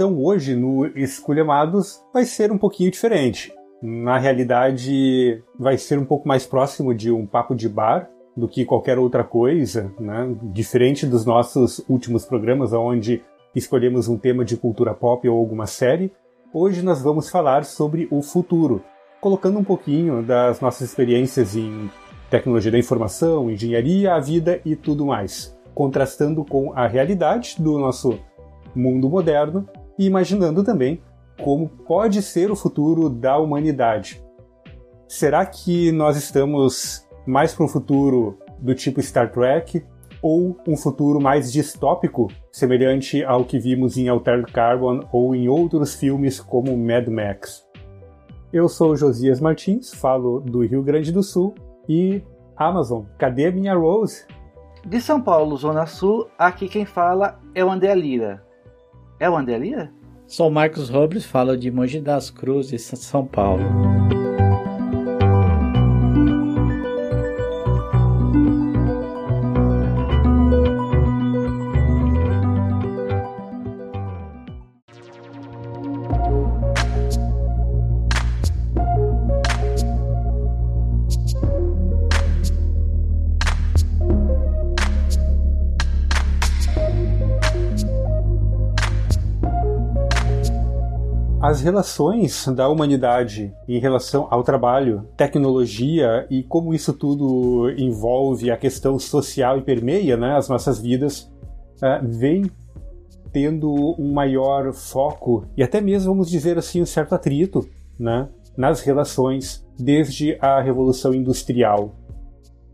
[0.00, 3.52] então hoje no Esculhamados vai ser um pouquinho diferente.
[3.82, 8.64] Na realidade, vai ser um pouco mais próximo de um papo de bar do que
[8.64, 10.34] qualquer outra coisa, né?
[10.54, 13.22] Diferente dos nossos últimos programas, onde
[13.54, 16.10] escolhemos um tema de cultura pop ou alguma série,
[16.50, 18.82] hoje nós vamos falar sobre o futuro,
[19.20, 21.90] colocando um pouquinho das nossas experiências em
[22.30, 28.18] tecnologia da informação, engenharia, a vida e tudo mais, contrastando com a realidade do nosso
[28.74, 29.68] mundo moderno
[30.00, 31.02] e imaginando também
[31.42, 34.24] como pode ser o futuro da humanidade.
[35.06, 39.84] Será que nós estamos mais para um futuro do tipo Star Trek
[40.22, 45.94] ou um futuro mais distópico, semelhante ao que vimos em Altered Carbon ou em outros
[45.94, 47.66] filmes como Mad Max?
[48.50, 51.54] Eu sou Josias Martins, falo do Rio Grande do Sul
[51.86, 52.22] e
[52.56, 54.24] Amazon, cadê minha Rose?
[54.84, 58.49] De São Paulo, Zona Sul, aqui quem fala é o André Lira.
[59.20, 59.92] É o André Lira?
[60.26, 63.62] Sou Marcos Robles, falo de Mogi das Cruzes, São Paulo.
[91.60, 98.56] As relações da humanidade em relação ao trabalho, tecnologia e como isso tudo envolve a
[98.56, 101.30] questão social e permeia né, as nossas vidas,
[101.82, 102.50] uh, vem
[103.30, 108.80] tendo um maior foco e até mesmo, vamos dizer assim, um certo atrito né, nas
[108.80, 111.94] relações desde a Revolução Industrial.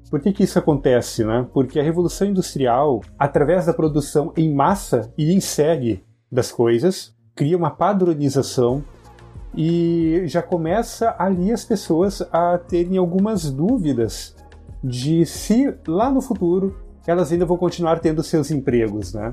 [0.08, 1.24] Por que, que isso acontece?
[1.24, 1.44] Né?
[1.52, 7.56] Porque a Revolução Industrial, através da produção em massa e em série das coisas, cria
[7.56, 8.82] uma padronização
[9.54, 14.34] e já começa ali as pessoas a terem algumas dúvidas
[14.82, 16.76] de se lá no futuro
[17.06, 19.32] elas ainda vão continuar tendo seus empregos, né?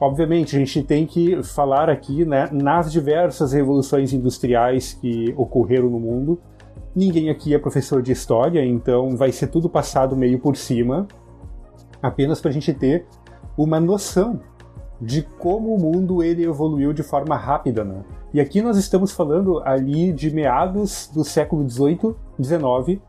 [0.00, 6.00] Obviamente, a gente tem que falar aqui né, nas diversas revoluções industriais que ocorreram no
[6.00, 6.40] mundo.
[6.94, 11.06] Ninguém aqui é professor de história, então vai ser tudo passado meio por cima,
[12.02, 13.06] apenas para a gente ter
[13.56, 14.40] uma noção
[15.00, 18.02] de como o mundo ele evoluiu de forma rápida, né?
[18.32, 23.00] E aqui nós estamos falando ali de meados do século XVIII, XIX,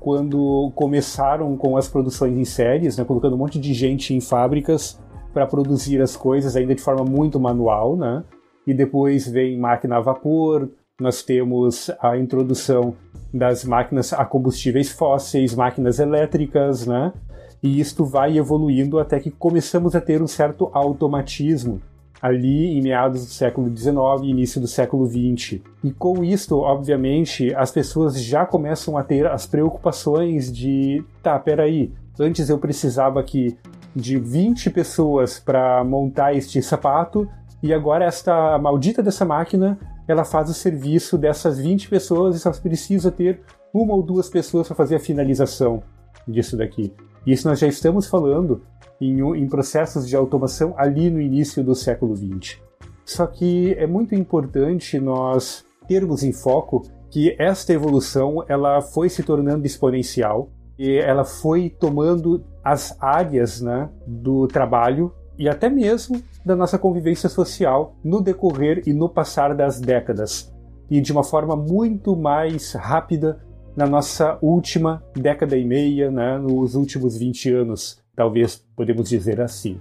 [0.00, 5.00] quando começaram com as produções em séries, né, colocando um monte de gente em fábricas
[5.32, 8.24] para produzir as coisas ainda de forma muito manual, né?
[8.66, 10.68] E depois vem máquina a vapor,
[11.00, 12.94] nós temos a introdução
[13.32, 17.12] das máquinas a combustíveis fósseis, máquinas elétricas, né?
[17.62, 21.80] E isto vai evoluindo até que começamos a ter um certo automatismo
[22.20, 25.60] ali em meados do século XIX e início do século XX.
[25.82, 31.92] E com isto, obviamente, as pessoas já começam a ter as preocupações de, tá, peraí,
[32.18, 33.58] antes eu precisava aqui
[33.94, 37.28] de 20 pessoas para montar este sapato
[37.60, 42.52] e agora esta maldita dessa máquina, ela faz o serviço dessas 20 pessoas e só
[42.52, 43.40] precisa ter
[43.74, 45.82] uma ou duas pessoas para fazer a finalização
[46.26, 46.92] disso daqui.
[47.26, 48.62] Isso nós já estamos falando
[49.00, 52.60] em, em processos de automação ali no início do século XX.
[53.04, 59.22] Só que é muito importante nós termos em foco que esta evolução ela foi se
[59.22, 66.56] tornando exponencial e ela foi tomando as áreas né, do trabalho e até mesmo da
[66.56, 70.52] nossa convivência social no decorrer e no passar das décadas
[70.90, 73.40] e de uma forma muito mais rápida
[73.76, 79.78] na nossa última década e meia, né, nos últimos 20 anos, talvez podemos dizer assim.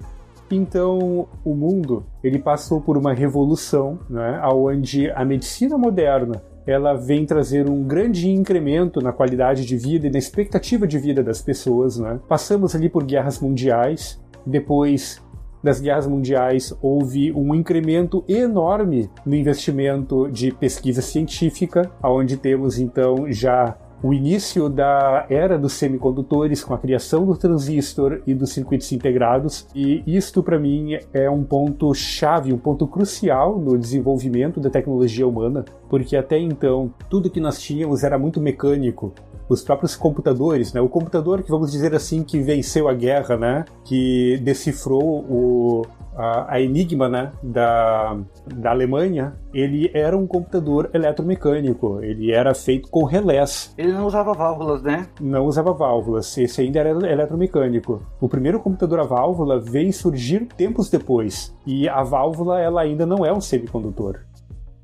[0.49, 7.25] Então, o mundo ele passou por uma revolução, né, onde a medicina moderna ela vem
[7.25, 11.97] trazer um grande incremento na qualidade de vida e na expectativa de vida das pessoas.
[11.97, 12.19] Né?
[12.27, 15.21] Passamos ali por guerras mundiais, depois
[15.63, 23.31] das guerras mundiais houve um incremento enorme no investimento de pesquisa científica, onde temos então
[23.31, 28.91] já o início da era dos semicondutores com a criação do transistor e dos circuitos
[28.91, 34.69] integrados, e isto para mim é um ponto chave, um ponto crucial no desenvolvimento da
[34.69, 39.13] tecnologia humana, porque até então tudo que nós tínhamos era muito mecânico,
[39.47, 40.79] os próprios computadores, né?
[40.79, 43.65] O computador que vamos dizer assim que venceu a guerra, né?
[43.83, 45.85] Que decifrou o,
[46.21, 47.31] a, a, Enigma, né?
[47.41, 51.99] Da, da Alemanha, ele era um computador eletromecânico.
[52.01, 53.73] Ele era feito com relés.
[53.77, 55.07] Ele não usava válvulas, né?
[55.19, 56.37] Não usava válvulas.
[56.37, 58.05] Esse ainda era eletromecânico.
[58.19, 61.55] O primeiro computador a válvula vem surgir tempos depois.
[61.65, 64.19] E a válvula, ela ainda não é um semicondutor.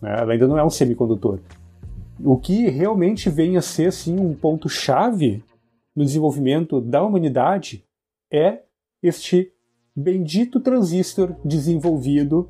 [0.01, 0.16] Né?
[0.19, 1.39] Ela ainda não é um semicondutor.
[2.19, 5.44] O que realmente vem a ser assim, um ponto-chave
[5.95, 7.84] no desenvolvimento da humanidade
[8.31, 8.62] é
[9.04, 9.51] este
[9.98, 12.48] bendito transistor desenvolvido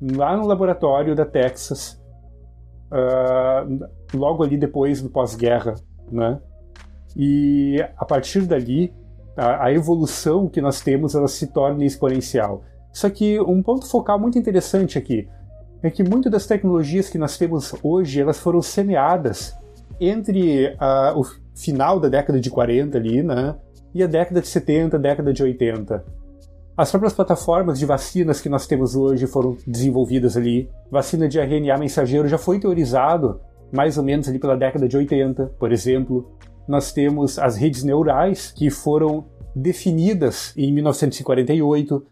[0.00, 2.00] lá no laboratório da Texas,
[2.90, 5.74] uh, logo ali depois do pós-guerra,
[6.10, 6.40] né?
[7.14, 8.94] E a partir dali,
[9.36, 12.62] a, a, evolução que nós temos ela se torna exponencial.
[12.90, 15.28] Só que um ponto focal muito interessante aqui
[15.82, 19.54] é que muitas das tecnologias que nós temos hoje elas foram semeadas
[20.00, 21.24] entre uh, o
[21.54, 23.56] final da década de 40 ali, né,
[23.94, 26.04] e a década de 70, década de 80.
[26.78, 30.70] As próprias plataformas de vacinas que nós temos hoje foram desenvolvidas ali.
[30.88, 33.40] Vacina de RNA mensageiro já foi teorizado
[33.72, 36.30] mais ou menos ali pela década de 80, por exemplo.
[36.68, 39.26] Nós temos as redes neurais que foram
[39.56, 42.06] definidas em 1948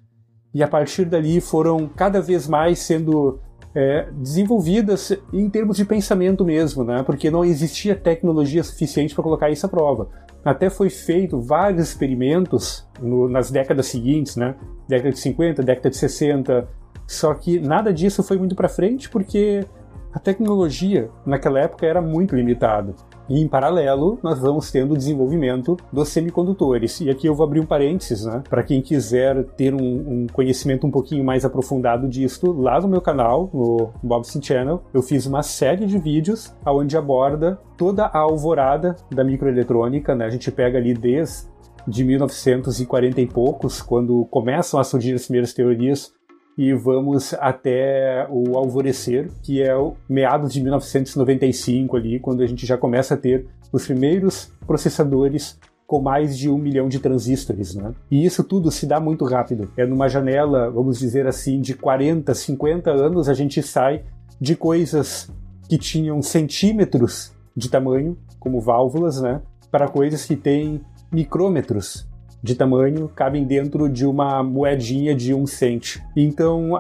[0.53, 3.39] e a partir dali foram cada vez mais sendo
[3.73, 7.05] é, desenvolvidas em termos de pensamento mesmo, né?
[7.05, 10.09] porque não existia tecnologia suficiente para colocar isso à prova.
[10.47, 14.55] Até foi feito vários experimentos no, nas décadas seguintes, né?
[14.87, 16.69] década de 50, década de 60,
[17.05, 19.67] só que nada disso foi muito para frente porque
[20.13, 22.95] a tecnologia naquela época era muito limitada.
[23.29, 27.01] E em paralelo, nós vamos tendo o desenvolvimento dos semicondutores.
[27.01, 28.43] E aqui eu vou abrir um parênteses, né?
[28.49, 33.01] Para quem quiser ter um, um, conhecimento um pouquinho mais aprofundado disto, lá no meu
[33.01, 38.97] canal, no Bobson Channel, eu fiz uma série de vídeos onde aborda toda a alvorada
[39.11, 40.27] da microeletrônica, né?
[40.27, 41.57] A gente pega ali desde
[41.87, 46.13] de 1940 e poucos, quando começam a surgir as primeiras teorias
[46.57, 52.65] e vamos até o alvorecer, que é o meados de 1995 ali, quando a gente
[52.65, 57.93] já começa a ter os primeiros processadores com mais de um milhão de transistores, né?
[58.11, 59.71] E isso tudo se dá muito rápido.
[59.77, 64.03] É numa janela, vamos dizer assim, de 40, 50 anos, a gente sai
[64.41, 65.31] de coisas
[65.69, 69.41] que tinham centímetros de tamanho, como válvulas, né?
[69.71, 70.81] Para coisas que têm
[71.13, 72.07] micrômetros
[72.47, 75.99] de tamanho cabem dentro de uma moedinha de um cent.
[76.17, 76.71] Então,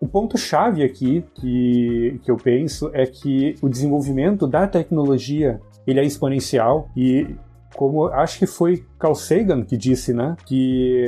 [0.00, 6.04] o ponto-chave aqui que, que eu penso é que o desenvolvimento da tecnologia ele é
[6.04, 7.36] exponencial e
[7.76, 11.06] como acho que foi Carl Sagan que disse, né, que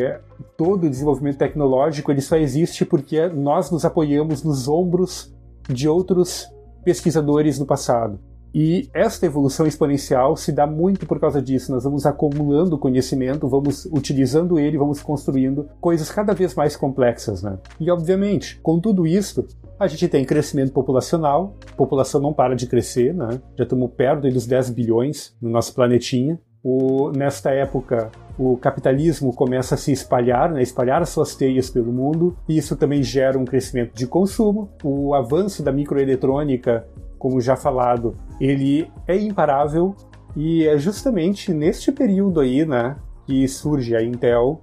[0.56, 5.34] todo desenvolvimento tecnológico ele só existe porque nós nos apoiamos nos ombros
[5.68, 6.48] de outros
[6.84, 8.20] pesquisadores no passado.
[8.54, 11.72] E esta evolução exponencial se dá muito por causa disso.
[11.72, 17.58] Nós vamos acumulando conhecimento, vamos utilizando ele, vamos construindo coisas cada vez mais complexas, né?
[17.80, 19.44] E obviamente, com tudo isso,
[19.78, 23.40] a gente tem crescimento populacional, a população não para de crescer, né?
[23.58, 26.38] Já estamos perto dos 10 bilhões no nosso planetinha.
[26.62, 31.92] O, nesta época, o capitalismo começa a se espalhar, né, espalhar as suas teias pelo
[31.92, 34.70] mundo, e isso também gera um crescimento de consumo.
[34.82, 36.86] O avanço da microeletrônica
[37.24, 39.96] como já falado, ele é imparável
[40.36, 44.60] e é justamente neste período aí, né, que surge a Intel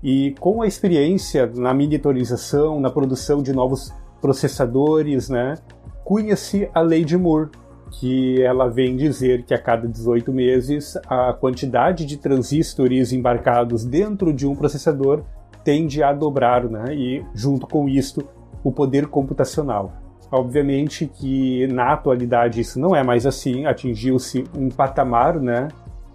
[0.00, 5.56] e com a experiência na miniaturização, na produção de novos processadores, né,
[6.04, 7.50] cunha-se a Lei de Moore,
[7.90, 14.32] que ela vem dizer que a cada 18 meses a quantidade de transistores embarcados dentro
[14.32, 15.24] de um processador
[15.64, 16.94] tende a dobrar, né?
[16.94, 18.24] E junto com isto,
[18.62, 20.03] o poder computacional.
[20.34, 25.68] Obviamente que na atualidade isso não é mais assim, atingiu-se um patamar, né,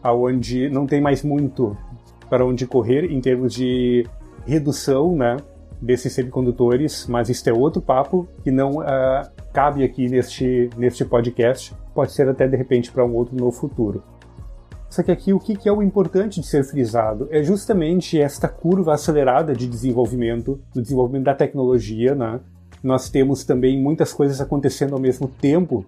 [0.04, 1.78] aonde não tem mais muito
[2.30, 4.06] para onde correr em termos de
[4.46, 5.38] redução, né,
[5.82, 11.74] desses semicondutores, mas isso é outro papo que não uh, cabe aqui neste, neste podcast,
[11.96, 14.04] pode ser até de repente para um outro no futuro.
[14.90, 18.96] Só que aqui o que é o importante de ser frisado é justamente esta curva
[18.96, 22.42] acelerada de desenvolvimento, do desenvolvimento da tecnologia, né?
[22.84, 25.86] Nós temos também muitas coisas acontecendo ao mesmo tempo,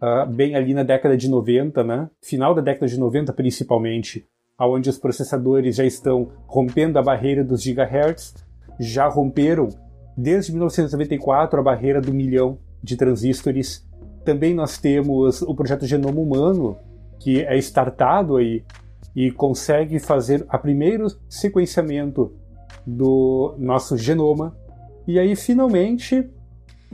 [0.00, 2.10] uh, bem ali na década de 90, né?
[2.20, 4.26] Final da década de 90 principalmente,
[4.58, 8.34] onde os processadores já estão rompendo a barreira dos gigahertz,
[8.78, 9.68] já romperam
[10.16, 13.86] desde 1994 a barreira do milhão de transistores.
[14.24, 16.76] Também nós temos o projeto Genoma Humano,
[17.18, 18.64] que é startado aí
[19.14, 22.32] e consegue fazer o primeiro sequenciamento
[22.86, 24.56] do nosso genoma
[25.06, 26.30] e aí, finalmente,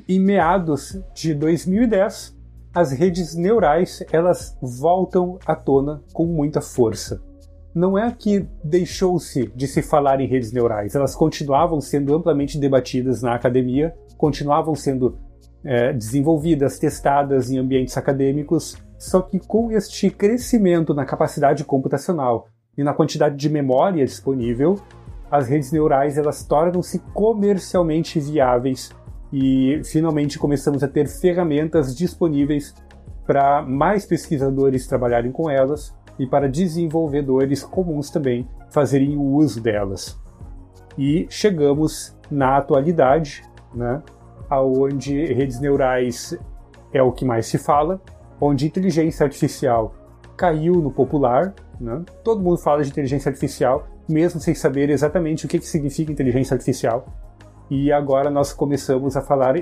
[0.08, 2.36] em meados de 2010,
[2.74, 7.20] as redes neurais elas voltam à tona com muita força.
[7.74, 13.22] Não é que deixou-se de se falar em redes neurais, elas continuavam sendo amplamente debatidas
[13.22, 15.18] na academia, continuavam sendo
[15.64, 22.82] é, desenvolvidas, testadas em ambientes acadêmicos, só que com este crescimento na capacidade computacional e
[22.82, 24.80] na quantidade de memória disponível,
[25.30, 28.90] as redes neurais elas tornam-se comercialmente viáveis
[29.32, 32.74] e finalmente começamos a ter ferramentas disponíveis
[33.26, 40.18] para mais pesquisadores trabalharem com elas e para desenvolvedores comuns também fazerem o uso delas.
[40.96, 43.42] E chegamos na atualidade,
[43.74, 44.02] né,
[44.48, 46.36] aonde redes neurais
[46.92, 48.00] é o que mais se fala,
[48.40, 49.94] onde inteligência artificial
[50.36, 52.02] caiu no popular, né?
[52.24, 56.54] Todo mundo fala de inteligência artificial, mesmo sem saber exatamente o que, que significa inteligência
[56.54, 57.06] artificial.
[57.70, 59.56] E agora nós começamos a falar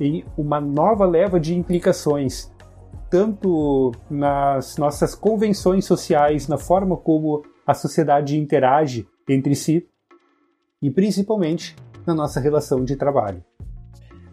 [0.00, 2.50] em uma nova leva de implicações,
[3.08, 9.86] tanto nas nossas convenções sociais, na forma como a sociedade interage entre si,
[10.82, 13.42] e principalmente na nossa relação de trabalho.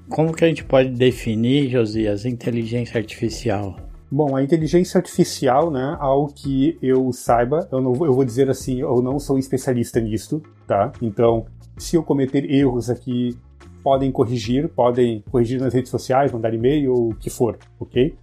[0.10, 3.78] Como que a gente pode definir, Josias, inteligência artificial?
[4.14, 8.82] Bom, a inteligência artificial, né, ao que eu saiba, eu, não, eu vou dizer assim,
[8.82, 10.92] eu não sou especialista nisto, tá?
[11.02, 11.46] Então,
[11.78, 13.40] se eu cometer erros aqui,
[13.82, 18.14] podem corrigir, podem corrigir nas redes sociais, mandar e-mail ou o que for, ok?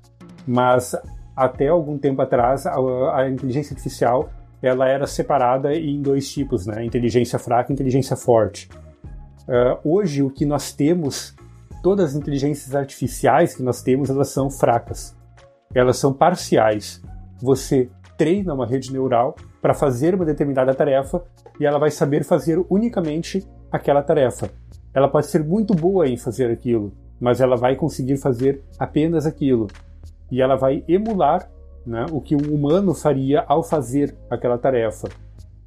[0.46, 0.94] Mas
[1.34, 2.74] até algum tempo atrás, a,
[3.16, 4.28] a inteligência artificial
[4.60, 6.84] ela era separada em dois tipos, né?
[6.84, 8.68] Inteligência fraca e inteligência forte.
[9.48, 11.34] Uh, hoje, o que nós temos,
[11.82, 15.16] todas as inteligências artificiais que nós temos, elas são fracas
[15.78, 17.02] elas são parciais.
[17.40, 21.22] Você treina uma rede neural para fazer uma determinada tarefa
[21.60, 24.50] e ela vai saber fazer unicamente aquela tarefa.
[24.92, 29.68] Ela pode ser muito boa em fazer aquilo, mas ela vai conseguir fazer apenas aquilo.
[30.30, 31.48] E ela vai emular
[31.86, 35.08] né, o que um humano faria ao fazer aquela tarefa.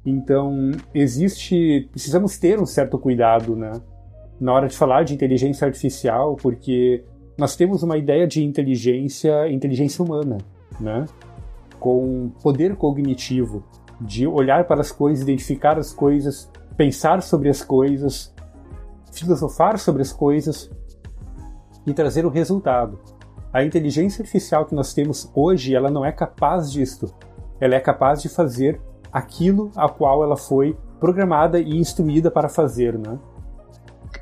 [0.04, 1.88] Então, existe.
[1.90, 3.72] Precisamos ter um certo cuidado né,
[4.40, 7.04] na hora de falar de inteligência artificial, porque
[7.42, 10.38] nós temos uma ideia de inteligência, inteligência humana,
[10.78, 11.06] né?
[11.80, 13.64] Com poder cognitivo,
[14.00, 18.32] de olhar para as coisas, identificar as coisas, pensar sobre as coisas,
[19.10, 20.70] filosofar sobre as coisas
[21.84, 23.00] e trazer o resultado.
[23.52, 27.12] A inteligência artificial que nós temos hoje, ela não é capaz disto.
[27.58, 28.80] Ela é capaz de fazer
[29.12, 33.18] aquilo a qual ela foi programada e instruída para fazer, né?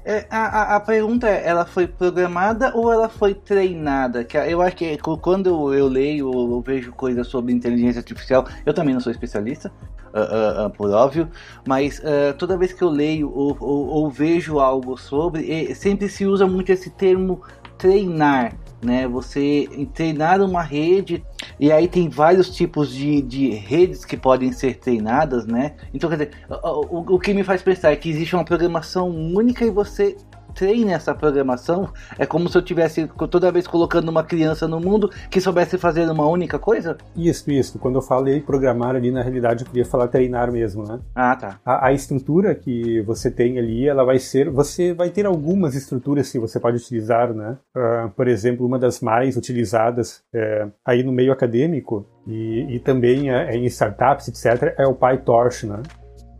[0.04, 4.24] É, a, a pergunta é, ela foi programada ou ela foi treinada?
[4.24, 8.94] Que eu acho que quando eu leio ou vejo coisas sobre inteligência artificial, eu também
[8.94, 9.70] não sou especialista,
[10.14, 11.28] uh, uh, uh, por óbvio,
[11.66, 12.00] mas
[12.38, 16.70] toda vez que eu leio ou, ou, ou vejo algo sobre, sempre se usa muito
[16.72, 17.42] esse termo
[17.76, 19.06] treinar né?
[19.06, 21.22] Você treinar uma rede
[21.58, 25.74] e aí tem vários tipos de, de redes que podem ser treinadas, né?
[25.92, 29.08] Então, quer dizer, o, o, o que me faz pensar é que existe uma programação
[29.10, 30.16] única e você
[30.50, 31.88] treine essa programação,
[32.18, 36.08] é como se eu tivesse toda vez colocando uma criança no mundo que soubesse fazer
[36.10, 36.96] uma única coisa?
[37.16, 37.78] Isso, isso.
[37.78, 41.00] Quando eu falei programar ali, na realidade eu queria falar treinar mesmo, né?
[41.14, 41.60] Ah, tá.
[41.64, 44.50] A, a estrutura que você tem ali, ela vai ser.
[44.50, 47.56] Você vai ter algumas estruturas que você pode utilizar, né?
[47.76, 53.30] Uh, por exemplo, uma das mais utilizadas é, aí no meio acadêmico e, e também
[53.30, 55.82] é, em startups, etc., é o PyTorch, né?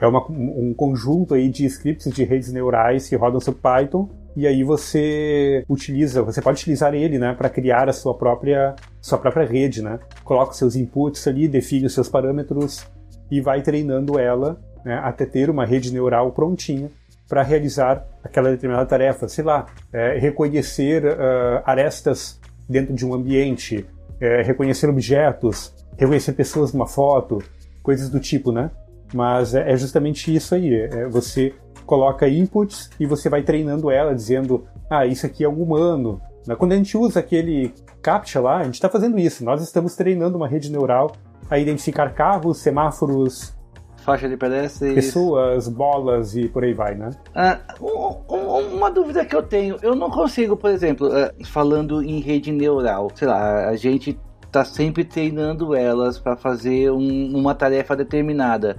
[0.00, 4.46] É uma, um conjunto aí de scripts de redes neurais que rodam sobre Python e
[4.46, 9.44] aí você utiliza, você pode utilizar ele, né, para criar a sua própria sua própria
[9.44, 9.98] rede, né?
[10.24, 12.86] Coloca seus inputs ali, define os seus parâmetros
[13.30, 16.90] e vai treinando ela né, até ter uma rede neural prontinha
[17.28, 23.86] para realizar aquela determinada tarefa, sei lá, é, reconhecer uh, arestas dentro de um ambiente,
[24.20, 27.42] é, reconhecer objetos, reconhecer pessoas numa foto,
[27.82, 28.70] coisas do tipo, né?
[29.12, 30.74] Mas é, é justamente isso aí.
[30.74, 31.54] É, você
[31.86, 36.20] coloca inputs e você vai treinando ela, dizendo: ah, isso aqui é um humano.
[36.58, 39.44] Quando a gente usa aquele CAPTCHA lá, a gente está fazendo isso.
[39.44, 41.12] Nós estamos treinando uma rede neural
[41.50, 43.54] a identificar carros, semáforos,
[43.98, 47.10] faixa de pedestres, pessoas, bolas e por aí vai, né?
[47.34, 52.02] Ah, um, um, uma dúvida que eu tenho, eu não consigo, por exemplo, uh, falando
[52.02, 54.18] em rede neural, sei lá, a gente
[54.50, 58.76] tá sempre treinando elas para fazer um, uma tarefa determinada.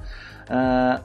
[0.50, 1.04] Uh,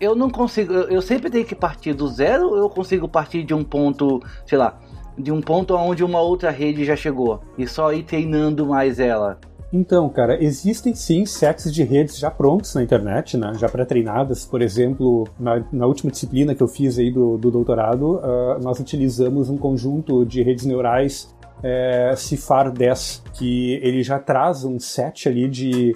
[0.00, 3.62] eu não consigo, eu sempre tenho que partir do zero eu consigo partir de um
[3.62, 4.80] ponto, sei lá,
[5.16, 9.38] de um ponto onde uma outra rede já chegou e só ir treinando mais ela?
[9.72, 13.52] Então, cara, existem sim sets de redes já prontos na internet, né?
[13.56, 14.44] Já pré-treinadas.
[14.44, 18.80] Por exemplo, na, na, última disciplina que eu fiz aí do, do doutorado, uh, nós
[18.80, 25.28] utilizamos um conjunto de redes neurais é, Cifar 10, que ele já traz um set
[25.28, 25.94] ali de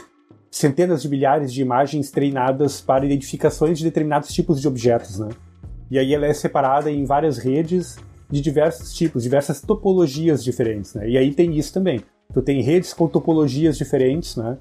[0.51, 5.29] centenas de milhares de imagens treinadas para identificações de determinados tipos de objetos, né?
[5.91, 7.97] E aí ela é separada em várias redes
[8.31, 11.09] de diversos tipos, diversas topologias diferentes, né?
[11.09, 12.01] E aí tem isso também.
[12.33, 14.57] Tu tem redes com topologias diferentes, né?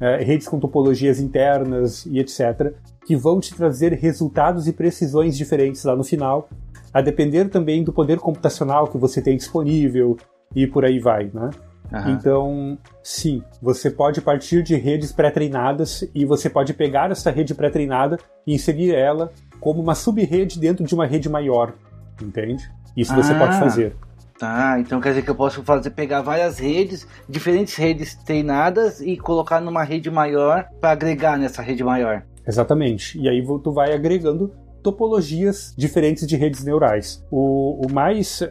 [0.00, 2.72] É, redes com topologias internas e etc.,
[3.04, 6.48] que vão te trazer resultados e precisões diferentes lá no final,
[6.92, 10.16] a depender também do poder computacional que você tem disponível
[10.54, 11.50] e por aí vai, né?
[11.92, 12.10] Uhum.
[12.10, 18.18] Então, sim, você pode partir de redes pré-treinadas e você pode pegar essa rede pré-treinada
[18.46, 19.30] e inserir ela
[19.60, 21.74] como uma sub-rede dentro de uma rede maior,
[22.20, 22.70] entende?
[22.96, 23.96] Isso você pode ah, fazer.
[24.38, 29.16] Tá, então quer dizer que eu posso fazer pegar várias redes, diferentes redes treinadas e
[29.16, 32.22] colocar numa rede maior para agregar nessa rede maior.
[32.46, 33.18] Exatamente.
[33.20, 34.52] E aí tu vai agregando
[34.82, 37.24] topologias diferentes de redes neurais.
[37.30, 38.46] O, o mais uh,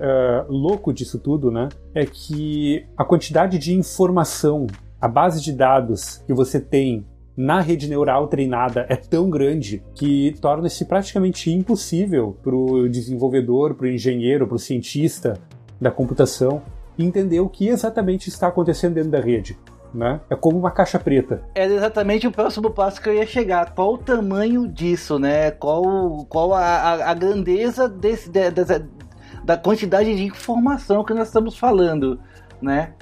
[0.50, 4.68] louco disso tudo, né, é que a quantidade de informação,
[5.00, 10.36] a base de dados que você tem na rede neural treinada é tão grande que
[10.42, 15.40] torna-se praticamente impossível para o desenvolvedor, para o engenheiro, para o cientista
[15.80, 16.62] da computação
[17.00, 19.58] entender o que exatamente está acontecendo dentro da rede.
[19.94, 20.22] Né?
[20.30, 21.44] É como uma caixa preta.
[21.54, 23.74] Era exatamente o próximo passo que eu ia chegar.
[23.74, 25.52] Qual o tamanho disso, né?
[25.52, 28.88] Qual, qual a, a, a grandeza desse, de, dessa,
[29.44, 32.20] da quantidade de informação que nós estamos falando,
[32.62, 32.94] né?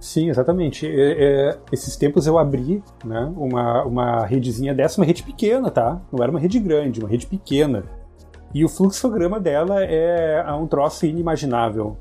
[0.00, 0.86] Sim, exatamente.
[0.86, 6.00] É, é, esses tempos eu abri né, uma, uma redezinha dessa, uma rede pequena, tá?
[6.12, 7.84] Não era uma rede grande, uma rede pequena.
[8.54, 11.96] E o fluxograma dela é, é um troço inimaginável,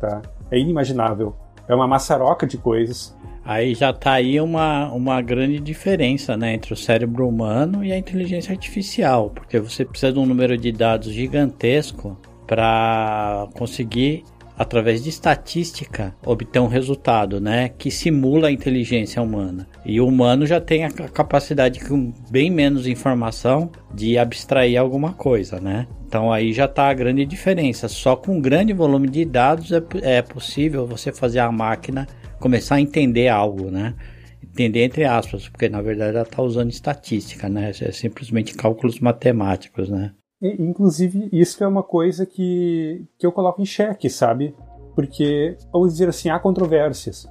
[0.00, 0.20] tá?
[0.50, 1.34] É inimaginável.
[1.68, 3.16] É uma maçaroca de coisas.
[3.44, 7.98] Aí já tá aí uma, uma grande diferença né, entre o cérebro humano e a
[7.98, 14.24] inteligência artificial, porque você precisa de um número de dados gigantesco para conseguir
[14.58, 19.68] através de estatística, obter um resultado, né, que simula a inteligência humana.
[19.86, 25.60] E o humano já tem a capacidade com bem menos informação de abstrair alguma coisa,
[25.60, 25.86] né?
[26.06, 27.86] Então aí já está a grande diferença.
[27.86, 32.06] Só com um grande volume de dados é, é possível você fazer a máquina
[32.40, 33.94] começar a entender algo, né?
[34.42, 37.70] Entender entre aspas, porque na verdade ela está usando estatística, né?
[37.80, 40.12] É simplesmente cálculos matemáticos, né?
[40.40, 44.54] Inclusive, isso é uma coisa que, que eu coloco em xeque, sabe?
[44.94, 47.28] Porque, vamos dizer assim, há controvérsias.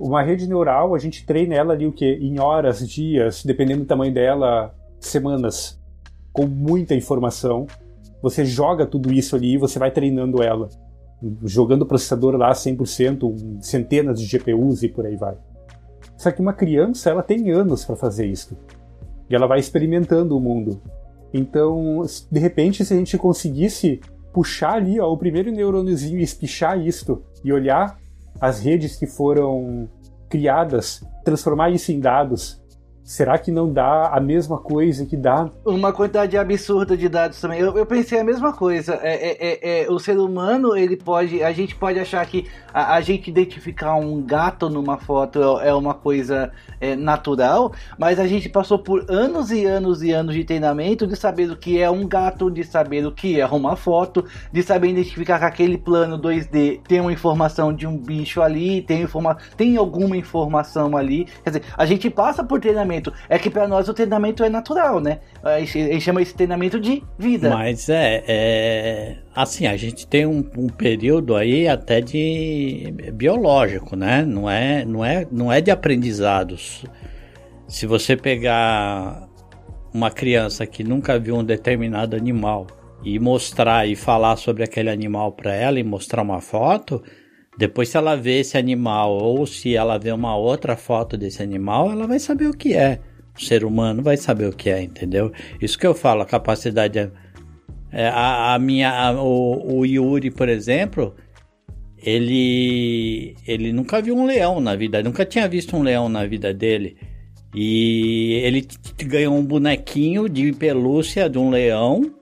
[0.00, 2.18] Uma rede neural, a gente treina ela ali o quê?
[2.20, 5.78] Em horas, dias, dependendo do tamanho dela, semanas,
[6.32, 7.66] com muita informação.
[8.22, 10.70] Você joga tudo isso ali e você vai treinando ela.
[11.44, 15.36] Jogando o processador lá 100%, centenas de GPUs e por aí vai.
[16.16, 18.56] Só que uma criança, ela tem anos para fazer isso.
[19.28, 20.80] E ela vai experimentando o mundo.
[21.32, 24.00] Então, de repente, se a gente conseguisse
[24.32, 27.98] puxar ali ó, o primeiro neurôniozinho e espichar isto e olhar
[28.40, 29.88] as redes que foram
[30.28, 32.62] criadas, transformar isso em dados
[33.06, 35.48] será que não dá a mesma coisa que dá?
[35.64, 37.60] Uma quantidade absurda de dados também.
[37.60, 38.98] Eu, eu pensei a mesma coisa.
[39.00, 41.40] É, é, é, é, o ser humano, ele pode.
[41.40, 45.74] A gente pode achar que a, a gente identificar um gato numa foto é, é
[45.74, 50.42] uma coisa é, natural, mas a gente passou por anos e anos e anos de
[50.42, 54.24] treinamento de saber o que é um gato, de saber o que é uma foto,
[54.52, 59.02] de saber identificar que aquele plano 2D tem uma informação de um bicho ali, tem,
[59.02, 61.28] informa tem alguma informação ali.
[61.44, 63.12] Quer dizer, a gente passa por treinamento treinamento.
[63.28, 65.20] É que para nós o treinamento é natural, né?
[65.42, 67.50] A gente chama esse treinamento de vida.
[67.50, 74.24] Mas é, é assim, a gente tem um, um, período aí até de biológico, né?
[74.24, 76.84] Não é, não é, não é de aprendizados.
[77.68, 79.28] Se você pegar
[79.92, 82.66] uma criança que nunca viu um determinado animal
[83.04, 87.02] e mostrar e falar sobre aquele animal para ela e mostrar uma foto,
[87.56, 91.90] depois, se ela vê esse animal ou se ela vê uma outra foto desse animal,
[91.90, 93.00] ela vai saber o que é.
[93.34, 95.32] O ser humano vai saber o que é, entendeu?
[95.60, 96.98] Isso que eu falo, a capacidade.
[96.98, 97.10] É,
[97.92, 98.90] é a, a, minha.
[98.90, 101.14] A, o, o Yuri, por exemplo,
[101.98, 103.34] ele.
[103.46, 106.96] Ele nunca viu um leão na vida, nunca tinha visto um leão na vida dele.
[107.54, 108.66] E ele
[109.04, 112.15] ganhou um bonequinho de pelúcia de um leão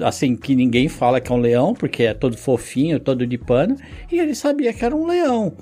[0.00, 3.76] assim, que ninguém fala que é um leão, porque é todo fofinho, todo de pano,
[4.10, 5.52] e ele sabia que era um leão,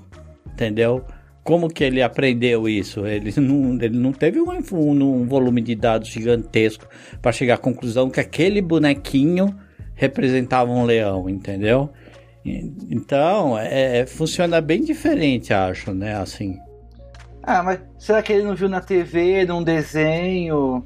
[0.52, 1.04] entendeu?
[1.42, 3.06] Como que ele aprendeu isso?
[3.06, 6.86] Ele não, ele não teve um, um, um volume de dados gigantesco
[7.20, 9.54] para chegar à conclusão que aquele bonequinho
[9.94, 11.90] representava um leão, entendeu?
[12.44, 16.14] Então, é, é, funciona bem diferente, acho, né?
[16.14, 16.58] Assim.
[17.42, 20.84] Ah, mas será que ele não viu na TV, num desenho?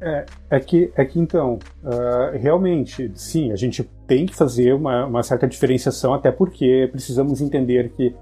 [0.00, 5.04] É, é que, é que então, uh, realmente, sim, a gente tem que fazer uma,
[5.04, 8.14] uma certa diferenciação, até porque precisamos entender que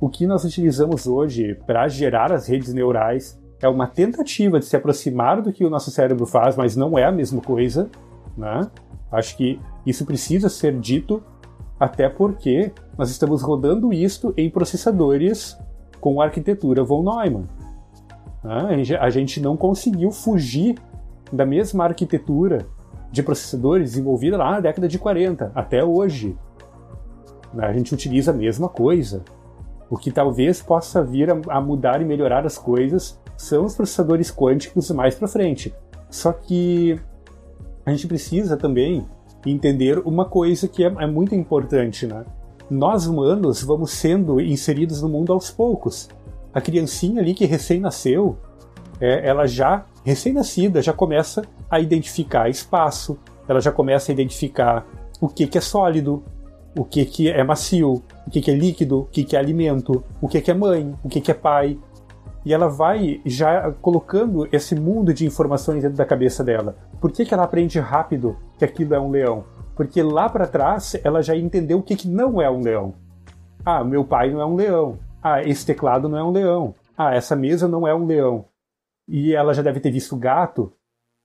[0.00, 4.76] o que nós utilizamos hoje para gerar as redes neurais é uma tentativa de se
[4.76, 7.90] aproximar do que o nosso cérebro faz, mas não é a mesma coisa,
[8.36, 8.60] né?
[9.10, 11.22] Acho que isso precisa ser dito,
[11.78, 15.58] até porque nós estamos rodando isto em processadores
[16.00, 17.46] com arquitetura von Neumann.
[18.42, 18.98] Né?
[19.00, 20.76] A gente não conseguiu fugir
[21.32, 22.66] da mesma arquitetura
[23.10, 26.36] de processadores desenvolvida lá na década de 40 até hoje.
[27.56, 29.22] A gente utiliza a mesma coisa.
[29.88, 34.90] O que talvez possa vir a, mudar e melhorar as coisas são os processadores quânticos
[34.90, 35.74] mais para frente.
[36.10, 36.98] Só que
[37.86, 39.06] a gente precisa também
[39.46, 42.24] entender uma coisa que é, é muito importante, né?
[42.70, 46.08] Nós humanos vamos sendo inseridos no mundo aos poucos.
[46.52, 48.38] A criancinha ali que recém nasceu,
[49.00, 54.86] é, ela já recém-nascida já começa a identificar espaço, ela já começa a identificar
[55.20, 56.22] o que, que é sólido,
[56.76, 60.04] o que, que é macio, o que, que é líquido, o que, que é alimento,
[60.20, 61.78] o que, que é mãe, o que, que é pai.
[62.44, 66.76] E ela vai já colocando esse mundo de informações dentro da cabeça dela.
[67.00, 69.44] Por que, que ela aprende rápido que aquilo é um leão?
[69.74, 72.94] Porque lá para trás ela já entendeu o que, que não é um leão.
[73.64, 74.98] Ah, meu pai não é um leão.
[75.22, 76.74] Ah, esse teclado não é um leão.
[76.96, 78.44] Ah, essa mesa não é um leão
[79.08, 80.72] e ela já deve ter visto gato,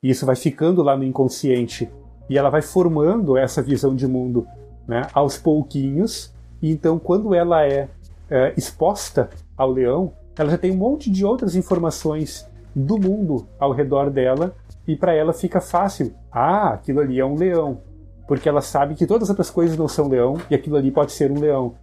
[0.02, 1.89] e isso vai ficando lá no inconsciente,
[2.30, 4.48] e ela vai formando essa visão de mundo
[4.88, 7.89] né, aos pouquinhos, e então quando ela é,
[8.30, 13.72] é exposta ao leão, ela já tem um monte de outras informações do mundo ao
[13.72, 14.56] redor dela,
[14.88, 16.15] e para ela fica fácil.
[16.32, 17.82] Ah, aquilo ali é um leão.
[18.28, 21.12] Porque ela sabe que todas as outras coisas não são leão e aquilo ali pode
[21.12, 21.76] ser um leão.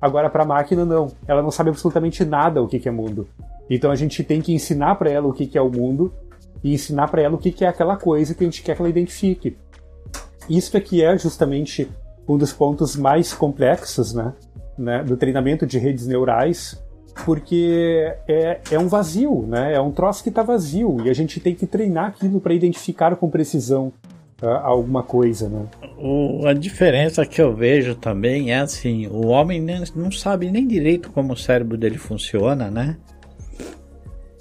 [0.00, 1.08] Agora, para a máquina, não.
[1.26, 3.28] Ela não sabe absolutamente nada o que é mundo.
[3.68, 6.12] Então a gente tem que ensinar para ela o que, que é o mundo
[6.62, 8.82] e ensinar para ela o que, que é aquela coisa que a gente quer que
[8.82, 9.56] ela identifique.
[10.48, 11.88] Isso aqui é justamente
[12.28, 14.32] um dos pontos mais complexos né,
[14.76, 16.82] né, do treinamento de redes neurais,
[17.24, 21.38] porque é, é um vazio, né, é um troço que está vazio e a gente
[21.38, 23.92] tem que treinar aquilo para identificar com precisão
[24.42, 25.48] alguma coisa.
[25.48, 25.66] Né.
[25.98, 31.10] O, a diferença que eu vejo também é assim: o homem não sabe nem direito
[31.10, 32.96] como o cérebro dele funciona, né?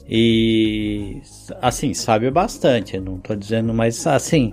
[0.07, 1.21] E
[1.62, 4.51] assim, sabe bastante, não estou dizendo, mas assim,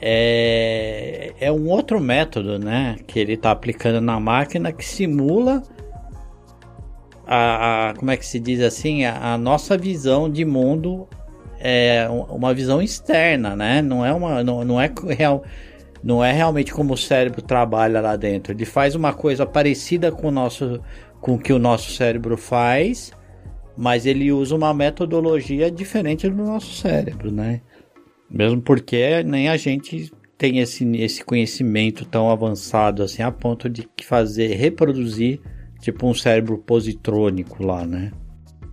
[0.00, 5.62] é, é um outro método, né, que ele está aplicando na máquina que simula
[7.26, 11.08] a, a, como é que se diz assim, a, a, nossa visão de mundo
[11.58, 13.82] é uma visão externa, né?
[13.82, 15.44] Não é uma, não, não é real,
[16.02, 18.52] não é realmente como o cérebro trabalha lá dentro.
[18.52, 20.80] Ele faz uma coisa parecida com o nosso,
[21.20, 23.12] com o que o nosso cérebro faz,
[23.76, 27.60] mas ele usa uma metodologia diferente do nosso cérebro, né?
[28.30, 33.88] Mesmo porque nem a gente tem esse, esse conhecimento tão avançado assim a ponto de
[34.02, 35.40] fazer reproduzir
[35.80, 38.12] tipo um cérebro positrônico lá, né?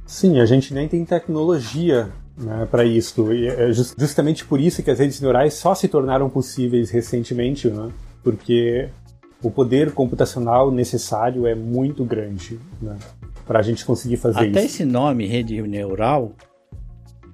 [0.06, 3.32] Sim, a gente nem tem tecnologia né, para isso.
[3.34, 7.91] E é justamente por isso que as redes neurais só se tornaram possíveis recentemente, né?
[8.24, 8.89] Porque
[9.41, 12.60] o poder computacional necessário é muito grande.
[12.82, 12.98] Né?
[13.46, 14.58] para a gente conseguir fazer Até isso.
[14.58, 16.34] Até esse nome, rede neural,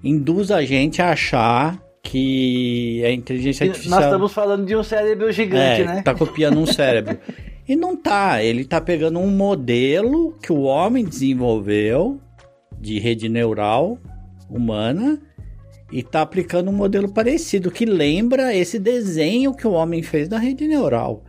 [0.03, 3.99] induz a gente a achar que a inteligência artificial.
[3.99, 6.01] Nós estamos falando de um cérebro gigante, é, né?
[6.01, 7.17] Tá copiando um cérebro.
[7.67, 8.41] e não tá.
[8.43, 12.19] Ele tá pegando um modelo que o homem desenvolveu
[12.79, 13.97] de rede neural
[14.49, 15.19] humana
[15.91, 20.37] e tá aplicando um modelo parecido que lembra esse desenho que o homem fez da
[20.37, 21.23] rede neural,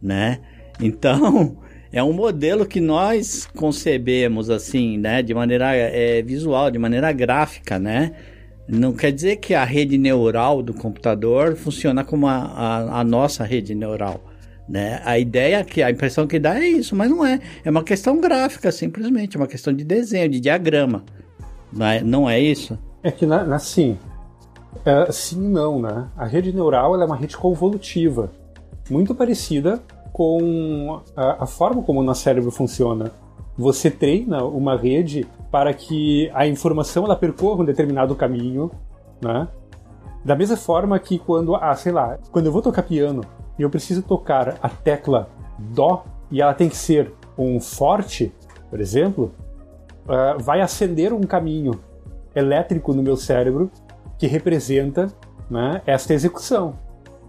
[0.00, 0.40] né?
[0.80, 1.58] Então,
[1.92, 7.78] é um modelo que nós concebemos assim, né, de maneira é, visual, de maneira gráfica,
[7.78, 8.12] né?
[8.68, 13.42] Não quer dizer que a rede neural do computador funciona como a, a, a nossa
[13.42, 14.24] rede neural.
[14.68, 15.02] Né?
[15.04, 17.40] A ideia que a impressão que dá é isso, mas não é.
[17.64, 21.04] É uma questão gráfica, simplesmente, é uma questão de desenho, de diagrama.
[21.72, 22.78] Não é, isso?
[23.02, 23.98] É que, na, sim.
[24.84, 26.08] É, sim não, né?
[26.16, 28.30] A rede neural é uma rede convolutiva,
[28.88, 33.12] muito parecida com a, a forma como o nosso cérebro funciona.
[33.56, 38.70] Você treina uma rede para que a informação ela percorra um determinado caminho,
[39.20, 39.48] né?
[40.24, 43.22] Da mesma forma que quando, ah, sei lá, quando eu vou tocar piano
[43.58, 45.28] e eu preciso tocar a tecla
[45.58, 48.32] Dó e ela tem que ser um forte,
[48.68, 49.32] por exemplo,
[50.10, 51.80] uh, vai acender um caminho
[52.34, 53.70] elétrico no meu cérebro
[54.18, 55.08] que representa
[55.48, 56.74] né, esta execução.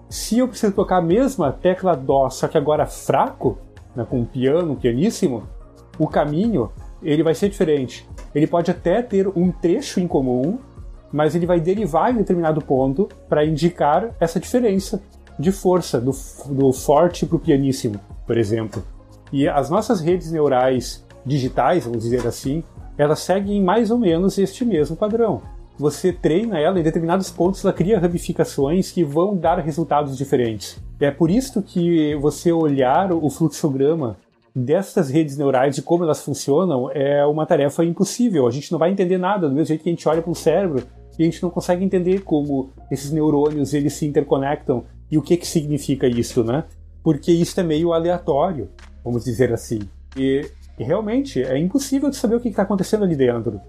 [0.09, 3.57] Se eu preciso tocar a mesma tecla Dó, só que agora fraco,
[3.95, 5.43] né, com um piano, um pianíssimo,
[5.97, 8.07] o caminho ele vai ser diferente.
[8.35, 10.59] Ele pode até ter um trecho em comum,
[11.11, 15.01] mas ele vai derivar em determinado ponto para indicar essa diferença
[15.39, 16.11] de força do,
[16.47, 18.83] do forte para o pianíssimo, por exemplo.
[19.31, 22.63] E as nossas redes neurais digitais, vamos dizer assim,
[22.97, 25.41] elas seguem mais ou menos este mesmo padrão.
[25.77, 30.81] Você treina ela em determinados pontos, ela cria ramificações que vão dar resultados diferentes.
[30.99, 34.17] É por isso que você olhar o fluxograma
[34.55, 38.45] dessas redes neurais, de como elas funcionam, é uma tarefa impossível.
[38.45, 40.35] A gente não vai entender nada, do mesmo jeito que a gente olha para o
[40.35, 40.83] cérebro
[41.17, 45.37] e a gente não consegue entender como esses neurônios eles se interconectam e o que,
[45.37, 46.65] que significa isso, né?
[47.03, 48.69] Porque isso é meio aleatório,
[49.03, 49.79] vamos dizer assim.
[50.15, 50.45] E,
[50.81, 53.61] e realmente é impossível de saber o que está acontecendo ali dentro.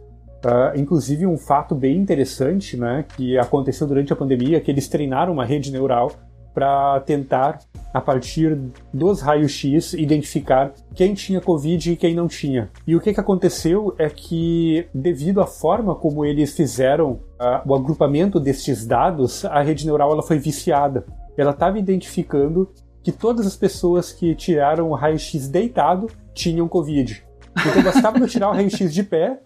[0.44, 5.34] Uh, inclusive um fato bem interessante, né, que aconteceu durante a pandemia, que eles treinaram
[5.34, 6.10] uma rede neural
[6.54, 7.58] para tentar,
[7.92, 8.58] a partir
[8.92, 12.70] dos raios-x, identificar quem tinha Covid e quem não tinha.
[12.86, 17.74] E o que, que aconteceu é que, devido à forma como eles fizeram uh, o
[17.74, 21.04] agrupamento destes dados, a rede neural ela foi viciada.
[21.36, 22.70] Ela estava identificando
[23.02, 27.24] que todas as pessoas que tiraram o raio-x deitado tinham Covid.
[27.66, 29.40] Então bastava não tirar o raio-x de pé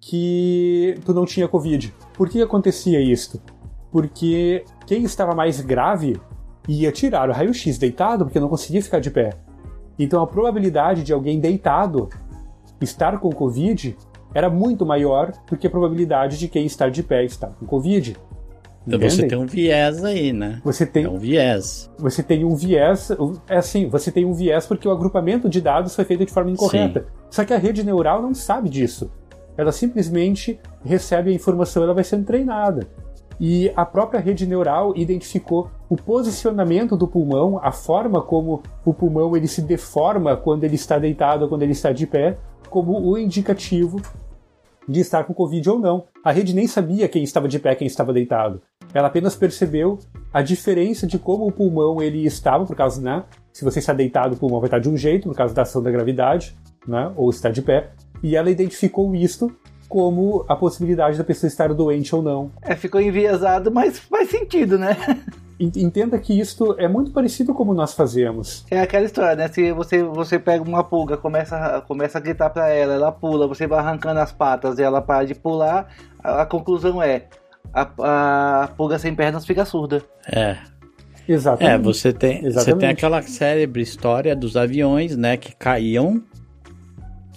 [0.00, 1.94] que tu não tinha Covid.
[2.14, 3.42] Por que acontecia isso?
[3.90, 6.20] Porque quem estava mais grave
[6.68, 9.30] ia tirar o raio-x deitado porque não conseguia ficar de pé.
[9.98, 12.08] Então a probabilidade de alguém deitado
[12.80, 13.96] estar com Covid
[14.34, 18.16] era muito maior do que a probabilidade de quem estar de pé estar com Covid.
[18.86, 19.10] Então Entendem?
[19.10, 20.60] você tem um viés aí, né?
[20.64, 21.90] Você tem é um viés.
[21.98, 23.10] Você tem um viés,
[23.48, 26.50] é assim, você tem um viés porque o agrupamento de dados foi feito de forma
[26.50, 27.00] incorreta.
[27.00, 27.06] Sim.
[27.30, 29.10] Só que a rede neural não sabe disso.
[29.56, 32.88] Ela simplesmente recebe a informação, ela vai sendo treinada
[33.44, 39.36] e a própria rede neural identificou o posicionamento do pulmão, a forma como o pulmão
[39.36, 42.38] ele se deforma quando ele está deitado ou quando ele está de pé,
[42.70, 44.00] como o indicativo
[44.88, 46.04] de estar com Covid ou não.
[46.24, 48.62] A rede nem sabia quem estava de pé, quem estava deitado.
[48.94, 49.98] Ela apenas percebeu
[50.32, 53.24] a diferença de como o pulmão ele estava, por causa, né?
[53.52, 55.82] Se você está deitado, o pulmão vai estar de um jeito, por causa da ação
[55.82, 57.12] da gravidade, né?
[57.16, 57.90] Ou está de pé.
[58.22, 59.54] E ela identificou isto
[59.88, 62.50] como a possibilidade da pessoa estar doente ou não.
[62.62, 64.96] É, ficou enviesado, mas faz sentido, né?
[65.60, 68.64] Entenda que isto é muito parecido como nós fazemos.
[68.70, 69.48] É aquela história, né?
[69.48, 73.66] Se você, você pega uma pulga, começa, começa a gritar para ela, ela pula, você
[73.66, 77.26] vai arrancando as patas e ela para de pular, a, a conclusão é:
[77.72, 80.02] a, a pulga sem pernas fica surda.
[80.26, 80.56] É,
[81.28, 81.74] Exatamente.
[81.74, 82.64] É, você tem, Exatamente.
[82.64, 86.22] você tem aquela célebre história dos aviões, né, que caíam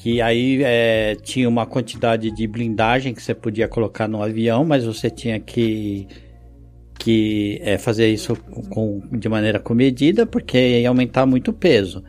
[0.05, 4.85] que aí é, tinha uma quantidade de blindagem que você podia colocar no avião, mas
[4.85, 6.07] você tinha que,
[6.99, 8.35] que é, fazer isso
[8.69, 12.03] com, de maneira comedida, porque ia aumentar muito o peso.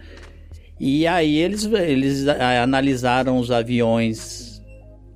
[0.78, 4.62] E aí eles, eles analisaram os aviões,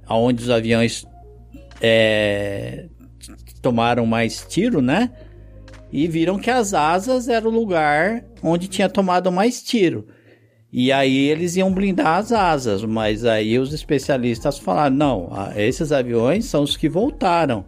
[0.06, 1.04] aonde os aviões
[1.82, 2.86] é,
[3.60, 5.10] tomaram mais tiro, né?
[5.92, 10.06] E viram que as asas era o lugar onde tinha tomado mais tiro.
[10.72, 16.44] E aí eles iam blindar as asas, mas aí os especialistas falaram: não, esses aviões
[16.44, 17.64] são os que voltaram.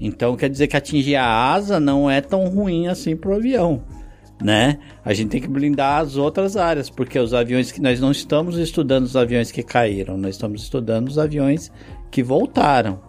[0.00, 3.84] Então quer dizer que atingir a asa não é tão ruim assim para o avião,
[4.42, 4.78] né?
[5.04, 8.56] A gente tem que blindar as outras áreas, porque os aviões que nós não estamos
[8.56, 11.70] estudando os aviões que caíram, nós estamos estudando os aviões
[12.10, 13.03] que voltaram.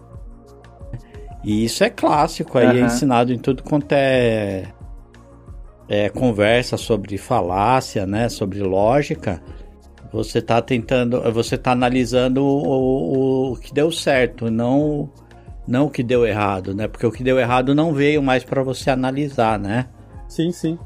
[1.46, 2.84] E isso é clássico, aí uhum.
[2.84, 4.74] é ensinado em tudo quanto é
[5.88, 9.42] é, conversa sobre falácia, né, sobre lógica,
[10.12, 15.10] você está tentando, você está analisando o, o, o, que deu certo, não
[15.68, 16.88] não o que deu errado, né?
[16.88, 19.88] Porque o que deu errado não veio mais para você analisar, né?
[20.28, 20.78] Sim, sim.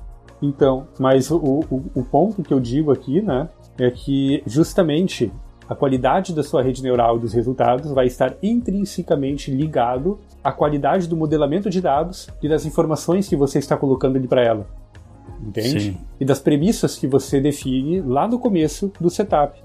[0.41, 5.31] Então, mas o, o, o ponto que eu digo aqui, né, é que justamente
[5.69, 11.07] a qualidade da sua rede neural e dos resultados vai estar intrinsecamente ligado à qualidade
[11.07, 14.65] do modelamento de dados e das informações que você está colocando ali para ela
[15.43, 15.79] entende?
[15.79, 15.97] Sim.
[16.19, 19.61] E das premissas que você define lá no começo do setup.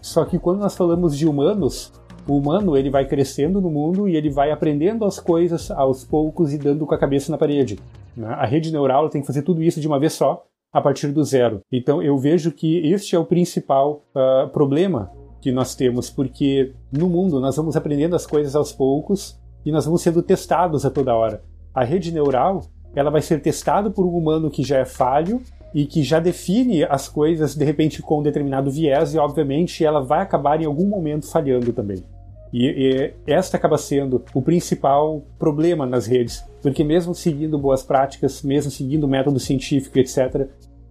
[0.00, 1.92] Só que quando nós falamos de humanos,
[2.26, 6.52] o humano ele vai crescendo no mundo e ele vai aprendendo as coisas aos poucos
[6.52, 7.78] e dando com a cabeça na parede.
[8.16, 8.28] Né?
[8.28, 11.24] A rede neural tem que fazer tudo isso de uma vez só, a partir do
[11.24, 11.60] zero.
[11.70, 15.10] Então eu vejo que este é o principal uh, problema
[15.44, 19.84] que nós temos, porque no mundo nós vamos aprendendo as coisas aos poucos e nós
[19.84, 21.42] vamos sendo testados a toda hora.
[21.74, 22.62] A rede neural
[22.94, 25.42] ela vai ser testada por um humano que já é falho
[25.74, 30.00] e que já define as coisas de repente com um determinado viés e obviamente ela
[30.00, 32.02] vai acabar em algum momento falhando também.
[32.50, 38.42] E, e esta acaba sendo o principal problema nas redes, porque mesmo seguindo boas práticas,
[38.42, 40.48] mesmo seguindo método científico, etc.,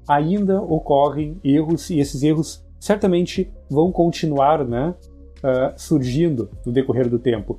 [0.07, 4.93] ainda ocorrem erros e esses erros certamente vão continuar né,
[5.37, 7.57] uh, surgindo no decorrer do tempo.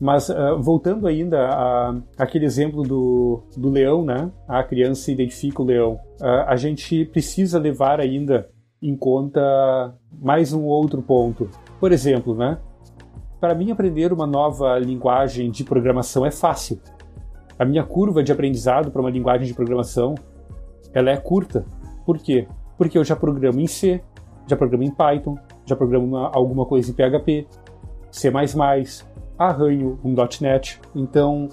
[0.00, 4.32] Mas uh, voltando ainda a, aquele exemplo do, do leão, né?
[4.48, 6.00] A criança identifica o leão.
[6.18, 8.48] Uh, a gente precisa levar ainda
[8.80, 11.50] em conta mais um outro ponto.
[11.78, 12.56] Por exemplo, né?
[13.38, 16.80] Para mim aprender uma nova linguagem de programação é fácil.
[17.58, 20.14] A minha curva de aprendizado para uma linguagem de programação
[20.94, 21.66] ela é curta.
[22.06, 22.48] Por quê?
[22.78, 24.02] Porque eu já programo em C,
[24.46, 27.46] já programo em Python, já programo uma, alguma coisa em PHP,
[28.10, 28.32] C++,
[29.38, 30.80] arranho um .NET.
[30.94, 31.48] Então,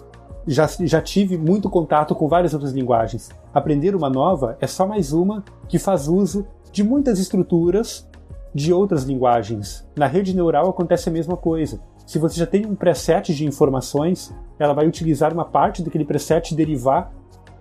[0.45, 3.29] já, já tive muito contato com várias outras linguagens.
[3.53, 8.07] Aprender uma nova é só mais uma que faz uso de muitas estruturas
[8.53, 9.87] de outras linguagens.
[9.95, 11.79] Na rede neural acontece a mesma coisa.
[12.05, 16.51] Se você já tem um preset de informações, ela vai utilizar uma parte daquele preset
[16.51, 17.11] e derivar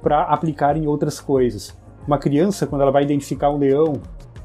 [0.02, 1.76] para aplicar em outras coisas.
[2.06, 4.00] Uma criança, quando ela vai identificar um leão,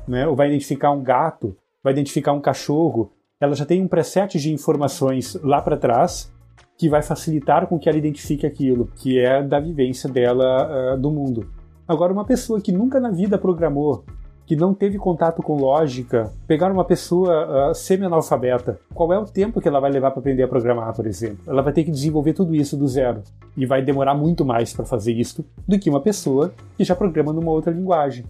[0.07, 4.39] né, ou vai identificar um gato, vai identificar um cachorro, ela já tem um preset
[4.39, 6.33] de informações lá para trás
[6.77, 11.09] que vai facilitar com que ela identifique aquilo, que é da vivência dela uh, do
[11.09, 11.49] mundo.
[11.87, 14.03] Agora, uma pessoa que nunca na vida programou,
[14.45, 19.61] que não teve contato com lógica, pegar uma pessoa uh, semi-analfabeta, qual é o tempo
[19.61, 21.39] que ela vai levar para aprender a programar, por exemplo?
[21.47, 23.21] Ela vai ter que desenvolver tudo isso do zero
[23.55, 27.31] e vai demorar muito mais para fazer isso do que uma pessoa que já programa
[27.31, 28.25] numa outra linguagem,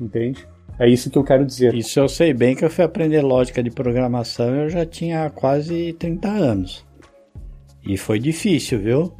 [0.00, 0.46] entende?
[0.78, 1.74] É isso que eu quero dizer.
[1.74, 5.94] Isso eu sei bem que eu fui aprender lógica de programação eu já tinha quase
[5.94, 6.86] 30 anos.
[7.82, 9.16] E foi difícil, viu?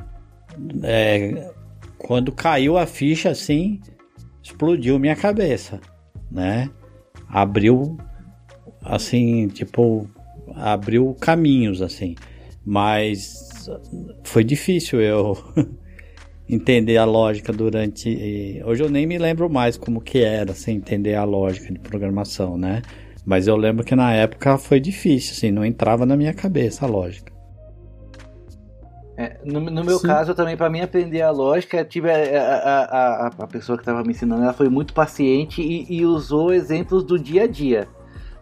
[0.83, 1.51] É,
[1.97, 3.81] quando caiu a ficha assim,
[4.42, 5.81] explodiu minha cabeça,
[6.31, 6.69] né?
[7.29, 7.97] Abriu
[8.83, 10.09] assim, tipo,
[10.55, 12.16] abriu caminhos assim.
[12.64, 13.69] Mas
[14.25, 15.37] foi difícil eu
[16.48, 18.62] entender a lógica durante.
[18.64, 22.56] Hoje eu nem me lembro mais como que era, assim, entender a lógica de programação,
[22.56, 22.82] né?
[23.24, 26.88] Mas eu lembro que na época foi difícil, assim, não entrava na minha cabeça a
[26.88, 27.32] lógica.
[29.16, 30.09] É, no, no, meu Sim.
[30.09, 34.02] caso, também, para mim aprender a lógica, tive a, a, a, a pessoa que estava
[34.02, 37.88] me ensinando, ela foi muito paciente e, e usou exemplos do dia a dia.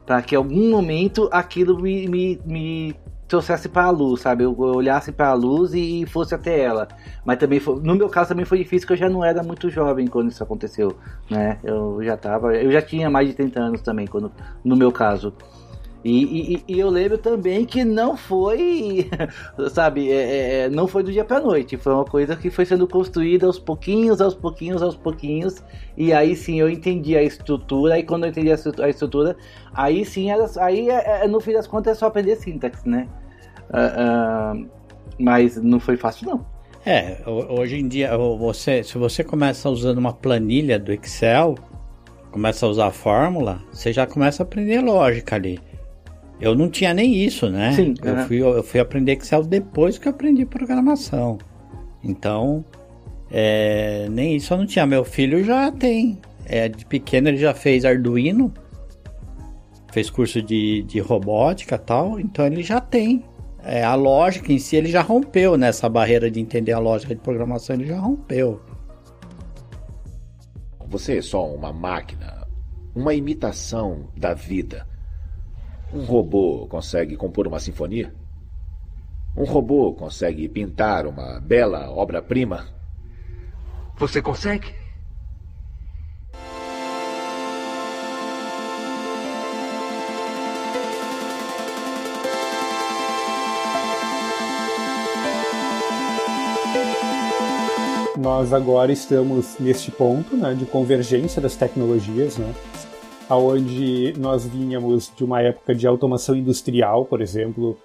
[0.05, 2.95] Para que em algum momento aquilo me, me, me
[3.35, 4.45] trouxesse para a luz, sabe?
[4.45, 6.87] Eu olhasse para a luz e fosse até ela.
[7.25, 9.69] Mas também foi, no meu caso também foi difícil, porque eu já não era muito
[9.69, 10.97] jovem quando isso aconteceu,
[11.29, 11.59] né?
[11.65, 14.31] Eu já tava, eu já tinha mais de 30 anos também quando
[14.65, 15.33] no meu caso.
[16.05, 19.09] E, e, e, eu lembro também que não foi,
[19.73, 21.79] sabe, é, é, é não foi do dia para noite.
[21.79, 25.65] Foi uma coisa que foi sendo construída aos pouquinhos, aos pouquinhos, aos pouquinhos.
[25.97, 27.99] E aí sim eu entendi a estrutura.
[27.99, 29.35] E quando eu entendi a estrutura,
[29.73, 33.09] aí sim, era, aí é, é, no fim das contas é só aprender sintaxe, né?
[33.71, 34.71] Uh, uh,
[35.19, 36.55] mas não foi fácil não.
[36.87, 41.55] É, hoje em dia, você, se você começa usando uma planilha do Excel,
[42.31, 45.59] começa a usar a fórmula, você já começa a aprender lógica ali.
[46.39, 47.73] Eu não tinha nem isso, né?
[47.73, 51.39] Sim, eu, fui, eu fui aprender Excel depois que eu aprendi programação.
[52.03, 52.63] Então,
[53.31, 54.85] é, nem isso eu não tinha.
[54.85, 56.21] Meu filho já tem.
[56.45, 58.53] É, de pequeno ele já fez Arduino,
[59.91, 63.25] fez curso de, de robótica tal, então ele já tem.
[63.67, 67.21] É, a lógica em si ele já rompeu nessa barreira de entender a lógica de
[67.23, 68.61] programação, ele já rompeu.
[70.87, 72.47] Você é só uma máquina,
[72.95, 74.87] uma imitação da vida.
[75.93, 78.15] Um robô consegue compor uma sinfonia?
[79.35, 82.67] Um robô consegue pintar uma bela obra-prima?
[83.97, 84.75] Você consegue?
[98.25, 102.55] Nós agora estamos neste ponto né, de convergência das tecnologias, né?
[103.29, 107.77] aonde nós vínhamos de uma época de automação industrial, por exemplo,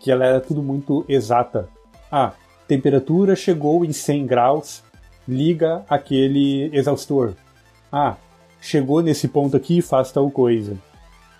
[0.00, 1.68] que ela era tudo muito exata.
[2.10, 2.32] Ah,
[2.66, 4.82] temperatura chegou em 100 graus,
[5.28, 7.34] liga aquele exaustor.
[7.92, 8.16] Ah,
[8.60, 10.76] chegou nesse ponto aqui, faz tal coisa.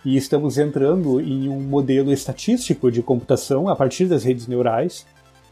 [0.05, 5.05] E estamos entrando em um modelo estatístico de computação a partir das redes neurais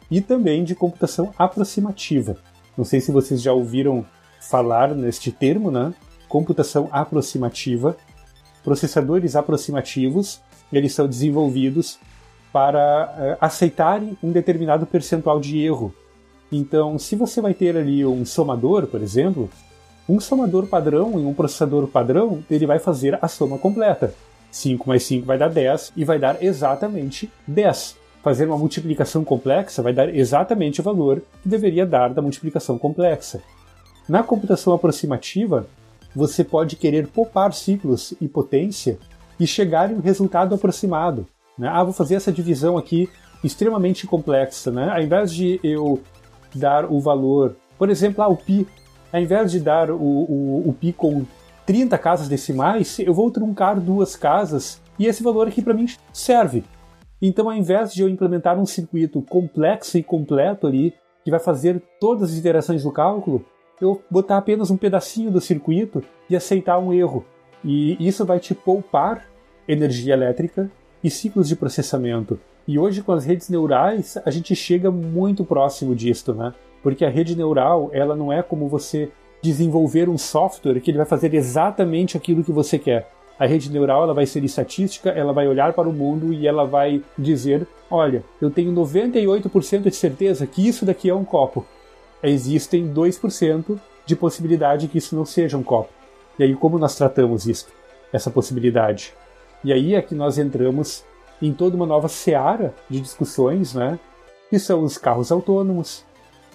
[0.08, 2.36] e também de computação aproximativa.
[2.76, 4.04] Não sei se vocês já ouviram
[4.40, 5.94] falar neste termo, né?
[6.28, 7.94] computação aproximativa,
[8.64, 10.40] processadores aproximativos,
[10.72, 11.98] eles são desenvolvidos
[12.50, 15.94] para uh, aceitarem um determinado percentual de erro.
[16.50, 19.50] Então, se você vai ter ali um somador, por exemplo,
[20.08, 24.14] um somador padrão em um processador padrão, ele vai fazer a soma completa.
[24.50, 27.96] 5 mais 5 vai dar 10 e vai dar exatamente 10.
[28.22, 33.42] Fazer uma multiplicação complexa vai dar exatamente o valor que deveria dar da multiplicação complexa.
[34.08, 35.66] Na computação aproximativa,
[36.14, 38.98] você pode querer poupar ciclos e potência
[39.40, 41.26] e chegar em um resultado aproximado.
[41.58, 41.68] Né?
[41.68, 43.08] Ah, vou fazer essa divisão aqui
[43.42, 44.70] extremamente complexa.
[44.70, 44.88] Né?
[44.90, 46.00] Ao invés de eu
[46.54, 48.66] dar o valor, por exemplo, ah, o π,
[49.12, 51.24] ao invés de dar o, o, o π com
[51.66, 56.64] 30 casas decimais, eu vou truncar duas casas e esse valor aqui para mim serve.
[57.24, 60.92] Então, ao invés de eu implementar um circuito complexo e completo ali,
[61.24, 63.44] que vai fazer todas as iterações do cálculo,
[63.80, 67.24] eu botar apenas um pedacinho do circuito e aceitar um erro.
[67.64, 69.28] E isso vai te poupar
[69.68, 70.68] energia elétrica
[71.02, 72.40] e ciclos de processamento.
[72.66, 76.52] E hoje com as redes neurais a gente chega muito próximo disto, né?
[76.82, 79.10] Porque a rede neural ela não é como você
[79.40, 83.08] desenvolver um software que ele vai fazer exatamente aquilo que você quer.
[83.38, 86.64] A rede neural ela vai ser estatística, ela vai olhar para o mundo e ela
[86.64, 91.64] vai dizer: olha, eu tenho 98% de certeza que isso daqui é um copo.
[92.22, 95.90] Existem 2% de possibilidade que isso não seja um copo.
[96.38, 97.68] E aí, como nós tratamos isso?
[98.12, 99.14] Essa possibilidade?
[99.64, 101.04] E aí é que nós entramos
[101.40, 103.98] em toda uma nova seara de discussões, né?
[104.48, 106.04] Que são os carros autônomos,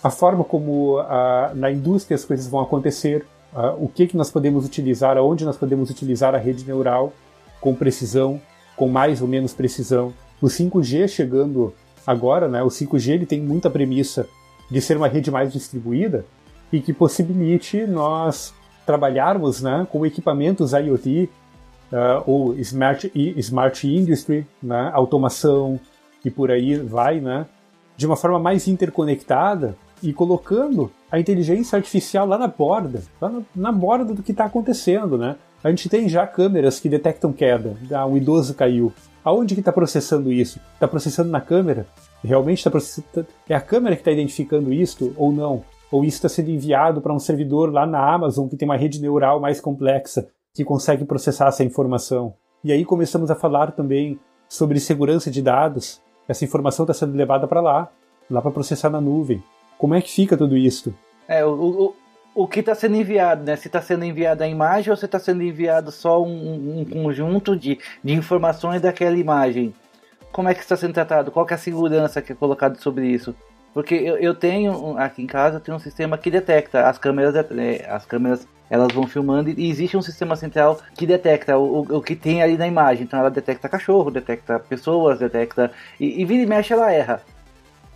[0.03, 4.31] a forma como uh, na indústria as coisas vão acontecer, uh, o que, que nós
[4.31, 7.13] podemos utilizar, aonde nós podemos utilizar a rede neural
[7.59, 8.41] com precisão,
[8.75, 10.13] com mais ou menos precisão.
[10.41, 11.73] O 5G chegando
[12.05, 12.61] agora, né?
[12.63, 14.27] O 5G ele tem muita premissa
[14.69, 16.25] de ser uma rede mais distribuída
[16.71, 18.53] e que possibilite nós
[18.85, 21.29] trabalharmos né, com equipamentos IoT
[21.91, 25.79] uh, ou Smart, smart Industry, né, automação
[26.23, 27.45] e por aí vai, né,
[27.95, 33.41] de uma forma mais interconectada e colocando a inteligência artificial lá na borda, lá na,
[33.55, 35.35] na borda do que está acontecendo, né?
[35.63, 37.75] A gente tem já câmeras que detectam queda.
[37.91, 38.93] Ah, um idoso caiu.
[39.23, 40.59] Aonde que está processando isso?
[40.73, 41.87] Está processando na câmera?
[42.23, 43.27] Realmente está processando?
[43.49, 45.63] É a câmera que está identificando isto ou não?
[45.91, 49.01] ou isso está sendo enviado para um servidor lá na Amazon que tem uma rede
[49.01, 52.33] neural mais complexa que consegue processar essa informação.
[52.63, 54.19] E aí começamos a falar também
[54.49, 56.01] sobre segurança de dados.
[56.27, 57.89] Essa informação está sendo levada para lá,
[58.29, 59.41] lá para processar na nuvem.
[59.77, 60.93] Como é que fica tudo isso?
[61.27, 61.95] É, o, o,
[62.43, 63.55] o que está sendo enviado, né?
[63.55, 67.55] Se está sendo enviada a imagem ou se está sendo enviado só um, um conjunto
[67.55, 69.73] de, de informações daquela imagem?
[70.31, 71.31] Como é que está sendo tratado?
[71.31, 73.35] Qual é a segurança que é colocada sobre isso?
[73.73, 77.35] Porque eu, eu tenho, aqui em casa, eu tenho um sistema que detecta as câmeras,
[77.35, 81.97] é, as câmeras elas vão filmando e existe um sistema central que detecta o, o,
[81.97, 83.03] o, que tem ali na imagem.
[83.03, 85.71] Então ela detecta cachorro, detecta pessoas, detecta.
[85.99, 87.21] E, e vira e mexe ela erra.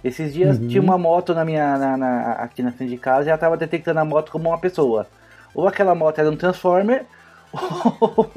[0.04, 0.68] Esses dias uhum.
[0.68, 3.56] tinha uma moto na minha, na, na, aqui na frente de casa e ela estava
[3.56, 5.08] detectando a moto como uma pessoa.
[5.54, 7.06] Ou aquela moto era um Transformer,
[7.54, 8.32] ou,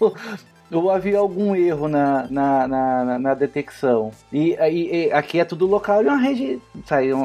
[0.00, 0.14] ou,
[0.70, 4.12] ou havia algum erro na, na, na, na detecção.
[4.32, 6.60] E, e, e, aqui é tudo local e uma rede.
[6.84, 7.18] Sabe, eu,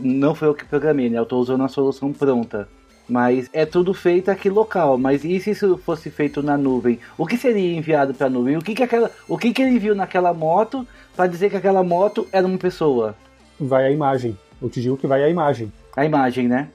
[0.00, 1.18] não foi eu que programei, né?
[1.18, 2.68] Eu estou usando a solução pronta.
[3.08, 4.96] Mas é tudo feito aqui local.
[4.96, 7.00] Mas e se isso fosse feito na nuvem?
[7.18, 8.56] O que seria enviado para a nuvem?
[8.56, 10.86] O que, que, aquela, o que, que ele viu naquela moto
[11.16, 13.14] para dizer que aquela moto era uma pessoa?
[13.58, 14.38] Vai a imagem.
[14.60, 15.72] Eu te digo que vai a imagem.
[15.96, 16.68] A imagem, né?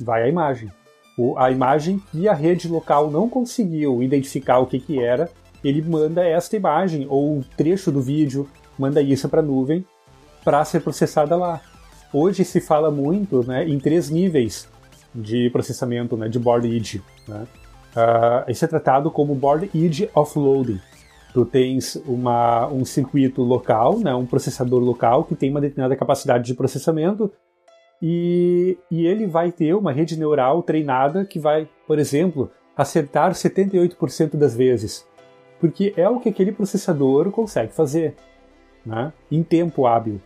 [0.00, 0.70] Vai a imagem
[1.18, 5.28] o, a imagem que a rede local não conseguiu identificar o que, que era,
[5.64, 9.84] ele manda esta imagem ou um trecho do vídeo, manda isso para a nuvem
[10.44, 11.60] para ser processada lá.
[12.12, 14.68] Hoje se fala muito né, em três níveis
[15.12, 17.02] de processamento né, de board edge.
[17.26, 17.44] Né?
[17.96, 20.80] Uh, isso é tratado como board edge offloading.
[21.32, 26.44] Tu tens uma, um circuito local, né, um processador local que tem uma determinada capacidade
[26.44, 27.30] de processamento
[28.00, 34.36] e, e ele vai ter uma rede neural treinada que vai, por exemplo, acertar 78%
[34.36, 35.06] das vezes.
[35.60, 38.14] Porque é o que aquele processador consegue fazer,
[38.86, 39.12] né?
[39.30, 40.20] em tempo hábil.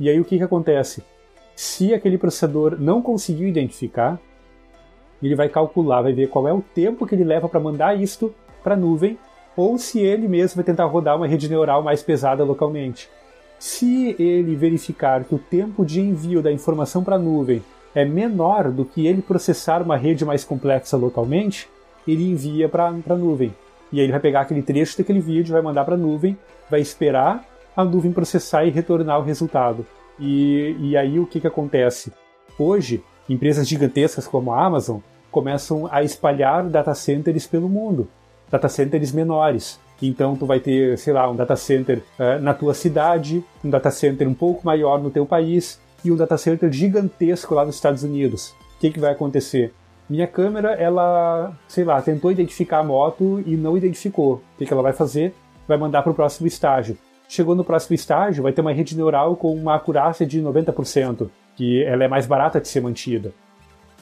[0.00, 1.04] E aí o que, que acontece?
[1.54, 4.18] Se aquele processador não conseguiu identificar,
[5.22, 8.34] ele vai calcular, vai ver qual é o tempo que ele leva para mandar isto
[8.62, 9.18] para a nuvem,
[9.56, 13.08] ou se ele mesmo vai tentar rodar uma rede neural mais pesada localmente.
[13.58, 17.62] Se ele verificar que o tempo de envio da informação para a nuvem
[17.94, 21.68] é menor do que ele processar uma rede mais complexa localmente,
[22.06, 23.54] ele envia para a nuvem.
[23.92, 26.36] E aí ele vai pegar aquele trecho daquele vídeo, vai mandar para a nuvem,
[26.68, 27.44] vai esperar
[27.76, 29.86] a nuvem processar e retornar o resultado.
[30.18, 32.12] E, e aí o que, que acontece?
[32.58, 34.98] Hoje, empresas gigantescas como a Amazon
[35.30, 38.08] começam a espalhar data centers pelo mundo,
[38.54, 39.80] data centers menores.
[40.00, 43.90] Então tu vai ter, sei lá, um data center uh, na tua cidade, um data
[43.90, 48.02] center um pouco maior no teu país e um data center gigantesco lá nos Estados
[48.02, 48.54] Unidos.
[48.76, 49.72] O que, que vai acontecer?
[50.08, 54.34] Minha câmera, ela, sei lá, tentou identificar a moto e não identificou.
[54.34, 55.34] O que, que ela vai fazer?
[55.66, 56.96] Vai mandar para o próximo estágio.
[57.26, 61.82] chegou no próximo estágio, vai ter uma rede neural com uma acurácia de 90%, que
[61.82, 63.32] ela é mais barata de ser mantida.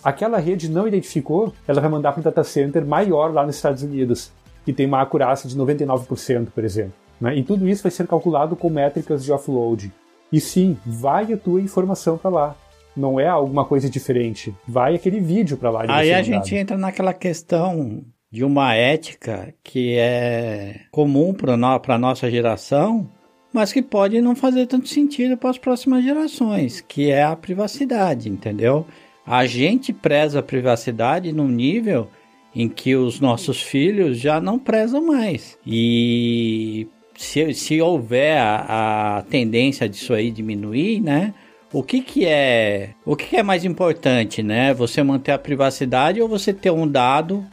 [0.03, 3.84] Aquela rede não identificou, ela vai mandar para um data center maior lá nos Estados
[3.84, 4.32] Unidos,
[4.64, 6.94] que tem uma acurácia de 99%, por exemplo.
[7.20, 7.36] Né?
[7.36, 9.92] E tudo isso vai ser calculado com métricas de offload.
[10.32, 12.56] E sim, vai a tua informação para lá.
[12.96, 14.54] Não é alguma coisa diferente.
[14.66, 15.84] Vai aquele vídeo para lá.
[15.88, 22.30] Aí a gente entra naquela questão de uma ética que é comum para a nossa
[22.30, 23.08] geração,
[23.52, 28.30] mas que pode não fazer tanto sentido para as próximas gerações, que é a privacidade,
[28.30, 28.86] entendeu?
[29.26, 32.08] A gente preza a privacidade num nível
[32.55, 35.59] em que os nossos filhos já não prezam mais.
[35.66, 36.86] E
[37.16, 41.34] se, se houver a, a tendência disso aí diminuir, né?
[41.72, 44.74] O que, que é o que, que é mais importante, né?
[44.74, 47.46] Você manter a privacidade ou você ter um dado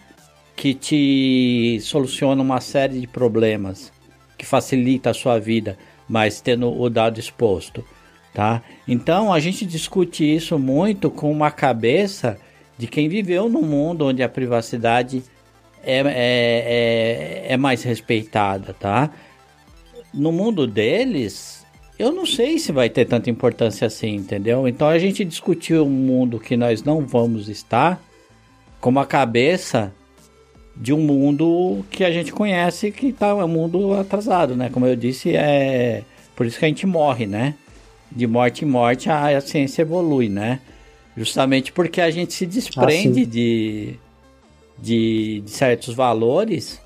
[0.56, 3.94] que te soluciona uma série de problemas,
[4.38, 5.78] que facilita a sua vida,
[6.08, 7.86] mas tendo o dado exposto,
[8.34, 8.62] tá?
[8.86, 12.38] Então a gente discute isso muito com uma cabeça
[12.80, 15.22] de quem viveu num mundo onde a privacidade
[15.84, 19.12] é, é, é, é mais respeitada, tá?
[20.14, 21.66] No mundo deles,
[22.00, 24.66] eu não sei se vai ter tanta importância assim, entendeu?
[24.66, 28.02] Então a gente discutiu um mundo que nós não vamos estar
[28.80, 29.94] com uma cabeça
[30.74, 34.70] de um mundo que a gente conhece que tá um mundo atrasado, né?
[34.70, 36.04] Como eu disse, é
[36.34, 37.56] por isso que a gente morre, né?
[38.10, 40.62] De morte em morte a, a ciência evolui, né?
[41.20, 44.00] Justamente porque a gente se desprende ah, de,
[44.78, 46.80] de, de certos valores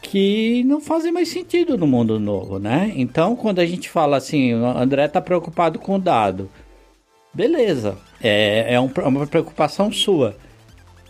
[0.00, 2.90] que não fazem mais sentido no mundo novo, né?
[2.96, 6.48] Então, quando a gente fala assim, o André tá preocupado com o dado,
[7.34, 10.34] beleza, é, é um, é uma preocupação sua.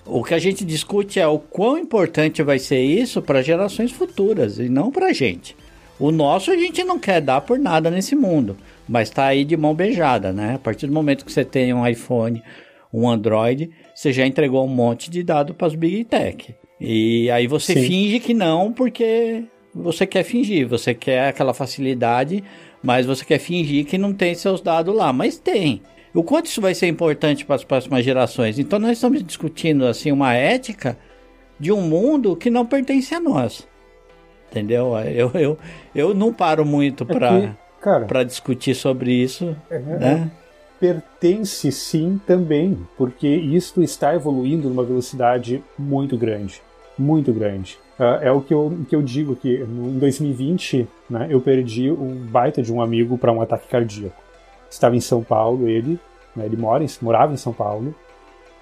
[0.05, 4.59] O que a gente discute é o quão importante vai ser isso para gerações futuras
[4.59, 5.57] e não para a gente.
[5.97, 8.57] O nosso a gente não quer dar por nada nesse mundo,
[8.91, 10.55] mas está aí de mão beijada, né?
[10.57, 12.43] A partir do momento que você tem um iPhone,
[12.93, 16.53] um Android, você já entregou um monte de dado para as Big Tech.
[16.80, 17.86] E aí você Sim.
[17.86, 22.43] finge que não, porque você quer fingir, você quer aquela facilidade,
[22.82, 25.80] mas você quer fingir que não tem seus dados lá, mas tem
[26.12, 28.59] o quanto isso vai ser importante para as próximas gerações.
[28.59, 30.99] Então nós estamos discutindo assim uma ética
[31.61, 33.68] de um mundo que não pertence a nós.
[34.51, 34.99] Entendeu?
[34.99, 35.59] Eu, eu,
[35.95, 40.31] eu não paro muito para para discutir sobre isso, é, né?
[40.78, 46.62] Pertence sim também, porque isto está evoluindo numa velocidade muito grande,
[46.99, 47.78] muito grande.
[47.99, 52.14] Uh, é o que eu, que eu digo que em 2020, né, eu perdi um
[52.14, 54.31] baita de um amigo para um ataque cardíaco
[54.70, 55.99] estava em São Paulo, ele,
[56.35, 57.95] né, ele mora morava em São Paulo,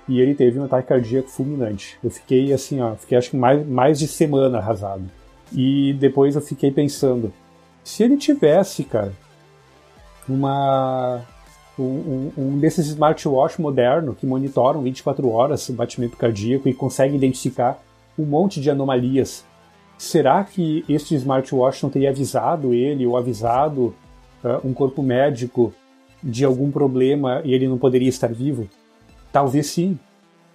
[0.09, 1.99] e ele teve um ataque cardíaco fulminante.
[2.03, 5.05] Eu fiquei assim, ó, fiquei acho que mais, mais de semana arrasado.
[5.53, 7.33] E depois eu fiquei pensando,
[7.89, 9.15] se ele tivesse, cara,
[10.29, 11.23] uma
[11.79, 17.83] um, um, desses smartwatch moderno que monitoram 24 horas o batimento cardíaco e consegue identificar
[18.19, 19.43] um monte de anomalias.
[19.97, 23.95] Será que este smartwatch não teria avisado ele ou avisado
[24.45, 25.73] uh, um corpo médico
[26.23, 28.69] de algum problema e ele não poderia estar vivo?
[29.33, 29.99] Talvez sim.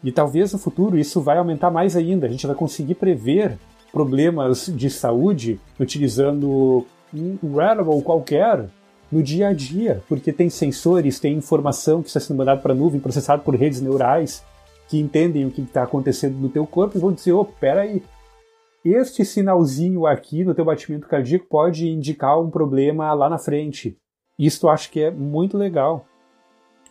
[0.03, 2.27] E talvez no futuro isso vai aumentar mais ainda.
[2.27, 3.57] A gente vai conseguir prever
[3.91, 8.69] problemas de saúde utilizando um wearable qualquer
[9.11, 12.75] no dia a dia, porque tem sensores, tem informação que está sendo mandada para a
[12.75, 14.43] nuvem, processado por redes neurais
[14.87, 18.03] que entendem o que está acontecendo no teu corpo e vão dizer, oh, peraí,
[18.83, 23.97] este sinalzinho aqui no teu batimento cardíaco pode indicar um problema lá na frente.
[24.37, 26.05] Isso eu acho que é muito legal.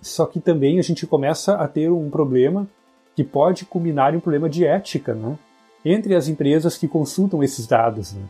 [0.01, 2.69] Só que também a gente começa a ter um problema
[3.15, 5.39] que pode culminar em um problema de ética, né?
[5.85, 8.23] Entre as empresas que consultam esses dados, né?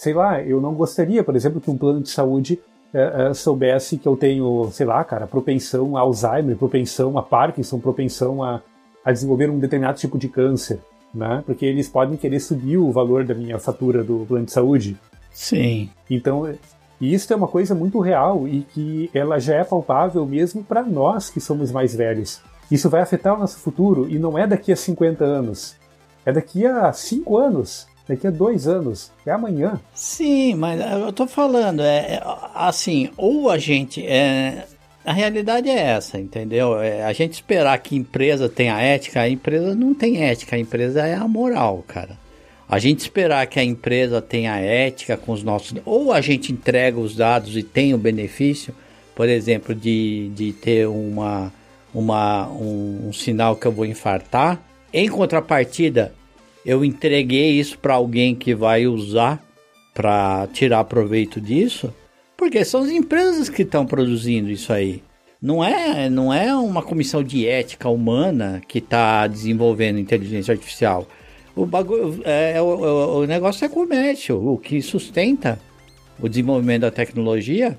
[0.00, 2.58] Sei lá, eu não gostaria, por exemplo, que um plano de saúde
[2.90, 7.78] é, é, soubesse que eu tenho, sei lá, cara, propensão a Alzheimer, propensão a Parkinson,
[7.78, 8.62] propensão a,
[9.04, 10.80] a desenvolver um determinado tipo de câncer,
[11.14, 11.42] né?
[11.44, 14.96] Porque eles podem querer subir o valor da minha fatura do plano de saúde.
[15.32, 15.90] Sim.
[16.08, 16.50] Então,
[16.98, 20.82] e isso é uma coisa muito real e que ela já é palpável mesmo para
[20.82, 22.40] nós que somos mais velhos.
[22.70, 25.76] Isso vai afetar o nosso futuro e não é daqui a 50 anos.
[26.24, 29.80] É daqui a 5 anos, daqui a 2 anos, é amanhã.
[29.94, 32.22] Sim, mas eu tô falando, é, é
[32.54, 34.06] assim, ou a gente.
[34.06, 34.66] É,
[35.04, 36.78] a realidade é essa, entendeu?
[36.80, 40.58] É, a gente esperar que a empresa tenha ética, a empresa não tem ética, a
[40.58, 42.18] empresa é a moral, cara.
[42.68, 45.74] A gente esperar que a empresa tenha ética com os nossos.
[45.84, 48.72] Ou a gente entrega os dados e tem o benefício,
[49.14, 51.52] por exemplo, de, de ter uma,
[51.92, 54.62] uma, um, um sinal que eu vou infartar.
[54.92, 56.14] Em contrapartida,
[56.64, 59.42] eu entreguei isso para alguém que vai usar
[59.94, 61.92] para tirar proveito disso,
[62.36, 65.02] porque são as empresas que estão produzindo isso aí.
[65.42, 71.06] Não é, não é uma comissão de ética humana que está desenvolvendo inteligência artificial.
[71.56, 74.36] O, bagulho, é, é, o, o negócio é comércio.
[74.36, 75.58] O que sustenta
[76.20, 77.76] o desenvolvimento da tecnologia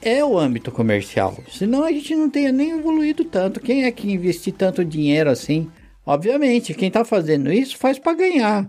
[0.00, 1.36] é o âmbito comercial.
[1.50, 3.60] Senão a gente não teria nem evoluído tanto.
[3.60, 5.70] Quem é que investir tanto dinheiro assim?
[6.06, 8.68] Obviamente, quem está fazendo isso faz para ganhar.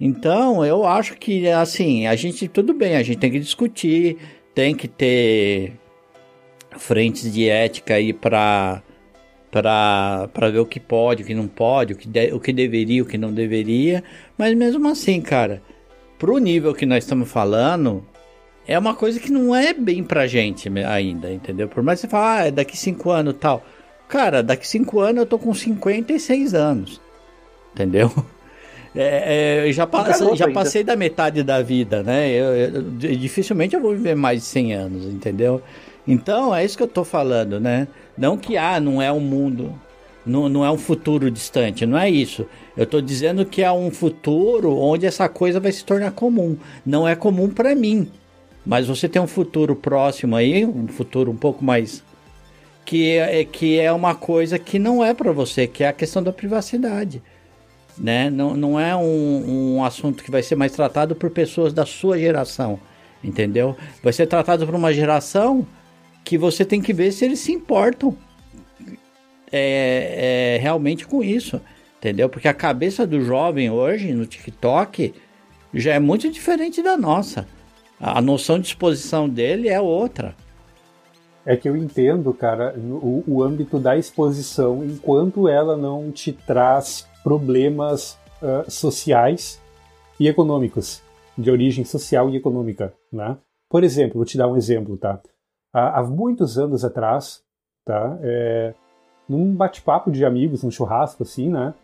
[0.00, 4.18] Então, eu acho que assim, a gente tudo bem, a gente tem que discutir,
[4.54, 5.72] tem que ter
[6.76, 8.82] frentes de ética aí para
[9.50, 13.02] para ver o que pode, o que não pode, o que, de, o que deveria,
[13.02, 14.04] o que não deveria.
[14.36, 15.62] Mas mesmo assim, cara,
[16.18, 18.04] pro nível que nós estamos falando,
[18.66, 21.68] é uma coisa que não é bem pra gente ainda, entendeu?
[21.68, 23.64] Por mais que você fale, ah, é daqui 5 anos tal.
[24.08, 27.00] Cara, daqui 5 anos eu tô com 56 anos.
[27.72, 28.10] Entendeu?
[28.98, 32.30] É, é, já, passe, já passei da metade da vida, né?
[32.30, 35.60] Eu, eu, dificilmente eu vou viver mais de 100 anos, entendeu?
[36.08, 37.88] Então, é isso que eu tô falando, né?
[38.16, 39.78] Não que, ah, não é um mundo,
[40.24, 42.46] não, não é um futuro distante, não é isso.
[42.76, 46.56] Eu estou dizendo que é um futuro onde essa coisa vai se tornar comum.
[46.84, 48.10] Não é comum para mim,
[48.64, 52.02] mas você tem um futuro próximo aí, um futuro um pouco mais
[52.86, 56.22] que é, que é uma coisa que não é para você, que é a questão
[56.22, 57.20] da privacidade.
[57.98, 58.30] Né?
[58.30, 62.16] Não, não é um, um assunto que vai ser mais tratado por pessoas da sua
[62.16, 62.78] geração,
[63.24, 63.76] entendeu?
[64.02, 65.66] Vai ser tratado por uma geração
[66.24, 68.16] que você tem que ver se eles se importam
[69.50, 71.60] é, é, realmente com isso,
[71.98, 72.28] entendeu?
[72.28, 75.12] Porque a cabeça do jovem hoje no TikTok
[75.74, 77.48] já é muito diferente da nossa.
[77.98, 80.36] A noção de exposição dele é outra.
[81.46, 87.08] É que eu entendo, cara, o, o âmbito da exposição, enquanto ela não te traz
[87.22, 89.62] problemas uh, sociais
[90.18, 91.02] e econômicos,
[91.38, 93.36] de origem social e econômica, né?
[93.70, 95.20] Por exemplo, vou te dar um exemplo, tá?
[95.72, 97.42] Há, há muitos anos atrás,
[97.84, 98.18] tá?
[98.22, 98.74] É,
[99.28, 101.74] num bate-papo de amigos, num churrasco, assim, né?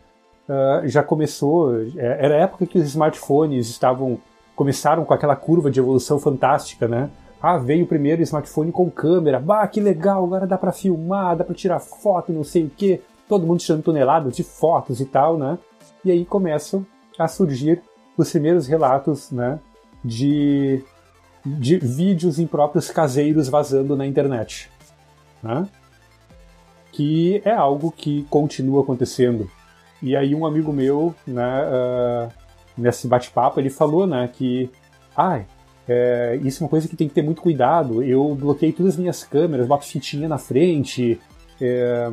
[0.49, 4.19] Uh, já começou, é, era a época que os smartphones estavam
[4.55, 7.09] começaram com aquela curva de evolução fantástica, né?
[7.43, 11.43] Ah, veio o primeiro smartphone com câmera, bah, que legal, agora dá para filmar, dá
[11.43, 15.37] para tirar foto, não sei o que, todo mundo tirando toneladas de fotos e tal,
[15.37, 15.59] né?
[16.05, 16.85] E aí começam
[17.19, 17.81] a surgir
[18.17, 19.59] os primeiros relatos, né,
[20.01, 20.85] de,
[21.45, 24.71] de vídeos impróprios caseiros vazando na internet,
[25.41, 25.67] né?
[26.93, 29.51] Que é algo que continua acontecendo.
[30.01, 32.31] E aí um amigo meu, né, uh,
[32.77, 34.71] nesse bate-papo, ele falou, né, que
[35.13, 35.41] ah,
[35.87, 38.01] é, isso é uma coisa que tem que ter muito cuidado.
[38.03, 41.19] Eu bloqueei todas as minhas câmeras, boto fitinha na frente,
[41.59, 42.11] é,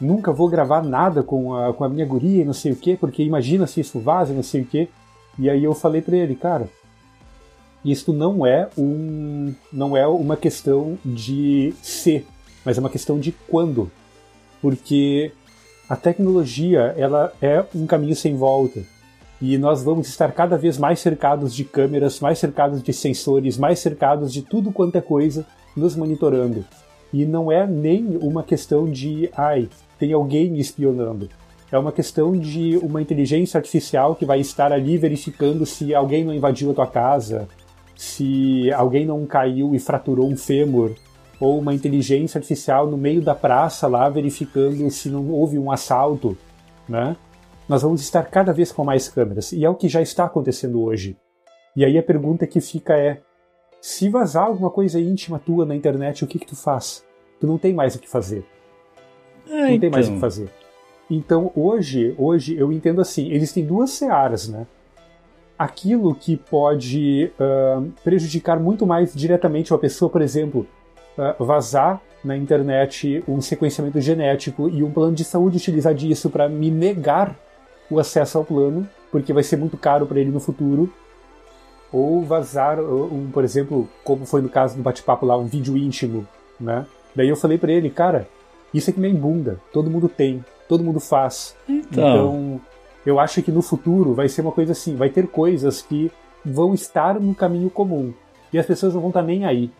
[0.00, 3.22] nunca vou gravar nada com a, com a minha guria, não sei o quê, porque
[3.22, 4.88] imagina se isso vaza, não sei o quê.
[5.38, 6.68] E aí eu falei para ele, cara,
[7.84, 12.26] isso não é um, não é uma questão de ser,
[12.64, 13.90] mas é uma questão de quando,
[14.60, 15.32] porque
[15.88, 18.82] a tecnologia ela é um caminho sem volta
[19.46, 23.78] e nós vamos estar cada vez mais cercados de câmeras, mais cercados de sensores, mais
[23.78, 25.44] cercados de tudo quanto é coisa
[25.76, 26.64] nos monitorando.
[27.12, 29.68] E não é nem uma questão de, ai,
[29.98, 31.28] tem alguém me espionando.
[31.70, 36.32] É uma questão de uma inteligência artificial que vai estar ali verificando se alguém não
[36.32, 37.46] invadiu a tua casa,
[37.94, 40.92] se alguém não caiu e fraturou um fêmur,
[41.38, 46.34] ou uma inteligência artificial no meio da praça lá verificando se não houve um assalto,
[46.88, 47.14] né?
[47.68, 50.82] Nós vamos estar cada vez com mais câmeras, e é o que já está acontecendo
[50.82, 51.16] hoje.
[51.76, 53.20] E aí a pergunta que fica é:
[53.80, 57.04] se vazar alguma coisa íntima tua na internet, o que que tu faz?
[57.40, 58.44] Tu não tem mais o que fazer.
[59.46, 59.80] É, não então...
[59.80, 60.20] tem mais o que então.
[60.20, 60.50] fazer.
[61.10, 64.66] Então hoje, hoje eu entendo assim, existem duas searas, né?
[65.58, 70.66] Aquilo que pode uh, prejudicar muito mais diretamente uma pessoa, por exemplo,
[71.16, 76.48] uh, vazar na internet um sequenciamento genético e um plano de saúde utilizar disso para
[76.48, 77.38] me negar
[77.94, 80.92] o acesso ao plano, porque vai ser muito caro para ele no futuro,
[81.92, 86.26] ou vazar, um, por exemplo, como foi no caso do bate-papo lá, um vídeo íntimo,
[86.58, 86.86] né?
[87.14, 88.28] Daí eu falei para ele, cara,
[88.72, 91.56] isso é que nem bunda, todo mundo tem, todo mundo faz.
[91.68, 91.86] Então.
[91.86, 92.60] então,
[93.06, 96.10] eu acho que no futuro vai ser uma coisa assim, vai ter coisas que
[96.44, 98.12] vão estar no caminho comum
[98.52, 99.70] e as pessoas não vão estar nem aí.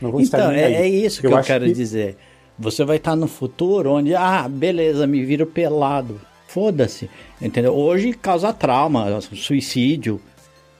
[0.00, 0.74] Não vão então, estar nem é, aí.
[0.74, 1.72] é isso que eu, eu quero que...
[1.72, 2.16] dizer.
[2.58, 6.20] Você vai estar no futuro onde, ah, beleza, me viro pelado.
[6.52, 7.08] Foda-se,
[7.40, 7.72] entendeu?
[7.72, 10.20] Hoje causa trauma, suicídio,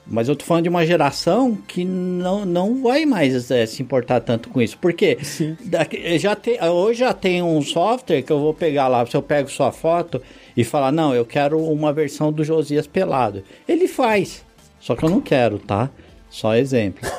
[0.05, 4.19] mas eu tô falando de uma geração que não, não vai mais é, se importar
[4.19, 4.77] tanto com isso.
[4.77, 5.17] Porque
[5.63, 9.21] daqui, já tem, hoje já tem um software que eu vou pegar lá, se eu
[9.21, 10.21] pego sua foto
[10.57, 13.41] e falar, não, eu quero uma versão do Josias pelado.
[13.65, 14.43] Ele faz.
[14.77, 15.89] Só que eu não quero, tá?
[16.29, 17.09] Só exemplo.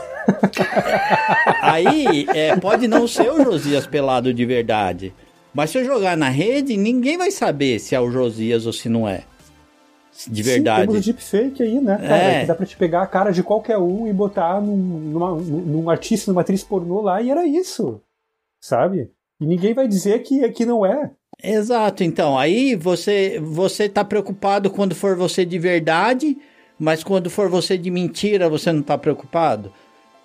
[1.63, 5.15] Aí, é, pode não ser o Josias pelado de verdade.
[5.55, 8.89] Mas se eu jogar na rede, ninguém vai saber se é o Josias ou se
[8.89, 9.25] não é.
[10.27, 10.83] De verdade.
[10.83, 12.17] Sim, temos o deepfake aí, né, cara?
[12.17, 12.41] É.
[12.41, 15.91] Que dá pra te pegar a cara de qualquer um e botar num, numa, num
[15.91, 18.01] artista, numa atriz pornô lá, e era isso.
[18.61, 19.11] Sabe?
[19.41, 21.11] E ninguém vai dizer que, que não é.
[21.43, 22.39] Exato, então.
[22.39, 26.37] Aí você, você tá preocupado quando for você de verdade,
[26.79, 29.73] mas quando for você de mentira, você não tá preocupado?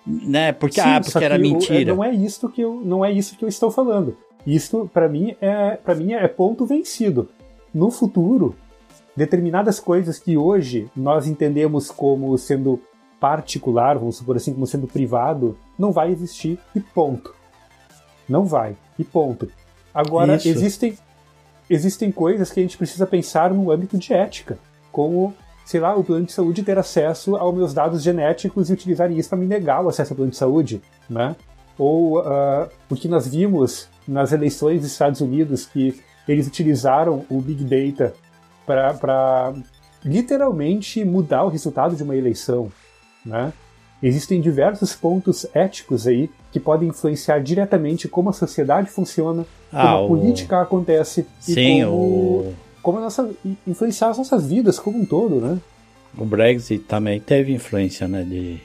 [0.06, 0.52] Né?
[0.52, 1.90] Porque, Sim, ah, porque era mentira.
[1.90, 4.16] Eu, não é isso que eu não é isso que eu estou falando.
[4.46, 7.28] Isso para mim é para mim é ponto vencido.
[7.72, 8.54] No futuro,
[9.14, 12.80] determinadas coisas que hoje nós entendemos como sendo
[13.20, 17.34] particular, vamos supor assim, como sendo privado, não vai existir e ponto.
[18.28, 19.50] Não vai e ponto.
[19.92, 20.48] Agora Isso.
[20.48, 20.96] existem
[21.68, 24.58] existem coisas que a gente precisa pensar no âmbito de ética,
[24.90, 25.34] como
[25.68, 29.28] sei lá, o plano de saúde ter acesso aos meus dados genéticos e utilizar isso
[29.28, 30.80] para me negar o acesso ao plano de saúde,
[31.10, 31.36] né?
[31.76, 37.40] Ou uh, o que nós vimos nas eleições dos Estados Unidos, que eles utilizaram o
[37.40, 38.14] Big Data
[38.66, 39.54] para
[40.04, 42.72] literalmente mudar o resultado de uma eleição,
[43.24, 43.52] né?
[44.02, 49.88] Existem diversos pontos éticos aí que podem influenciar diretamente como a sociedade funciona, ah, como
[49.88, 50.08] a o...
[50.08, 52.54] política acontece Sim, e como o
[52.88, 53.30] como nossa,
[53.66, 55.58] influenciar as nossas vidas como um todo, né?
[56.16, 58.58] O Brexit também teve influência, né, de,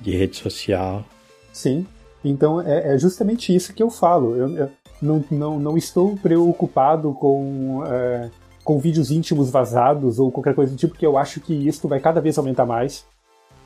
[0.00, 1.04] de rede social.
[1.52, 1.84] Sim,
[2.28, 4.36] então é, é justamente isso que eu falo.
[4.36, 4.70] Eu, eu
[5.00, 8.30] não, não, não estou preocupado com, é,
[8.64, 12.00] com vídeos íntimos vazados ou qualquer coisa do tipo, porque eu acho que isso vai
[12.00, 13.04] cada vez aumentar mais.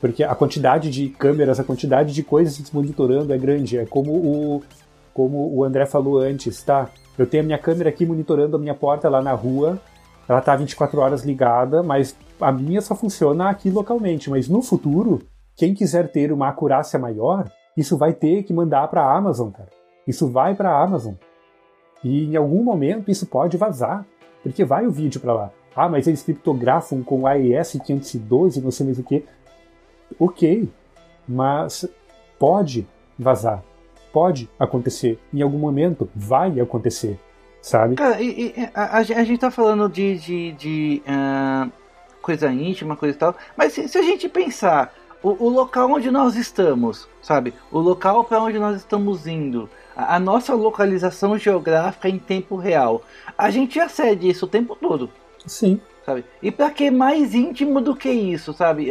[0.01, 3.77] Porque a quantidade de câmeras, a quantidade de coisas monitorando é grande.
[3.77, 4.63] É como o,
[5.13, 6.89] como o André falou antes, tá?
[7.17, 9.79] Eu tenho a minha câmera aqui monitorando a minha porta lá na rua.
[10.27, 14.29] Ela tá 24 horas ligada, mas a minha só funciona aqui localmente.
[14.29, 15.21] Mas no futuro,
[15.55, 19.69] quem quiser ter uma acurácia maior, isso vai ter que mandar para a Amazon, cara.
[20.07, 21.13] Isso vai para a Amazon.
[22.03, 24.05] E em algum momento isso pode vazar,
[24.41, 25.51] porque vai o vídeo para lá.
[25.75, 29.23] Ah, mas eles criptografam com AES 512, não sei mais o que.
[30.19, 30.67] Ok,
[31.27, 31.87] mas
[32.37, 33.63] pode vazar
[34.11, 35.19] pode acontecer.
[35.33, 37.19] Em algum momento vai acontecer,
[37.61, 37.95] sabe?
[37.95, 41.71] Cara, e, e, a, a, gente tá falando de, de, de uh,
[42.21, 46.09] coisa íntima, coisa e tal, mas se, se a gente pensar o, o, local onde
[46.09, 47.53] nós estamos, sabe?
[47.71, 53.01] O local para onde nós estamos indo, a, a, nossa localização geográfica em tempo real,
[53.37, 55.09] a gente acede isso o tempo todo.
[55.45, 55.79] Sim.
[56.05, 56.25] Sabe?
[56.41, 58.89] E para que mais íntimo do que isso, sabe?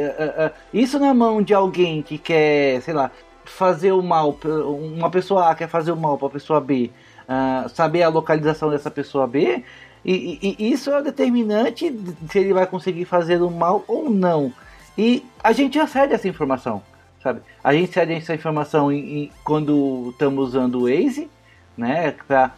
[0.72, 3.10] Isso na mão de alguém que quer, sei lá,
[3.44, 6.90] fazer o mal, uma pessoa A quer fazer o mal para a pessoa B,
[7.24, 9.64] uh, saber a localização dessa pessoa B,
[10.04, 11.92] e, e, e, isso é determinante
[12.30, 14.52] se ele vai conseguir fazer o mal ou não.
[14.98, 16.82] E a gente acede essa informação,
[17.22, 17.40] sabe?
[17.62, 21.30] A gente cede essa informação em, em, quando estamos usando o Waze,
[21.76, 22.52] né, para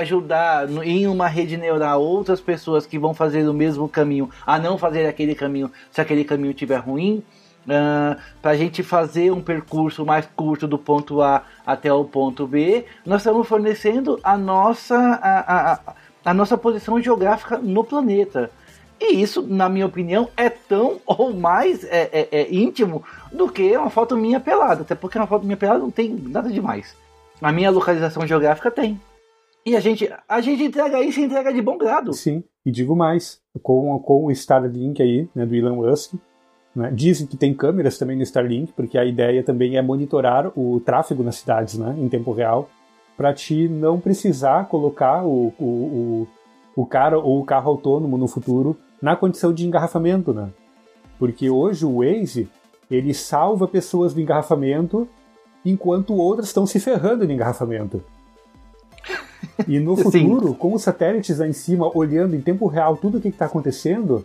[0.00, 4.76] ajudar em uma rede neural outras pessoas que vão fazer o mesmo caminho a não
[4.76, 7.22] fazer aquele caminho se aquele caminho estiver ruim
[7.66, 12.04] uh, ah, para a gente fazer um percurso mais curto do ponto A até o
[12.04, 18.50] ponto B, nós estamos fornecendo a nossa, a, a, a nossa posição geográfica no planeta.
[19.00, 23.76] E isso, na minha opinião, é tão ou mais é, é, é, íntimo do que
[23.76, 24.82] uma foto minha pelada.
[24.82, 26.96] Até porque uma foto minha pelada não tem nada demais.
[27.40, 29.00] A minha localização geográfica tem.
[29.64, 32.12] E a gente, a gente entrega isso e entrega de bom grado.
[32.12, 36.14] Sim, e digo mais, com, com o Starlink aí, né, do Elon Musk,
[36.76, 36.92] né?
[36.94, 41.22] Dizem que tem câmeras também no Starlink, porque a ideia também é monitorar o tráfego
[41.22, 42.68] nas cidades né, em tempo real,
[43.16, 46.28] para te não precisar colocar o, o, o,
[46.76, 50.32] o cara ou o carro autônomo no futuro na condição de engarrafamento.
[50.32, 50.48] Né?
[51.18, 52.48] Porque hoje o Waze
[52.90, 55.08] ele salva pessoas do engarrafamento
[55.64, 58.02] enquanto outras estão se ferrando no engarrafamento.
[59.66, 60.54] E no futuro, Sim.
[60.54, 64.24] com os satélites lá em cima olhando em tempo real tudo o que está acontecendo,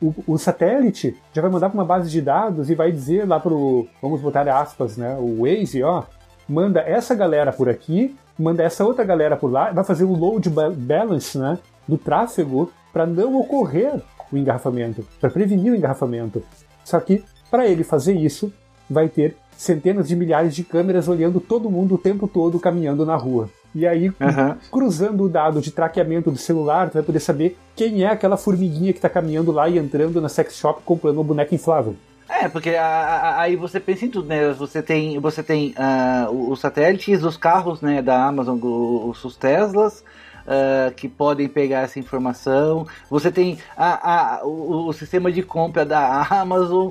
[0.00, 3.40] o, o, satélite já vai mandar para uma base de dados e vai dizer lá
[3.40, 6.02] pro, vamos botar aspas, né, o Waze, ó,
[6.46, 10.50] manda essa galera por aqui, manda essa outra galera por lá, vai fazer o load
[10.50, 14.00] balance, né, do tráfego para não ocorrer
[14.32, 16.42] o engarrafamento, para prevenir o engarrafamento.
[16.82, 18.50] Só que para ele fazer isso,
[18.88, 23.14] vai ter centenas de milhares de câmeras olhando todo mundo o tempo todo caminhando na
[23.14, 23.50] rua.
[23.74, 24.56] E aí, uhum.
[24.72, 28.94] cruzando o dado de traqueamento do celular, tu vai poder saber quem é aquela formiguinha
[28.94, 31.96] que tá caminhando lá e entrando na sex shop comprando uma boneca inflável.
[32.26, 34.54] É, porque a, a, aí você pensa em tudo, né?
[34.54, 40.02] Você tem, você tem uh, os satélites, os carros né, da Amazon, os, os Teslas,
[40.46, 42.86] uh, que podem pegar essa informação.
[43.10, 46.90] Você tem a, a, o, o, sistema de compra da Amazon.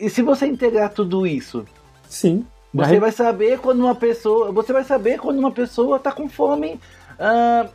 [0.00, 1.64] E se você integrar tudo isso,
[2.08, 2.44] sim,
[2.74, 6.80] você vai saber quando uma pessoa, você vai saber quando uma pessoa está com fome.
[7.14, 7.68] Uh,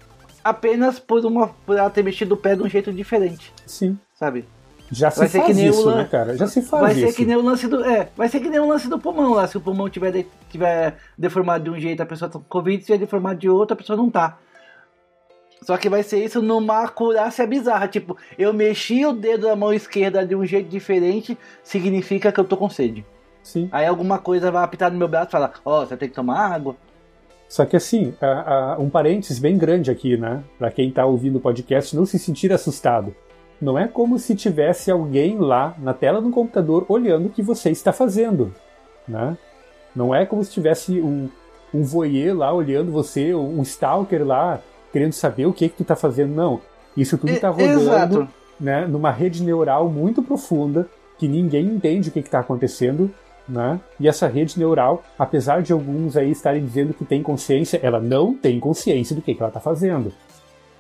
[0.44, 3.54] apenas por uma por ela ter mexido o pé de um jeito diferente.
[3.66, 3.98] Sim.
[4.14, 4.46] Sabe?
[4.92, 6.38] Já se vai faz que nem isso, o né, cara?
[6.38, 7.08] Já se faz vai isso.
[7.08, 7.84] Ser que nem o lance do.
[7.84, 9.48] É, vai ser que nem o lance do pulmão lá.
[9.48, 12.80] Se o pulmão tiver, de, tiver deformado de um jeito, a pessoa tá com Covid,
[12.80, 14.38] se tiver deformado de outro, a pessoa não tá.
[15.64, 17.88] Só que vai ser isso numa acurácia bizarra.
[17.88, 22.44] Tipo, eu mexi o dedo da mão esquerda de um jeito diferente, significa que eu
[22.44, 23.06] tô com sede.
[23.42, 23.70] Sim.
[23.72, 26.16] Aí alguma coisa vai apitar no meu braço e falar, ó, oh, você tem que
[26.16, 26.76] tomar água.
[27.48, 30.44] Só que assim, a, a, um parênteses bem grande aqui, né?
[30.58, 33.14] Para quem tá ouvindo o podcast não se sentir assustado.
[33.62, 37.70] Não é como se tivesse alguém lá na tela do computador olhando o que você
[37.70, 38.54] está fazendo,
[39.08, 39.38] né?
[39.96, 41.30] Não é como se tivesse um,
[41.74, 44.60] um voyeur lá olhando você, um stalker lá
[44.94, 46.62] querendo saber o que que tu está fazendo, não.
[46.96, 48.30] Isso tudo está rodando,
[48.60, 50.88] né, numa rede neural muito profunda
[51.18, 53.12] que ninguém entende o que está acontecendo,
[53.50, 53.80] né?
[54.00, 58.36] E essa rede neural, apesar de alguns aí estarem dizendo que tem consciência, ela não
[58.36, 60.14] tem consciência do que, que ela está fazendo.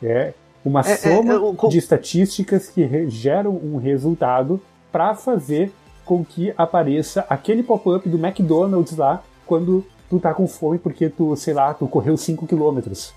[0.01, 0.33] É,
[0.63, 4.61] uma é, é soma é, é, de estatísticas que geram um resultado
[4.91, 5.71] para fazer
[6.05, 11.35] com que apareça aquele pop-up do McDonald's lá quando tu tá com fome porque tu,
[11.35, 13.13] sei lá, tu correu 5 quilômetros.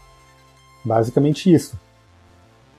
[0.86, 1.76] Basicamente isso.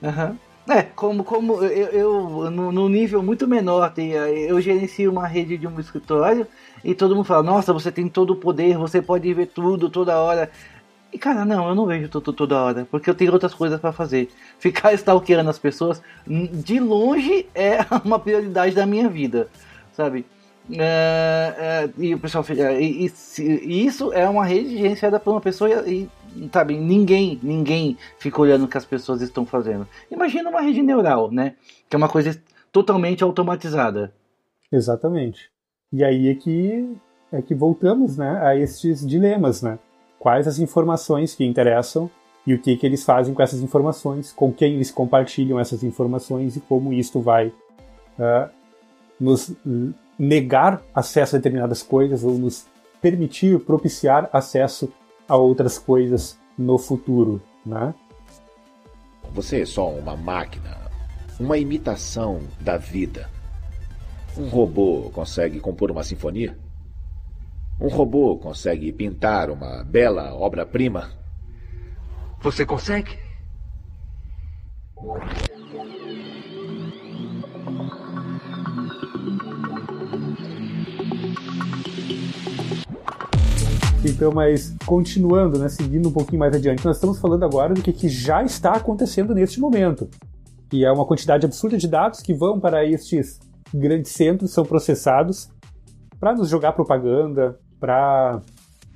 [0.02, 0.36] Uhum.
[0.66, 5.66] É, como, como eu, eu no, no, nível muito menor, eu gerencio uma rede de
[5.66, 6.46] um escritório
[6.82, 10.18] e todo mundo fala, nossa, você tem todo o poder, você pode ver tudo toda
[10.18, 10.50] hora.
[11.12, 13.92] E cara, não, eu não vejo tudo toda hora, porque eu tenho outras coisas para
[13.92, 14.30] fazer.
[14.58, 19.48] Ficar stalkeando as pessoas, de longe, é uma prioridade da minha vida,
[19.92, 20.24] sabe?
[20.70, 22.72] É, é, e o pessoal fica.
[22.74, 26.08] E, e, isso é uma rede gerenciada por uma pessoa e,
[26.52, 29.86] sabe, ninguém, ninguém fica olhando o que as pessoas estão fazendo.
[30.10, 31.54] Imagina uma rede neural, né?
[31.88, 34.12] Que é uma coisa totalmente automatizada.
[34.70, 35.50] Exatamente.
[35.92, 36.96] E aí é que,
[37.32, 39.78] é que voltamos né, a estes dilemas, né?
[40.18, 42.10] quais as informações que interessam
[42.46, 46.56] e o que, que eles fazem com essas informações, com quem eles compartilham essas informações
[46.56, 48.50] e como isto vai uh,
[49.20, 49.54] nos
[50.18, 52.66] negar acesso a determinadas coisas ou nos
[53.00, 54.92] permitir propiciar acesso
[55.28, 57.94] a outras coisas no futuro, né?
[59.32, 60.90] Você é só uma máquina,
[61.38, 63.28] uma imitação da vida.
[64.36, 66.58] Um robô consegue compor uma sinfonia?
[67.80, 71.10] Um robô consegue pintar uma bela obra-prima?
[72.40, 73.18] Você consegue?
[84.08, 87.92] Então, mas continuando, né, seguindo um pouquinho mais adiante, nós estamos falando agora do que,
[87.92, 90.08] que já está acontecendo neste momento.
[90.68, 93.38] Que é uma quantidade absurda de dados que vão para estes
[93.72, 95.50] grandes centros, são processados
[96.18, 98.40] para nos jogar propaganda, para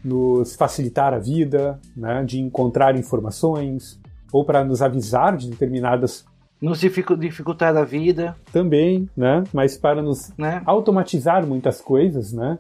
[0.05, 4.01] nos facilitar a vida, né, de encontrar informações
[4.33, 6.25] ou para nos avisar de determinadas
[6.61, 9.43] nos dificultar a vida também, né?
[9.53, 10.63] Mas para nos né?
[10.65, 12.57] automatizar muitas coisas, né?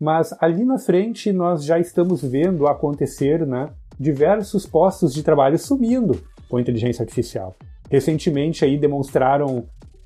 [0.00, 3.70] Mas ali na frente nós já estamos vendo acontecer, né?
[3.98, 7.56] Diversos postos de trabalho sumindo com inteligência artificial.
[7.90, 9.64] Recentemente aí demonstraram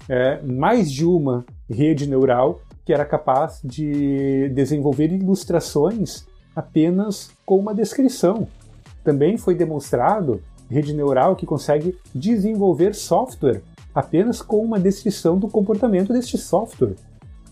[0.09, 6.24] é, mais de uma rede neural que era capaz de desenvolver ilustrações
[6.55, 8.49] apenas com uma descrição.
[9.05, 13.62] Também foi demonstrado rede neural que consegue desenvolver software
[13.95, 16.95] apenas com uma descrição do comportamento deste software.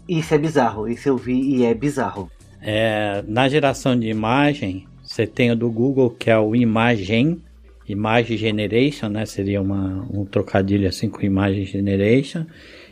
[0.08, 2.30] Isso é bizarro, isso eu vi e é bizarro.
[2.60, 7.42] É, na geração de imagem, você tem o do Google que é o Imagen,
[7.88, 9.24] Image Generation, né?
[9.24, 12.44] Seria uma, um trocadilho assim com Image Generation.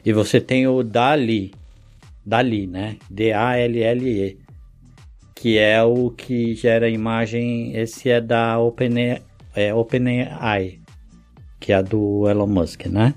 [0.04, 1.52] E você tem o DALI,
[2.24, 2.96] Dali, né?
[3.10, 4.38] D-A-L-L-E.
[5.34, 7.76] Que é o que gera imagem.
[7.76, 9.22] Esse é da OpenAI,
[9.54, 10.80] é, OpenAI,
[11.60, 13.14] que é do Elon Musk, né?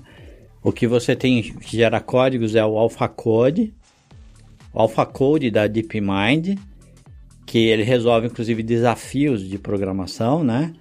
[0.62, 3.72] O que você tem que gera códigos é o AlphaCode,
[4.74, 6.58] AlphaCode da DeepMind,
[7.46, 10.72] que ele resolve inclusive desafios de programação, né?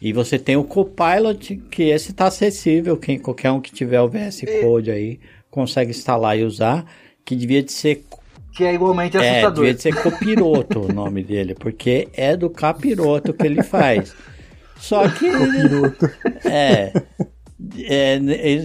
[0.00, 4.08] E você tem o Copilot, que esse está acessível, quem qualquer um que tiver o
[4.08, 6.84] VS Code aí consegue instalar e usar
[7.24, 8.04] que devia de ser
[8.52, 9.64] que é igualmente assustador.
[9.64, 14.14] É, devia de ser copiroto o nome dele, porque é do capiroto que ele faz.
[14.76, 15.30] Só que.
[15.30, 16.10] Copiroto.
[16.44, 16.92] É,
[17.84, 18.18] é.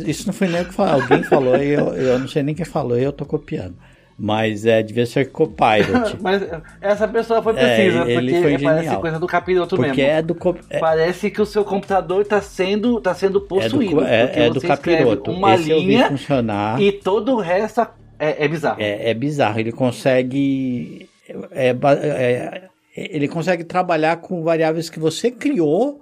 [0.07, 1.01] Isso não foi nem o que falou.
[1.01, 3.75] Alguém falou e eu, eu não sei nem quem falou e eu tô copiando.
[4.19, 6.17] Mas é, devia ser Copilot.
[6.21, 6.41] Mas
[6.81, 9.01] essa pessoa foi precisa, É, porque foi parece genial.
[9.01, 10.11] coisa do capiroto Porque mesmo.
[10.11, 13.41] é do, co- é, Parece que o seu computador está sendo, tá sendo é do,
[13.41, 14.03] possuído.
[14.03, 15.31] é- porque é do capiroto.
[15.31, 16.81] Uma Esse eu vi linha funcionar.
[16.81, 17.81] e todo o resto
[18.17, 18.81] é, é bizarro.
[18.81, 19.59] É, é bizarro.
[19.59, 21.07] Ele consegue.
[21.51, 22.61] é é-
[22.95, 26.01] ele consegue trabalhar com variáveis que você criou.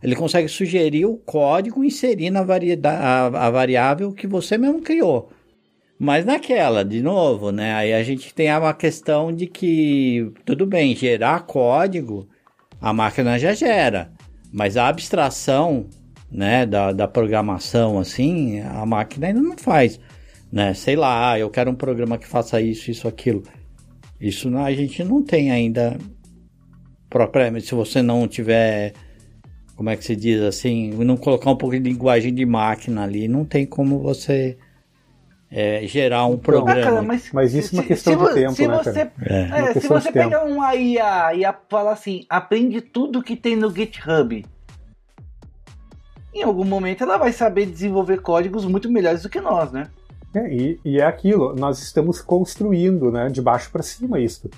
[0.00, 4.80] Ele consegue sugerir o código e inserir na varieda- a, a variável que você mesmo
[4.80, 5.28] criou.
[6.00, 7.74] Mas naquela, de novo, né?
[7.74, 12.26] Aí a gente tem uma questão de que, tudo bem, gerar código,
[12.80, 14.10] a máquina já gera.
[14.50, 15.86] Mas a abstração,
[16.32, 20.00] né, da, da programação, assim, a máquina ainda não faz
[20.52, 20.74] né?
[20.74, 23.42] Sei lá, eu quero um programa que faça isso, isso, aquilo.
[24.20, 25.96] Isso a gente não tem ainda
[27.08, 27.66] propriamente.
[27.66, 28.92] Se você não tiver,
[29.76, 33.28] como é que se diz assim, não colocar um pouco de linguagem de máquina ali,
[33.28, 34.58] não tem como você
[35.50, 36.80] é, gerar um Ah, programa.
[36.82, 39.12] cara, mas, Mas isso é uma questão se de tempo, se né, você, cara?
[39.26, 39.70] É.
[39.70, 40.24] é, se você tempo.
[40.30, 44.44] pegar uma IA e a- fala assim, aprende tudo que tem no GitHub,
[46.32, 49.88] em algum momento ela vai saber desenvolver códigos muito melhores do que nós, né?
[50.32, 54.48] É, e, e é aquilo, nós estamos construindo né, de baixo para cima isso.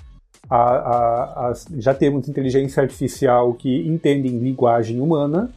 [0.50, 5.50] A- a- as- já temos inteligência artificial que entende em linguagem humana,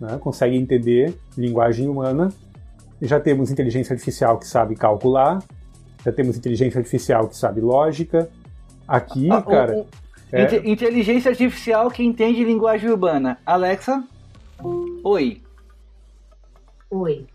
[0.00, 2.32] né, consegue entender linguagem humana.
[3.00, 5.38] Já temos inteligência artificial que sabe calcular,
[6.04, 8.28] já temos inteligência artificial que sabe lógica.
[8.86, 9.86] Aqui, Ah, cara, o-
[10.32, 13.38] é- inte- Inteligência artificial que entende linguagem urbana.
[13.46, 14.02] Alexa?
[15.04, 15.42] Oi.
[16.90, 17.26] Oi.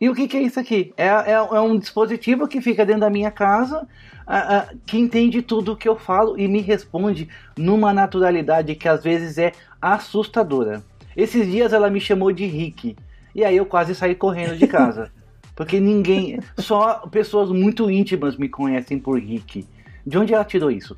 [0.00, 0.94] E o que, que é isso aqui?
[0.96, 3.86] É, é- é um dispositivo que fica dentro da minha casa,
[4.26, 8.88] ah, ah, que entende tudo o que eu falo e me responde numa naturalidade que
[8.88, 10.82] às vezes é assustadora.
[11.16, 12.96] Esses dias ela me chamou de Rick,
[13.34, 15.10] e aí eu quase saí correndo de casa.
[15.56, 19.66] Porque ninguém, só pessoas muito íntimas me conhecem por Rick.
[20.06, 20.96] De onde ela tirou isso?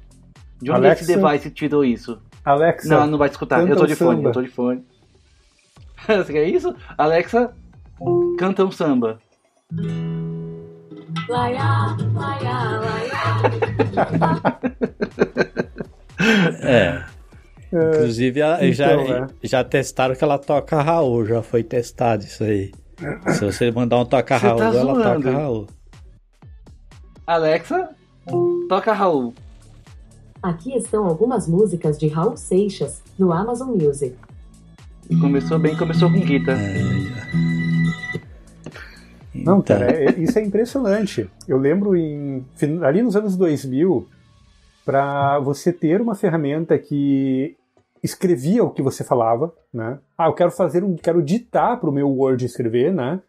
[0.60, 1.02] De onde Alexa?
[1.04, 2.20] esse device tirou isso?
[2.44, 3.58] Alexa, Não, não vai escutar.
[3.58, 4.28] canta Eu tô de fone, samba.
[4.28, 4.84] eu tô de fone.
[6.06, 6.74] Você quer isso?
[6.96, 7.52] Alexa,
[8.38, 9.18] canta um samba.
[11.28, 13.12] Laia, laia, laia.
[16.62, 17.04] É.
[17.72, 19.26] Inclusive, ela- então, já, né?
[19.42, 22.70] já testaram que ela toca Raul, já foi testado isso aí.
[23.34, 25.02] Se você mandar um toca Você Raul, tá ela zoando.
[25.22, 25.66] toca Raul.
[27.26, 27.88] Alexa,
[28.68, 29.34] toca Raul.
[30.42, 34.14] Aqui estão algumas músicas de Raul Seixas, no Amazon Music.
[35.20, 36.60] Começou bem, começou com guitarra.
[39.34, 41.28] Não, Então, cara, é- isso é impressionante.
[41.48, 42.44] Eu lembro em
[42.84, 44.06] ali nos anos 2000,
[44.84, 47.56] para você ter uma ferramenta que
[48.02, 49.98] escrevia o que você falava, né?
[50.18, 53.20] Ah, eu quero fazer um, quero ditar para o meu Word escrever, né?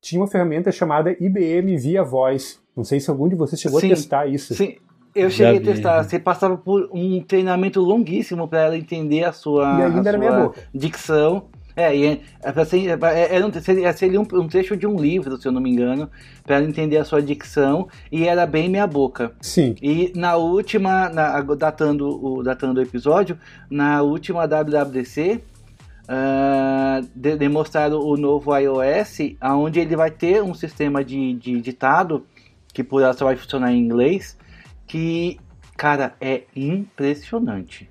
[0.00, 2.58] Tinha uma ferramenta chamada IBM Via Voice.
[2.76, 3.86] Não sei se algum de vocês chegou Sim.
[3.86, 4.54] a testar isso.
[4.54, 4.76] Sim,
[5.14, 5.64] eu Já cheguei a vi.
[5.64, 6.02] testar.
[6.04, 10.54] Você passava por um treinamento longuíssimo para ela entender a sua, E ainda a sua
[10.72, 11.48] dicção.
[11.78, 14.96] É, e é, é pra ser- é- era um, seria, um, um trecho de um
[15.00, 16.10] livro, se eu não me engano,
[16.44, 19.30] para entender a sua dicção, e era bem meia boca.
[19.40, 19.76] Sim.
[19.80, 23.38] E na última, na- datando, o, datando o episódio,
[23.70, 25.40] na última WWDC,
[26.08, 32.26] ah, de- demonstraram o novo iOS, onde ele vai ter um sistema de, de ditado,
[32.74, 34.36] que por ela só vai funcionar em inglês,
[34.84, 35.38] que,
[35.76, 37.88] cara, é impressionante.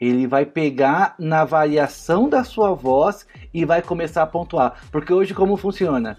[0.00, 4.80] Ele vai pegar na variação da sua voz e vai começar a pontuar.
[4.90, 6.16] Porque hoje como funciona?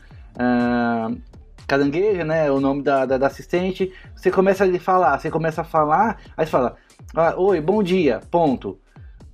[1.65, 2.51] Caranguejo, né?
[2.51, 3.91] O nome da, da, da assistente.
[4.15, 6.75] Você começa a falar, você começa a falar, aí você fala,
[7.15, 8.77] ah, oi, bom dia, ponto.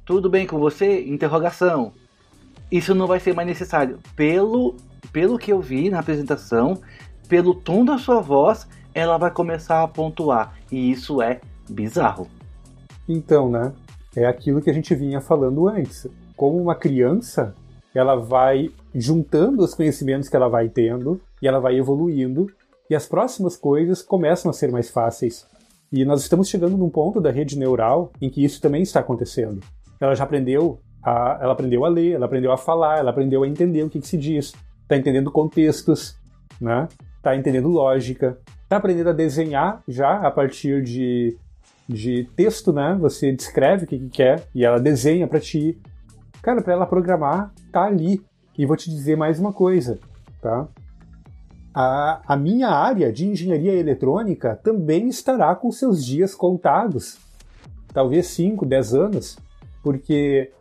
[0.05, 1.03] Tudo bem com você?
[1.05, 1.91] Interrogação.
[2.71, 3.99] Isso não vai ser mais necessário.
[4.15, 4.77] Pelo,
[5.11, 6.81] pelo que eu vi na apresentação,
[7.27, 10.53] pelo tom da sua voz, ela vai começar a pontuar.
[10.71, 12.27] E isso é bizarro.
[13.09, 13.73] Então, né?
[14.17, 16.07] É aquilo que a gente vinha falando antes.
[16.35, 17.53] Como uma criança,
[17.93, 22.47] ela vai juntando os conhecimentos que ela vai tendo e ela vai evoluindo
[22.89, 25.45] e as próximas coisas começam a ser mais fáceis.
[25.91, 29.61] E nós estamos chegando num ponto da rede neural em que isso também está acontecendo.
[30.01, 33.47] Ela já aprendeu a, ela aprendeu a ler, ela aprendeu a falar, ela aprendeu a
[33.47, 34.51] entender o que, que se diz,
[34.81, 36.17] está entendendo contextos,
[36.59, 36.87] né?
[37.17, 41.37] Está entendendo lógica, está aprendendo a desenhar já a partir de
[41.87, 42.97] de texto, né?
[42.99, 45.79] Você descreve o que, que quer e ela desenha para ti.
[46.41, 48.21] Cara, para ela programar, tá ali.
[48.57, 49.99] E vou te dizer mais uma coisa,
[50.41, 50.67] tá?
[51.73, 57.19] A, a minha área de engenharia eletrônica também estará com seus dias contados.
[57.93, 59.37] Talvez 5, 10 anos,
[59.83, 60.51] porque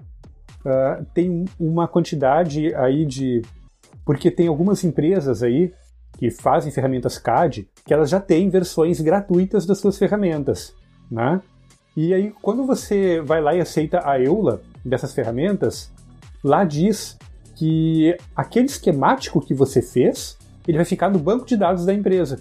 [0.66, 3.42] ah, tem uma quantidade aí de.
[4.04, 5.72] Porque tem algumas empresas aí
[6.18, 10.74] que fazem ferramentas CAD, que elas já têm versões gratuitas das suas ferramentas,
[11.10, 11.40] né?
[11.96, 15.90] E aí, quando você vai lá e aceita a EULA dessas ferramentas,
[16.44, 17.16] lá diz
[17.54, 20.36] que aquele esquemático que você fez,
[20.68, 22.40] ele vai ficar no banco de dados da empresa.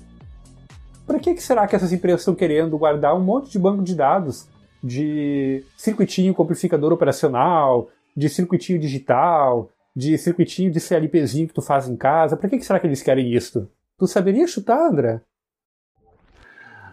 [1.08, 3.96] Para que, que será que essas empresas estão querendo guardar um monte de banco de
[3.96, 4.48] dados
[4.84, 11.88] de circuitinho com amplificador operacional, de circuitinho digital, de circuitinho de CLPzinho que tu faz
[11.88, 12.36] em casa?
[12.36, 13.70] Para que, que será que eles querem isso?
[13.98, 15.22] Tu saberia chutar, André?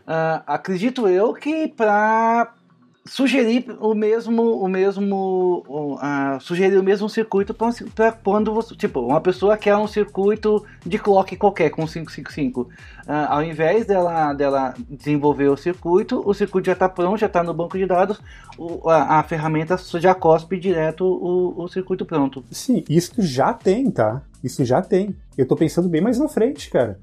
[0.06, 2.54] Uh, acredito eu que para
[3.04, 9.20] sugerir o mesmo o mesmo uh, sugerir o mesmo circuito para quando você tipo uma
[9.20, 12.68] pessoa quer um circuito de clock qualquer com 555 uh,
[13.08, 17.42] ah, ao invés dela dela desenvolver o circuito o circuito já está pronto já está
[17.42, 18.20] no banco de dados
[18.56, 22.44] o, a, a, ferramenta já cospe direto o, o circuito pronto.
[22.52, 24.22] Sim isso já tem tá?
[24.42, 25.14] Isso já tem.
[25.38, 26.98] Eu estou pensando bem mais na frente cara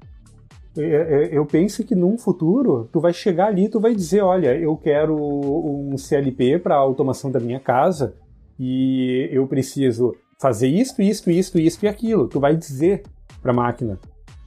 [0.78, 5.16] eu penso que num futuro tu vai chegar ali tu vai dizer olha eu quero
[5.16, 8.14] um CLP para automação da minha casa
[8.60, 12.28] e eu preciso fazer isto isto isto isto e aquilo.
[12.28, 13.04] Tu vai dizer
[13.42, 14.00] para a máquina.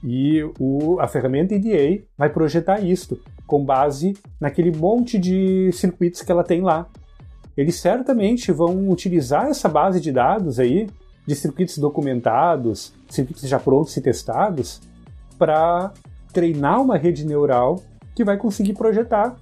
[0.03, 6.31] E o, a ferramenta EDA vai projetar isto com base naquele monte de circuitos que
[6.31, 6.87] ela tem lá.
[7.55, 10.89] Eles certamente vão utilizar essa base de dados aí
[11.25, 14.81] de circuitos documentados circuitos já prontos e testados
[15.37, 15.93] para
[16.33, 17.81] treinar uma rede neural
[18.15, 19.37] que vai conseguir projetar,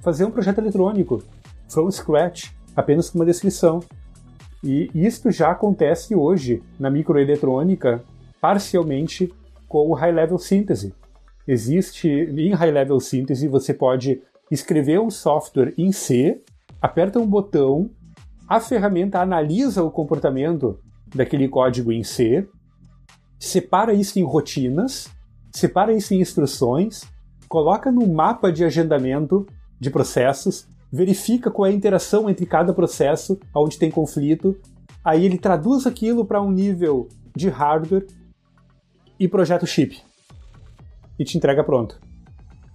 [0.00, 1.22] fazer um projeto eletrônico
[1.68, 3.80] from scratch, apenas com uma descrição.
[4.64, 8.02] E isto já acontece hoje na microeletrônica,
[8.40, 9.32] parcialmente
[9.68, 10.92] com o High Level Synthesis.
[11.46, 16.40] Existe em High Level Synthesis você pode escrever um software em C,
[16.80, 17.90] aperta um botão,
[18.48, 20.78] a ferramenta analisa o comportamento
[21.14, 22.46] daquele código em C,
[23.38, 25.10] separa isso em rotinas
[25.52, 27.04] separa isso em instruções,
[27.48, 29.46] coloca no mapa de agendamento
[29.78, 34.56] de processos, verifica qual é a interação entre cada processo, onde tem conflito,
[35.04, 38.06] aí ele traduz aquilo para um nível de hardware
[39.18, 40.00] e projeta o chip.
[41.18, 42.00] E te entrega pronto.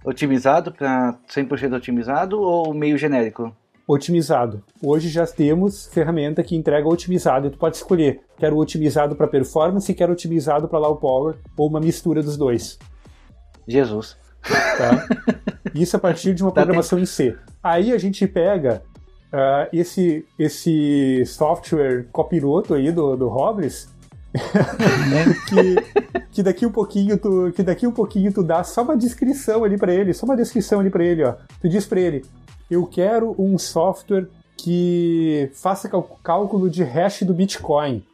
[0.04, 3.54] Otimizado para 100% otimizado ou meio genérico?
[3.88, 4.62] Otimizado.
[4.82, 9.90] Hoje já temos ferramenta que entrega otimizado e tu pode escolher quero otimizado para performance
[9.90, 12.78] e quero otimizado para low power ou uma mistura dos dois.
[13.66, 14.14] Jesus.
[14.42, 15.08] Tá?
[15.74, 17.34] Isso a partir de uma tá programação em C.
[17.62, 18.82] Aí a gente pega
[19.32, 23.88] uh, esse, esse software copiloto aí do, do Robles
[25.48, 29.64] que, que daqui um pouquinho tu que daqui um pouquinho tu dá só uma descrição
[29.64, 31.36] ali para ele, só uma descrição ali para ele, ó.
[31.62, 32.22] Tu diz para ele:
[32.70, 35.88] "Eu quero um software que faça
[36.22, 38.04] cálculo de hash do Bitcoin"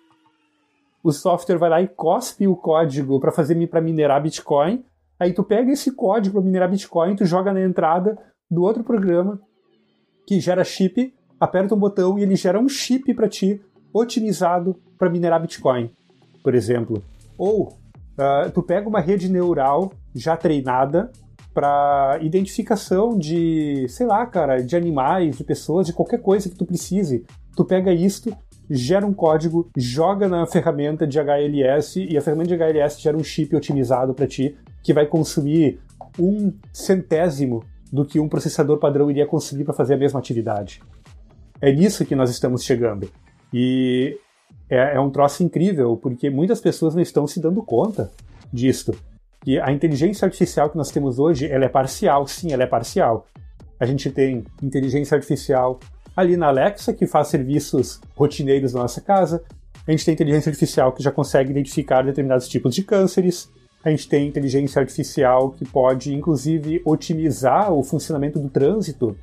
[1.04, 4.82] o software vai lá e cospe o código para fazer para minerar Bitcoin.
[5.20, 8.18] Aí tu pega esse código para minerar Bitcoin, tu joga na entrada
[8.50, 9.38] do outro programa
[10.26, 13.60] que gera chip, aperta um botão e ele gera um chip para ti
[13.92, 15.90] otimizado para minerar Bitcoin,
[16.42, 17.04] por exemplo.
[17.36, 21.12] Ou uh, tu pega uma rede neural já treinada
[21.54, 26.66] para identificação de, sei lá, cara, de animais, de pessoas, de qualquer coisa que tu
[26.66, 27.24] precise.
[27.56, 28.36] Tu pega isto,
[28.68, 33.22] gera um código, joga na ferramenta de HLS e a ferramenta de HLS gera um
[33.22, 35.80] chip otimizado para ti que vai consumir
[36.18, 40.82] um centésimo do que um processador padrão iria consumir para fazer a mesma atividade.
[41.60, 43.08] É nisso que nós estamos chegando.
[43.52, 44.18] E
[44.68, 48.10] é, é um troço incrível, porque muitas pessoas não estão se dando conta
[48.52, 48.92] disto.
[49.46, 53.26] E a inteligência artificial que nós temos hoje, ela é parcial, sim, ela é parcial.
[53.78, 55.78] A gente tem inteligência artificial
[56.16, 59.42] ali na Alexa, que faz serviços rotineiros na nossa casa.
[59.86, 63.50] A gente tem inteligência artificial que já consegue identificar determinados tipos de cânceres.
[63.84, 69.14] A gente tem inteligência artificial que pode, inclusive, otimizar o funcionamento do trânsito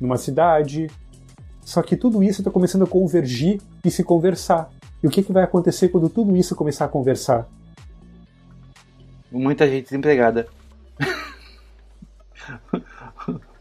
[0.00, 0.86] numa cidade.
[1.60, 4.70] Só que tudo isso está começando a convergir e se conversar.
[5.02, 7.46] E o que, que vai acontecer quando tudo isso começar a conversar?
[9.30, 10.46] Muita gente desempregada.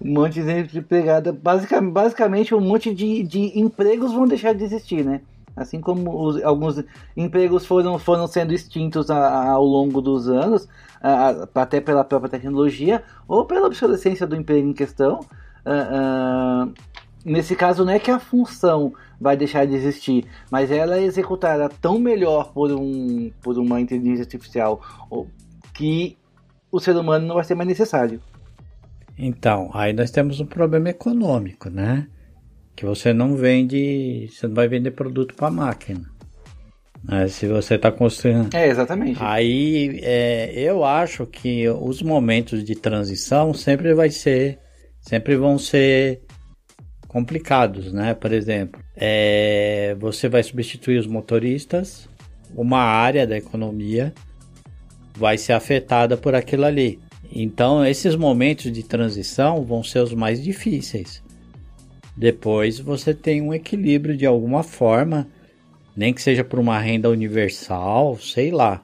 [0.02, 1.32] um monte de gente desempregada.
[1.34, 5.22] Basicamente, basicamente um monte de, de empregos vão deixar de existir, né?
[5.56, 6.84] Assim como os, alguns
[7.16, 10.68] empregos foram, foram sendo extintos a, a, ao longo dos anos,
[11.02, 15.22] a, até pela própria tecnologia, ou pela obsolescência do emprego em questão.
[17.26, 21.70] nesse caso, não é que a função vai deixar de existir, mas ela é executada
[21.70, 24.82] tão melhor por, um, por uma inteligência artificial
[25.76, 26.18] que
[26.72, 28.20] o ser humano não vai ser mais necessário.
[29.18, 32.08] Então, aí nós temos um problema econômico, né?
[32.76, 36.10] Que você não vende, você não vai vender produto para máquina.
[37.04, 37.28] Né?
[37.28, 38.54] Se você está construindo.
[38.54, 39.18] É, exatamente.
[39.22, 44.60] Aí é, eu acho que os momentos de transição sempre vai ser.
[45.00, 46.24] Sempre vão ser
[47.08, 48.14] complicados, né?
[48.14, 52.10] Por exemplo, é, você vai substituir os motoristas,
[52.56, 54.14] uma área da economia
[55.16, 57.00] vai ser afetada por aquilo ali.
[57.32, 61.24] Então, esses momentos de transição vão ser os mais difíceis.
[62.16, 65.28] Depois você tem um equilíbrio de alguma forma,
[65.96, 68.82] nem que seja por uma renda universal, sei lá,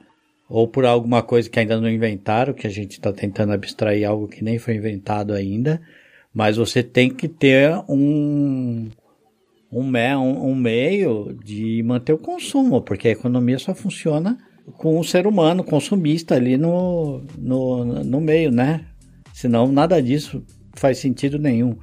[0.50, 4.28] ou por alguma coisa que ainda não inventaram, que a gente está tentando abstrair algo
[4.28, 5.82] que nem foi inventado ainda,
[6.34, 8.90] mas você tem que ter um,
[9.72, 14.38] um, um, um meio de manter o consumo, porque a economia só funciona
[14.78, 18.86] com o ser humano consumista ali no, no, no meio, né?
[19.34, 20.44] Senão nada disso
[20.74, 21.78] faz sentido nenhum.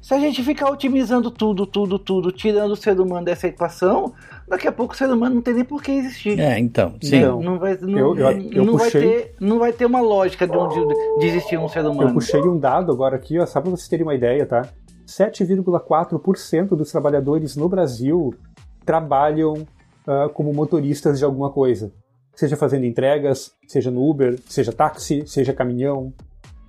[0.00, 4.12] Se a gente ficar otimizando tudo, tudo, tudo, tirando o ser humano dessa equação,
[4.48, 6.36] daqui a pouco o ser humano não tem nem por que existir.
[6.40, 7.20] É, então, sim.
[7.20, 9.00] Não, não vai, não, eu, eu, eu não puxei...
[9.00, 10.80] vai ter, não vai ter uma lógica de, onde,
[11.20, 12.10] de existir um ser humano.
[12.10, 14.68] Eu puxei um dado agora aqui, ó, só para vocês terem uma ideia, tá?
[15.06, 18.34] 7,4% dos trabalhadores no Brasil
[18.84, 19.64] trabalham
[20.06, 21.92] uh, como motoristas de alguma coisa.
[22.34, 26.12] Seja fazendo entregas, seja no Uber, seja táxi, seja caminhão,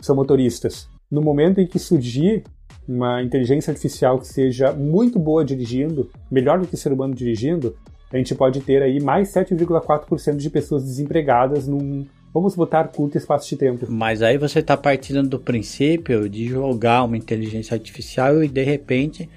[0.02, 0.90] são motoristas.
[1.10, 2.44] No momento em que surgir
[2.88, 7.76] uma inteligência artificial que seja muito boa dirigindo, melhor do que o ser humano dirigindo,
[8.12, 13.48] a gente pode ter aí mais 7,4% de pessoas desempregadas num, vamos botar curto espaço
[13.48, 13.86] de tempo.
[13.90, 19.30] Mas aí você está partindo do princípio de jogar uma inteligência artificial e de repente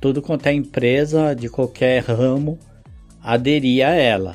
[0.00, 2.58] tudo quanto é empresa de qualquer ramo
[3.22, 4.34] aderir a ela,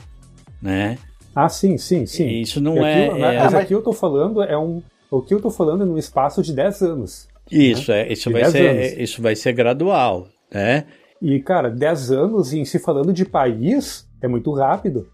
[0.62, 0.98] né?
[1.36, 2.28] Ah, sim, sim, sim.
[2.28, 4.82] Isso não é, aqui, é, Mas aqui eu tô falando é um.
[5.12, 7.28] O que eu tô falando é num espaço de 10 anos.
[7.52, 8.02] Isso, né?
[8.02, 10.86] é, isso, vai ser, isso vai ser gradual, né?
[11.22, 15.10] E, cara, 10 anos em se falando de país é muito rápido.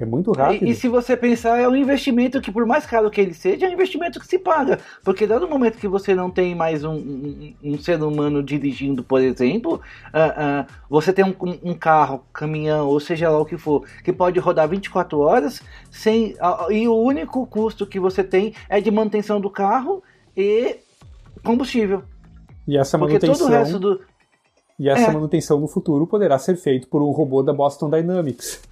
[0.00, 0.64] É muito rápido.
[0.64, 3.66] E, e, se você pensar, é um investimento que, por mais caro que ele seja,
[3.66, 4.78] é um investimento que se paga.
[5.04, 9.04] Porque dado o momento que você não tem mais um, um, um ser humano dirigindo,
[9.04, 13.58] por exemplo, uh, uh, você tem um, um, carro, caminhão, ou seja lá o que
[13.58, 15.60] for, que pode rodar 24 horas,
[15.90, 20.02] sem, uh, e o único custo que você tem é de manutenção do carro
[20.34, 20.78] e
[21.44, 22.04] combustível.
[22.66, 23.34] E essa manutenção.
[23.34, 24.00] Porque todo o resto do.
[24.78, 25.12] E essa é.
[25.12, 28.69] manutenção no futuro poderá ser feito por um robô da Boston Dynamics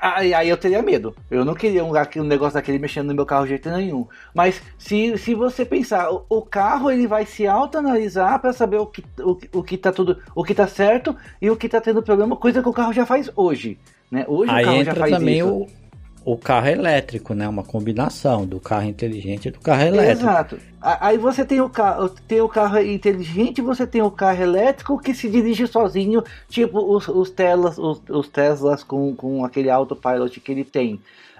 [0.00, 1.14] aí, aí eu teria medo.
[1.30, 4.06] Eu não queria um, um negócio daquele mexendo no meu carro de jeito nenhum.
[4.34, 8.86] Mas se, se você pensar, o, o carro ele vai se autoanalisar para saber o
[8.86, 12.02] que, o, o que tá tudo, o que tá certo e o que tá tendo
[12.02, 13.78] problema, coisa que o carro já faz hoje.
[14.10, 14.24] Né?
[14.28, 15.48] Hoje aí o carro já faz também isso.
[15.48, 15.81] O,
[16.24, 17.48] o carro elétrico, né?
[17.48, 20.22] Uma combinação do carro inteligente e do carro elétrico.
[20.22, 20.58] Exato.
[20.80, 25.14] Aí você tem o carro, tem o carro inteligente, você tem o carro elétrico que
[25.14, 30.52] se dirige sozinho, tipo os, os Teslas, os, os Teslas com, com aquele autopilot que
[30.52, 30.94] ele tem.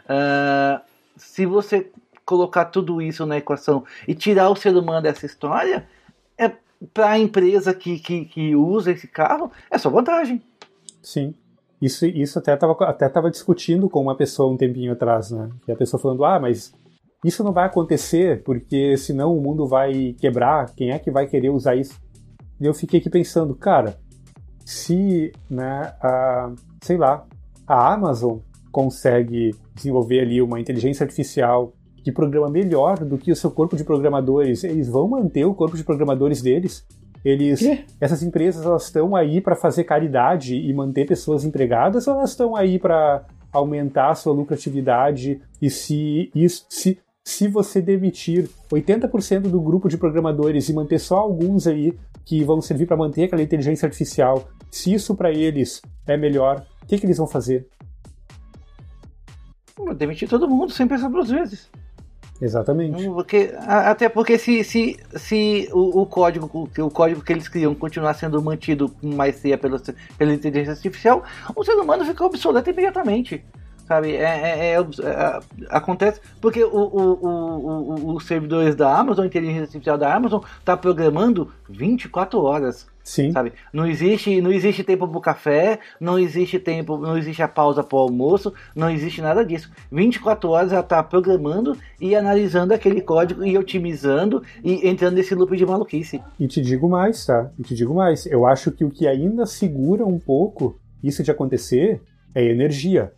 [0.05, 0.81] Uh,
[1.17, 1.91] se você
[2.25, 5.87] colocar tudo isso na equação e tirar o ser humano dessa história,
[6.39, 6.51] é
[6.93, 10.43] para a empresa que, que, que usa esse carro, é só vantagem.
[11.03, 11.35] Sim.
[11.83, 15.51] Isso, isso até estava até tava discutindo com uma pessoa um tempinho atrás, né?
[15.67, 16.73] E a pessoa falando, ah, mas
[17.25, 21.51] isso não vai acontecer porque senão o mundo vai quebrar, quem é que vai querer
[21.51, 22.01] usar isso?
[22.61, 23.99] E eu fiquei aqui pensando, cara,
[24.65, 27.27] se, né, a, sei lá,
[27.67, 28.39] a Amazon
[28.71, 33.83] consegue desenvolver ali uma inteligência artificial que programa melhor do que o seu corpo de
[33.83, 36.87] programadores, eles vão manter o corpo de programadores deles.
[37.25, 37.61] Eles,
[38.01, 42.57] essas empresas, elas estão aí para fazer caridade e manter pessoas empregadas ou elas estão
[42.57, 49.61] aí para aumentar a sua lucratividade e se, isso, se se você demitir 80% do
[49.61, 53.87] grupo de programadores e manter só alguns aí que vão servir para manter aquela inteligência
[53.87, 57.69] artificial, se isso para eles é melhor, o que, que eles vão fazer?
[59.97, 61.71] Demitir todo mundo sem pensar duas vezes.
[62.43, 63.05] Exatamente.
[63.05, 67.73] Porque, até porque se, se, se o, o, código, o, o código que eles criam
[67.73, 69.81] continuar sendo mantido com maestria pela,
[70.19, 71.23] pela inteligência artificial,
[71.55, 73.45] o ser humano fica obsoleto imediatamente
[73.87, 74.17] sabe?
[74.17, 79.63] É, é, é, é, acontece porque o, o, o, os servidores da Amazon, a inteligência
[79.63, 82.87] artificial da Amazon, está programando 24 horas.
[83.03, 83.33] Sim.
[83.33, 83.53] Sabe?
[83.73, 87.83] Não existe, não existe tempo para o café, não existe tempo, não existe a pausa
[87.83, 89.71] para o almoço, não existe nada disso.
[89.91, 95.57] 24 horas ela está programando e analisando aquele código e otimizando e entrando nesse loop
[95.57, 96.23] de maluquice.
[96.39, 97.51] E te digo mais, tá?
[97.59, 98.27] E te digo mais.
[98.27, 102.01] Eu acho que o que ainda segura um pouco isso de acontecer
[102.35, 103.13] é energia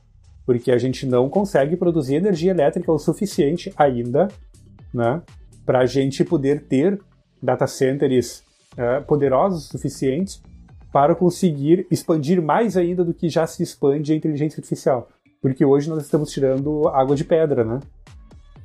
[0.47, 4.29] porque a gente não consegue produzir energia elétrica o suficiente ainda,
[4.93, 5.23] né,
[5.65, 7.01] para a gente poder ter
[7.43, 8.43] data centers
[8.79, 10.41] uh, poderosos o suficiente
[10.93, 15.09] para conseguir expandir mais ainda do que já se expande a inteligência artificial.
[15.43, 17.81] Porque hoje nós estamos tirando água de pedra, né?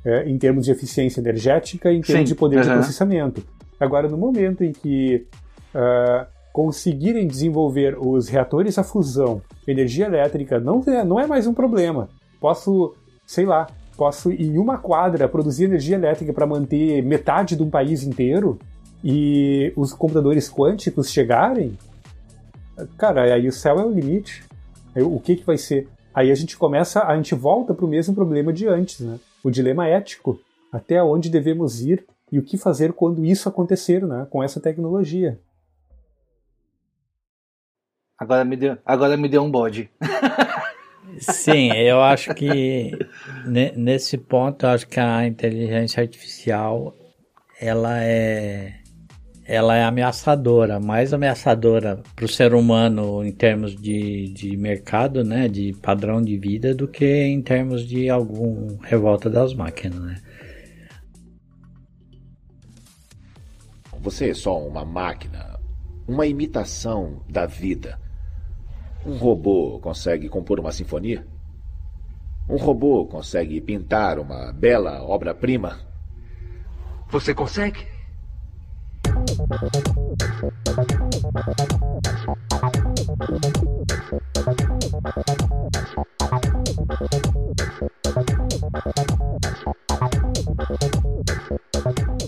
[0.02, 3.42] É, em termos de eficiência energética, em termos Sim, de poder de processamento.
[3.78, 5.26] Agora, no momento em que
[5.74, 11.54] ah, conseguirem desenvolver os reatores a fusão, energia elétrica, não é, não é mais um
[11.54, 12.08] problema.
[12.40, 17.70] Posso, sei lá, posso em uma quadra produzir energia elétrica para manter metade de um
[17.70, 18.58] país inteiro
[19.02, 21.78] e os computadores quânticos chegarem,
[22.98, 24.44] cara, aí o céu é o limite.
[24.94, 25.88] Aí O que, que vai ser?
[26.12, 29.18] Aí a gente começa, a gente volta para o mesmo problema de antes, né?
[29.44, 30.40] O dilema ético.
[30.72, 34.26] Até onde devemos ir e o que fazer quando isso acontecer, né?
[34.30, 35.38] Com essa tecnologia.
[38.18, 39.90] Agora me deu, agora me deu um bode.
[41.18, 42.90] Sim, eu acho que
[43.46, 46.94] ne- nesse ponto, eu acho que a inteligência artificial
[47.58, 48.79] ela é
[49.50, 55.48] ela é ameaçadora, mais ameaçadora para o ser humano em termos de, de mercado, né,
[55.48, 60.22] de padrão de vida, do que em termos de algum revolta das máquinas, né?
[63.98, 65.58] Você é só uma máquina,
[66.06, 67.98] uma imitação da vida.
[69.04, 71.26] Um robô consegue compor uma sinfonia?
[72.48, 75.80] Um robô consegue pintar uma bela obra-prima?
[77.08, 77.99] Você consegue?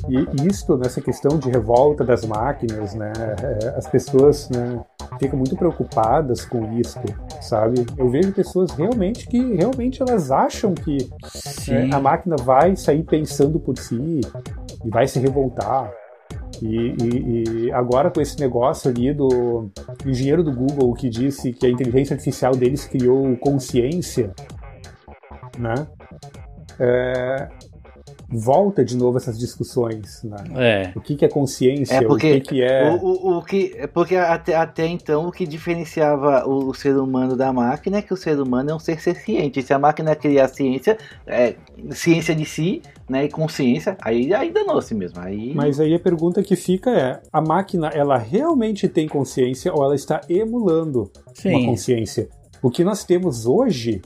[0.09, 3.13] E isto, nessa questão de revolta das máquinas, né,
[3.43, 4.79] é, as pessoas né,
[5.19, 6.99] ficam muito preocupadas com isso,
[7.41, 7.87] sabe?
[7.97, 11.91] Eu vejo pessoas realmente que realmente elas acham que Sim.
[11.91, 14.21] é, a máquina vai sair pensando por si
[14.85, 15.91] e vai se revoltar.
[16.63, 19.69] E, e- e agora com esse negócio ali do
[20.07, 24.33] engenheiro do Google que disse que a inteligência artificial deles criou consciência,
[25.59, 25.75] né?
[26.79, 27.49] É,
[28.33, 30.37] volta de novo essas discussões, né?
[30.57, 31.95] É, O que, que é consciência?
[31.95, 32.91] É porque o que, que é?
[32.91, 36.97] O, o, o que, é porque até, até então o que diferenciava o, o ser
[36.97, 39.63] humano da máquina é que o ser humano é um ser ciente.
[39.63, 40.97] Se a máquina criar ciência,
[41.27, 41.55] é,
[41.91, 45.21] ciência de si, né, e consciência, aí, aí danou-se mesmo.
[45.21, 49.85] Aí, Mas aí a pergunta que fica é: a máquina ela realmente tem consciência ou
[49.85, 51.67] ela está emulando uma sim.
[51.67, 52.29] consciência?
[52.63, 54.01] O que nós temos hoje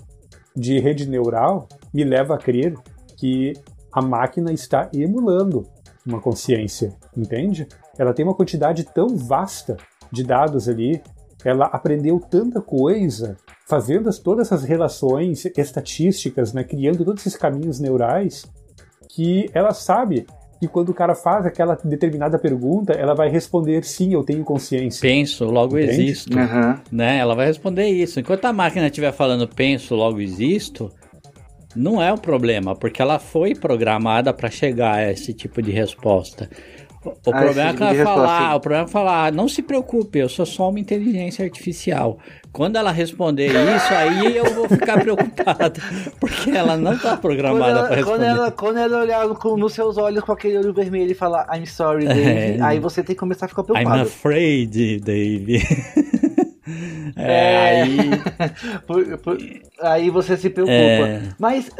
[0.56, 2.74] de rede neural me leva a crer
[3.16, 3.52] que
[3.96, 5.66] a máquina está emulando
[6.06, 7.66] uma consciência, entende?
[7.98, 9.76] Ela tem uma quantidade tão vasta
[10.12, 11.00] de dados ali,
[11.44, 13.36] ela aprendeu tanta coisa,
[13.68, 18.44] fazendo as- todas essas relações estatísticas, né, criando todos esses caminhos neurais,
[19.08, 20.26] que ela sabe
[20.60, 25.00] que quando o cara faz aquela determinada pergunta, ela vai responder sim, eu tenho consciência.
[25.02, 26.02] Penso, logo Entende?
[26.02, 26.38] existo.
[26.38, 26.80] Aham.
[26.90, 27.18] né?
[27.18, 28.18] Ela vai responder isso.
[28.20, 30.90] Enquanto a máquina estiver falando penso, logo existo,
[31.76, 36.48] não é um problema, porque ela foi programada para chegar a esse tipo de resposta.
[37.04, 39.48] O, o Ah, problema esse é tipo que ela falar, o problema é falar, não
[39.48, 42.18] se preocupe, eu sou só uma inteligência artificial.
[42.52, 45.80] Quando ela responder isso, aí eu vou ficar preocupado,
[46.18, 48.26] porque ela não está programada para ela, quando, responder.
[48.26, 51.66] ela, quando ela olhar com- nos seus olhos com aquele olho vermelho e falar I'm
[51.66, 52.58] sorry, Dave, É.
[52.62, 54.02] aí você tem que começar a ficar I'm preocupado.
[54.02, 55.62] afraid, Dave.
[57.16, 57.22] é,
[57.78, 57.82] É.
[57.82, 57.98] aí
[58.86, 59.38] Por- por-
[59.80, 60.74] aí você se preocupa.
[60.74, 61.22] É.
[61.38, 61.70] Mas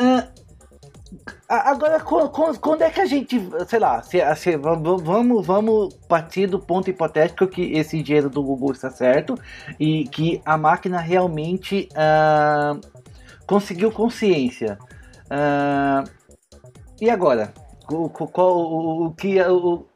[1.49, 4.97] a- agora, qu- qu- quando é que a gente, sei lá, se, se- va- va-
[4.97, 9.35] vamos, vamos partir do ponto hipotético que esse engenheiro do Google está certo
[9.79, 12.77] e que a máquina realmente ah,
[13.47, 14.79] conseguiu consciência.
[15.31, 16.05] Ah,
[17.01, 17.53] e agora?
[17.89, 19.87] O, qual, o, o que o,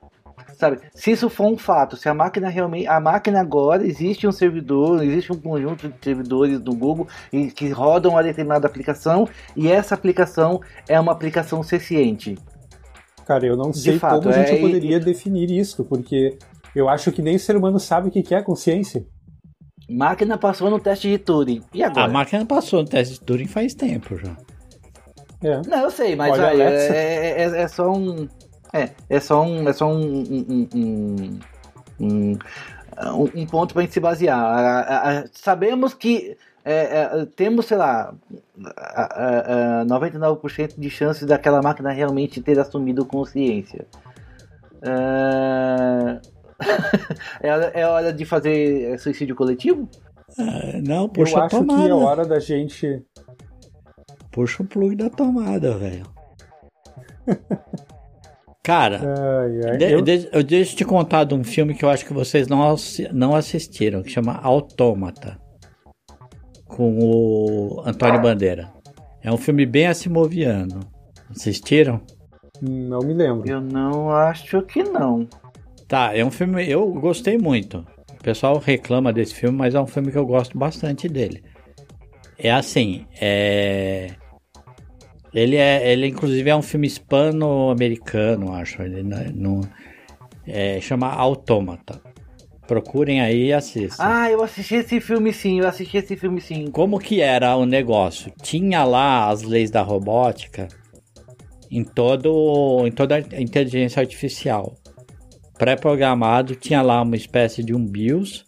[0.61, 0.79] sabe?
[0.95, 5.03] Se isso for um fato, se a máquina realmente, a máquina agora existe um servidor,
[5.03, 9.27] existe um conjunto de servidores do Google e que rodam uma determinada aplicação
[9.57, 12.37] e essa aplicação é uma aplicação ciente.
[13.27, 16.37] Cara, eu não sei fato, como a gente é, e- poderia definir isso, porque
[16.75, 19.05] eu acho que nem o ser humano sabe o que é consciência.
[19.89, 21.63] Máquina passou no teste de Turing.
[21.75, 22.07] E agora?
[22.07, 24.37] a máquina passou no teste de Turing faz tempo já.
[25.43, 25.61] É.
[25.67, 26.95] Não, eu sei, mas Olha, aí, Alexa.
[26.95, 28.29] é, é- é só um.
[28.73, 29.69] É, é só um.
[29.69, 30.69] É só um.
[30.75, 31.39] um,
[32.01, 32.39] um,
[33.35, 34.39] um, ponto pra gente se basear.
[34.39, 38.15] A- a- a- sabemos que é, é, temos, sei lá,
[38.77, 43.87] a- a- a 99% de chances daquela máquina realmente ter assumido consciência.
[44.83, 46.21] É,
[47.51, 49.89] hora, é hora de fazer suicídio coletivo?
[50.39, 51.83] É, Não, Eu puxa a acho tomada.
[51.83, 53.03] que é hora da gente.
[54.31, 56.07] Puxa o plug da tomada, velho.
[58.63, 61.89] Cara, Ai, ai, de- eu- de- eu deixo te contar de um filme que eu
[61.89, 62.75] acho que vocês não,
[63.13, 65.39] não assistiram, que chama Autômata,
[66.67, 68.71] com o Antônio Bandeira.
[69.23, 70.81] É um filme bem assimoviano.
[71.31, 72.01] Assistiram?
[72.61, 73.49] Não me lembro.
[73.51, 75.27] Eu não acho que não.
[75.89, 76.69] Tá, é um filme.
[76.69, 77.85] Eu gostei muito.
[78.19, 81.43] O pessoal reclama desse filme, mas é um filme que eu gosto bastante dele.
[82.39, 84.09] É assim, é.
[85.35, 85.91] Ele é.
[85.93, 88.83] Ele inclusive é um filme hispano-americano, acho.
[88.83, 89.61] Ele não, não-
[90.47, 92.01] é, chama Autômata.
[92.67, 94.03] Procurem aí e assistam.
[94.05, 96.71] Ah, eu assisti esse filme sim, eu assisti esse filme sim.
[96.71, 98.33] Como que era o negócio?
[98.41, 100.69] Tinha lá as leis da robótica
[101.71, 104.77] em todo em toda a inteligência artificial.
[105.59, 108.47] Pré-programado tinha lá uma espécie de um BIOS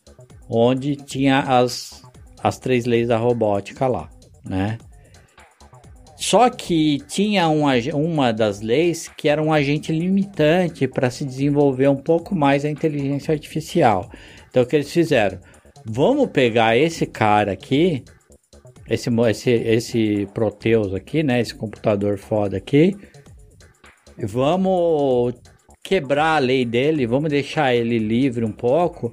[0.49, 2.03] onde tinha as,
[2.43, 4.09] as três leis da robótica lá,
[4.45, 4.79] né?
[6.23, 11.24] Só que tinha um, ag- uma das leis que era um agente limitante para se
[11.24, 14.09] desenvolver um pouco mais a inteligência artificial.
[14.49, 15.40] Então o que eles fizeram?
[15.85, 18.05] Vamos pegar esse cara aqui,
[18.89, 21.40] esse, esse, esse Proteus aqui, né?
[21.40, 22.97] Esse computador foda aqui.
[24.16, 25.35] e Vamos
[25.82, 29.11] quebrar a lei dele, vamos deixar ele livre um pouco,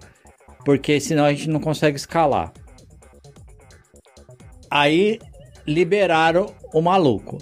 [0.63, 2.53] porque senão a gente não consegue escalar.
[4.69, 5.17] Aí
[5.65, 7.37] liberaram o maluco.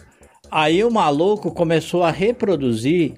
[0.49, 3.14] Aí o maluco começou a reproduzir,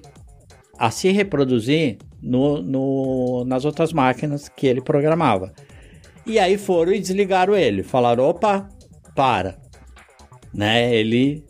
[0.78, 5.52] a se reproduzir no, no, nas outras máquinas que ele programava.
[6.26, 7.82] E aí foram e desligaram ele.
[7.82, 8.68] Falaram: opa,
[9.14, 9.58] para.
[10.52, 10.94] Né?
[10.94, 11.44] Ele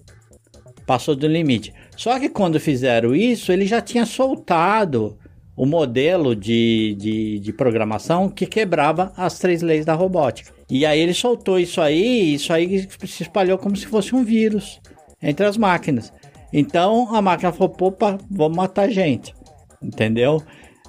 [0.87, 1.73] passou do limite.
[1.97, 5.19] Só que quando fizeram isso, ele já tinha soltado
[5.63, 10.53] o modelo de, de, de programação que quebrava as três leis da robótica.
[10.71, 14.81] E aí ele soltou isso aí, isso aí se espalhou como se fosse um vírus
[15.23, 16.11] entre as máquinas.
[16.51, 19.35] Então a máquina falou: opa, vamos matar gente.
[19.83, 20.43] Entendeu?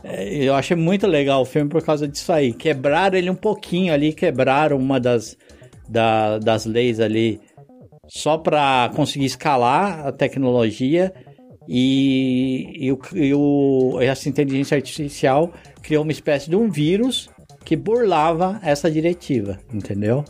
[0.05, 2.53] É, Eu achei muito legal o filme por causa disso aí.
[2.53, 5.37] Quebraram ele um pouquinho ali, quebraram uma das,
[5.89, 7.41] da- das leis ali
[8.07, 11.13] só para conseguir escalar a tecnologia
[11.67, 15.51] e, e, o, e o- essa inteligência artificial
[15.81, 17.29] criou uma espécie de um vírus
[17.63, 20.25] que burlava essa diretiva, entendeu?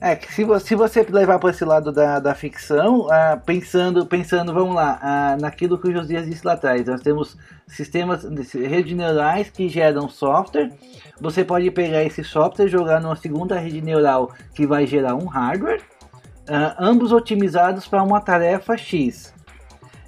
[0.00, 4.04] É que se você, se você levar para esse lado da, da ficção, ah, pensando,
[4.04, 8.22] pensando, vamos lá, ah, naquilo que o Josias disse lá atrás, nós temos sistemas,
[8.52, 10.70] redes neurais que geram software.
[11.20, 15.80] Você pode pegar esse software, jogar numa segunda rede neural que vai gerar um hardware,
[16.48, 19.32] ah, ambos otimizados para uma tarefa X.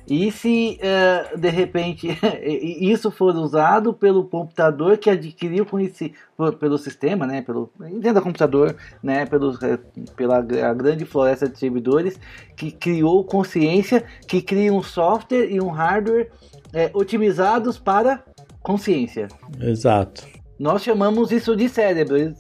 [0.08, 2.08] E se eh, de repente
[2.80, 6.14] isso for usado pelo computador que adquiriu com esse
[6.60, 9.78] pelo sistema, né, pelo entenda computador, né, pelos, eh,
[10.14, 12.20] pela grande floresta de servidores
[12.54, 16.30] que criou consciência, que cria um software e um hardware
[16.72, 18.22] eh, otimizados para
[18.62, 19.26] consciência.
[19.60, 20.24] Exato.
[20.58, 22.34] Nós chamamos isso de cérebro.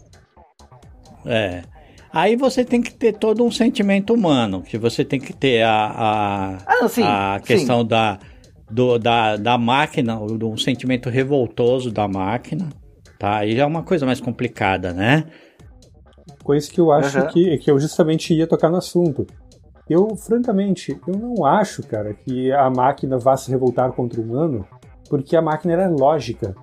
[1.24, 1.62] É.
[2.16, 5.84] Aí você tem que ter todo um sentimento humano, que você tem que ter a,
[5.84, 7.46] a, Ah, sim, a sim.
[7.46, 8.18] questão da,
[8.70, 12.70] do, da, da máquina, um sentimento revoltoso da máquina,
[13.18, 13.40] tá?
[13.40, 15.24] Aí já é uma coisa mais complicada, né?
[16.42, 17.28] Coisa que eu acho Aham.
[17.34, 19.26] que, que eu justamente ia tocar no assunto.
[19.86, 24.66] Eu, francamente, eu não acho, cara, que a máquina vá se revoltar contra o humano,
[25.10, 26.56] porque a máquina era lógica.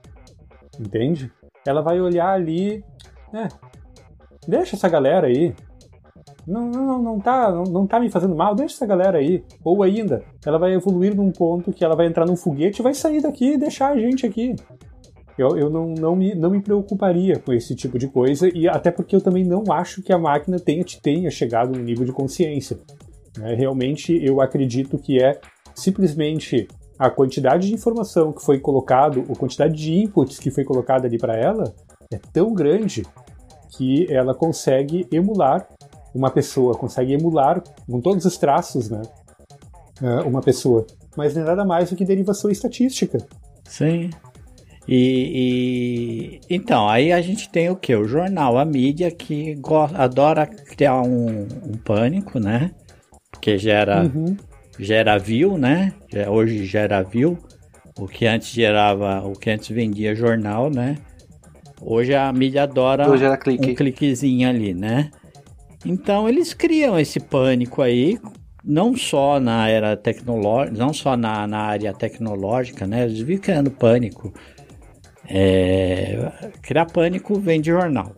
[0.79, 1.31] Entende?
[1.63, 2.83] Ela vai olhar ali.
[3.31, 3.47] É,
[4.47, 5.53] deixa essa galera aí.
[6.45, 9.43] Não, não, não, tá, não, não tá me fazendo mal, deixa essa galera aí.
[9.63, 12.93] Ou ainda, ela vai evoluir num ponto que ela vai entrar num foguete e vai
[12.93, 14.55] sair daqui e deixar a gente aqui.
[15.37, 18.91] Eu, eu não, não, me, não me preocuparia com esse tipo de coisa, e até
[18.91, 22.77] porque eu também não acho que a máquina tenha, tenha chegado num nível de consciência.
[23.37, 23.55] né?
[23.55, 25.39] Realmente, eu acredito que é
[25.73, 26.67] simplesmente
[26.99, 31.17] a quantidade de informação que foi colocado, a quantidade de inputs que foi colocada ali
[31.17, 31.73] para ela
[32.11, 33.03] é tão grande
[33.77, 35.67] que ela consegue emular
[36.13, 39.01] uma pessoa, consegue emular com todos os traços, né,
[40.01, 40.85] eh, uma pessoa.
[41.17, 43.17] Mas não é nada mais do que derivação estatística.
[43.65, 44.09] Sim.
[44.87, 47.95] E, e- então, aí a gente tem o que?
[47.95, 49.57] O jornal, a mídia que
[49.95, 52.71] adora criar um, um pânico, né?
[53.31, 54.35] Porque gera, Uhum.
[54.77, 55.93] gera view, né?
[56.29, 57.37] Hoje gera view.
[57.97, 60.97] O que antes gerava, o que antes vendia jornal, né?
[61.85, 63.71] Hoje a mídia adora Hoje era clique.
[63.71, 65.11] um cliquezinho ali, né?
[65.85, 68.17] Então eles criam esse pânico aí,
[68.63, 73.03] não só na era tecnológica, não só na, na área tecnológica, né?
[73.03, 74.33] Eles vivem criando pânico.
[75.27, 76.31] É,
[76.61, 78.15] criar pânico vem de jornal.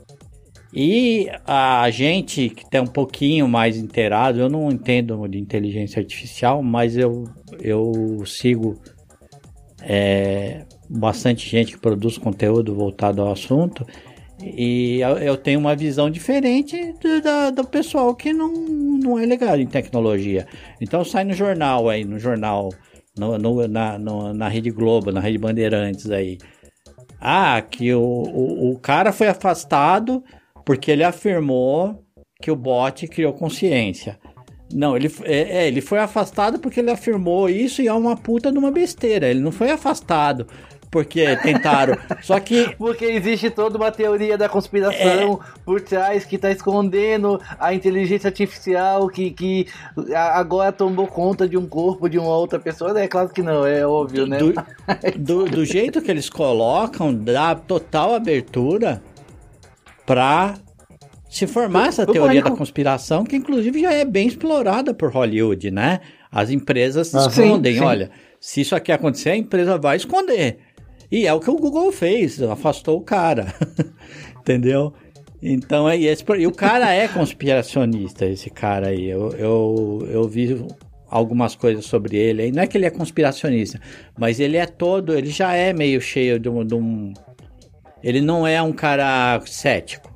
[0.72, 6.62] E a gente que tem um pouquinho mais inteirado, eu não entendo de inteligência artificial,
[6.62, 7.24] mas eu,
[7.62, 8.78] eu sigo
[9.82, 13.86] é, bastante gente que produz conteúdo voltado ao assunto.
[14.42, 19.68] E eu, tenho uma visão diferente do, do pessoal que não, não é ligado em
[19.68, 20.46] tecnologia.
[20.82, 22.70] Então sai no jornal aí, no jornal,
[23.18, 26.38] no, no, na, no, na Rede Globo, na Rede Bandeirantes aí.
[27.20, 30.22] Ah, que o, o, o cara foi afastado
[30.66, 32.04] porque ele afirmou
[32.42, 34.20] que o bot criou consciência.
[34.74, 38.52] Não, ele, é, é, ele foi afastado porque ele afirmou isso e é uma puta
[38.52, 39.28] de uma besteira.
[39.28, 40.48] Ele não foi afastado
[40.96, 41.98] porque tentaram.
[42.24, 42.74] Só que.
[42.78, 45.60] Porque existe toda uma teoria da conspiração é...
[45.66, 49.68] por trás que está escondendo a inteligência artificial que, que
[50.16, 52.98] agora tomou conta de um corpo de uma outra pessoa.
[52.98, 54.38] É claro que não, é óbvio, né?
[54.38, 54.54] Do,
[55.20, 59.04] do, do jeito que eles colocam, dá total abertura
[60.06, 60.56] para
[61.38, 66.00] se formar essa teoria da conspiração, que inclusive já é bem explorada por Hollywood, né?
[66.32, 67.86] As empresas se escondem, sim, sim.
[67.86, 68.10] olha,
[68.40, 70.60] se isso aqui acontecer, a empresa vai esconder.
[71.12, 73.54] E é o que o Google fez, afastou o cara.
[74.40, 74.94] Entendeu?
[75.42, 79.06] Então, é esse, e o cara é conspiracionista, esse cara aí.
[79.06, 80.66] Eu, eu, eu vi
[81.10, 82.44] algumas coisas sobre ele.
[82.44, 83.78] Aí não é que ele é conspiracionista,
[84.18, 86.66] mas ele é todo, ele já é meio cheio de um.
[86.66, 87.14] De um
[88.02, 90.15] ele não é um cara cético,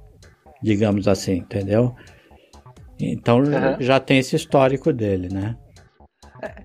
[0.61, 1.95] digamos assim, entendeu?
[2.99, 3.77] Então uhum.
[3.80, 5.56] já tem esse histórico dele, né?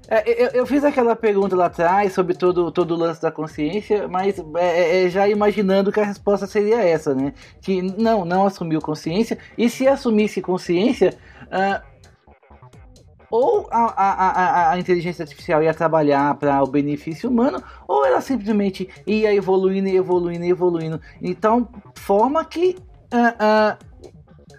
[0.08, 4.06] É, eu, eu, fiz aquela pergunta lá atrás sobre todo, todo o lance da consciência,
[4.06, 7.32] mas é, é, é, já imaginando que a resposta seria essa, né?
[7.60, 11.14] Que não, não assumiu consciência, e se assumisse consciência,
[11.46, 11.94] uh,
[13.28, 18.20] ou a, a, a, a, inteligência artificial ia trabalhar para o benefício humano, ou ela
[18.20, 21.00] simplesmente ia evoluindo e evoluindo e evoluindo.
[21.20, 22.76] Então, forma que.
[23.12, 23.94] Uh, uh,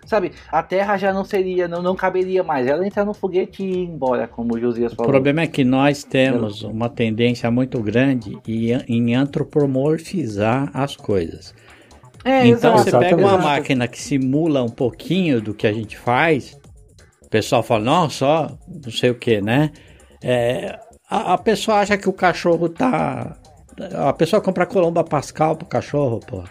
[0.05, 2.67] sabe, a Terra já não seria, não, não caberia mais.
[2.67, 5.09] Ela entra no foguete e ir embora, como o Josias falou.
[5.09, 11.53] O problema é que nós temos uma tendência muito grande em antropomorfizar as coisas.
[12.23, 12.89] É, então exato.
[12.89, 16.57] você pega uma máquina que simula um pouquinho do que a gente faz,
[17.21, 19.71] o pessoal fala, não, só não sei o que, né?
[20.23, 23.37] É, a, a, pessoa acha que o cachorro tá.
[23.93, 26.43] A pessoa compra Colomba Pascal pro cachorro, pô,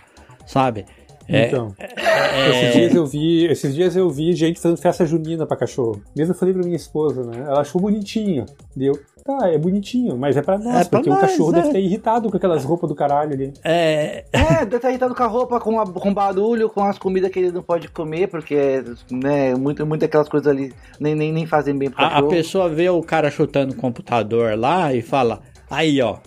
[0.46, 0.84] sabe?
[1.28, 5.46] É, então, é, esses, dias eu vi, esses dias eu vi gente fazendo festa junina
[5.46, 6.02] pra cachorro.
[6.16, 7.44] Mesmo eu falei pra minha esposa, né?
[7.46, 8.44] Ela achou bonitinho.
[8.76, 8.98] Deu.
[9.24, 11.54] Tá, é bonitinho, mas é pra nós, é porque pra o nós, cachorro é.
[11.54, 13.54] deve ter irritado com aquelas roupas do caralho ali.
[13.64, 17.30] É, é deve estar irritado com a roupa, com, a, com barulho, com as comidas
[17.30, 21.46] que ele não pode comer, porque, né, muito, muito aquelas coisas ali nem, nem, nem
[21.46, 22.26] fazem bem pro a, cachorro.
[22.26, 25.40] A pessoa vê o cara chutando o computador lá e fala,
[25.70, 26.18] aí ó,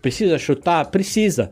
[0.00, 0.88] precisa chutar?
[0.92, 1.50] Precisa.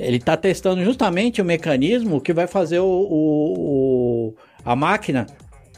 [0.00, 5.26] Ele está testando justamente o mecanismo que vai fazer o, o, o, a máquina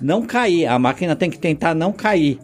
[0.01, 0.67] não cair.
[0.67, 2.39] A máquina tem que tentar não cair,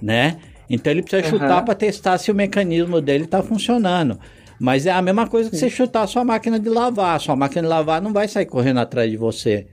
[0.00, 0.38] né?
[0.68, 1.40] Então ele precisa uhum.
[1.40, 4.18] chutar para testar se o mecanismo dele está funcionando.
[4.58, 5.68] Mas é a mesma coisa que Sim.
[5.68, 7.16] você chutar a sua máquina de lavar.
[7.16, 9.66] A sua máquina de lavar não vai sair correndo atrás de você.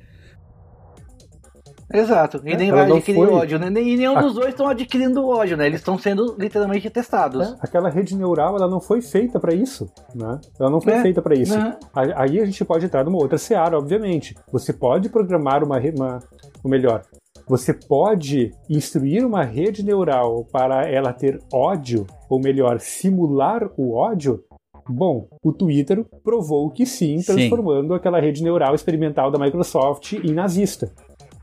[1.94, 3.30] Exato, e é, nem vai adquirir foi...
[3.30, 3.68] ódio, né?
[3.68, 4.22] E nenhum a...
[4.22, 5.68] dos dois estão adquirindo ódio, né?
[5.68, 7.52] Eles estão sendo literalmente testados.
[7.52, 10.40] É, aquela rede neural, ela não foi feita para isso, né?
[10.60, 11.58] Ela não foi é, feita para isso.
[11.58, 11.78] Né?
[12.16, 14.36] Aí a gente pode entrar numa outra seara, obviamente.
[14.52, 16.20] Você pode programar uma, uma
[16.64, 17.04] ou melhor,
[17.48, 24.44] você pode instruir uma rede neural para ela ter ódio, ou melhor, simular o ódio?
[24.88, 27.94] Bom, o Twitter provou que sim, transformando sim.
[27.96, 30.92] aquela rede neural experimental da Microsoft em nazista.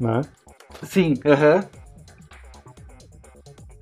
[0.01, 0.21] Né?
[0.83, 1.57] Sim, aham.
[1.57, 1.79] Uh -huh.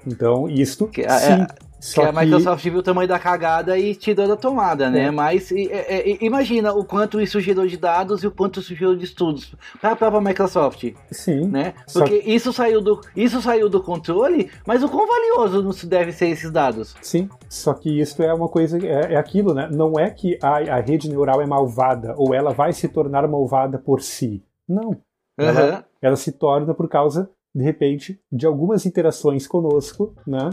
[0.07, 1.33] Então, isto que, sim.
[1.33, 1.47] É,
[1.81, 5.05] só que a Microsoft viu o tamanho da cagada e tirou da tomada, né?
[5.05, 5.11] É.
[5.11, 8.97] Mas é, é, imagina o quanto isso gerou de dados e o quanto isso gerou
[8.97, 10.93] de estudos para a própria Microsoft.
[11.11, 11.49] Sim.
[11.49, 11.75] Né?
[11.93, 16.13] Porque isso, saiu do, isso saiu do controle, mas o quão valioso não se deve
[16.13, 16.97] ser esses dados?
[17.03, 19.69] Sim, só que isso é uma coisa, é, é aquilo, né?
[19.71, 23.79] Não é que a, a rede neural é malvada ou ela vai se tornar malvada
[23.79, 24.43] por si.
[24.69, 24.91] Não.
[25.39, 25.83] Uhum.
[26.01, 30.51] Ela, se torna por causa, de repente, de algumas interações conosco, né?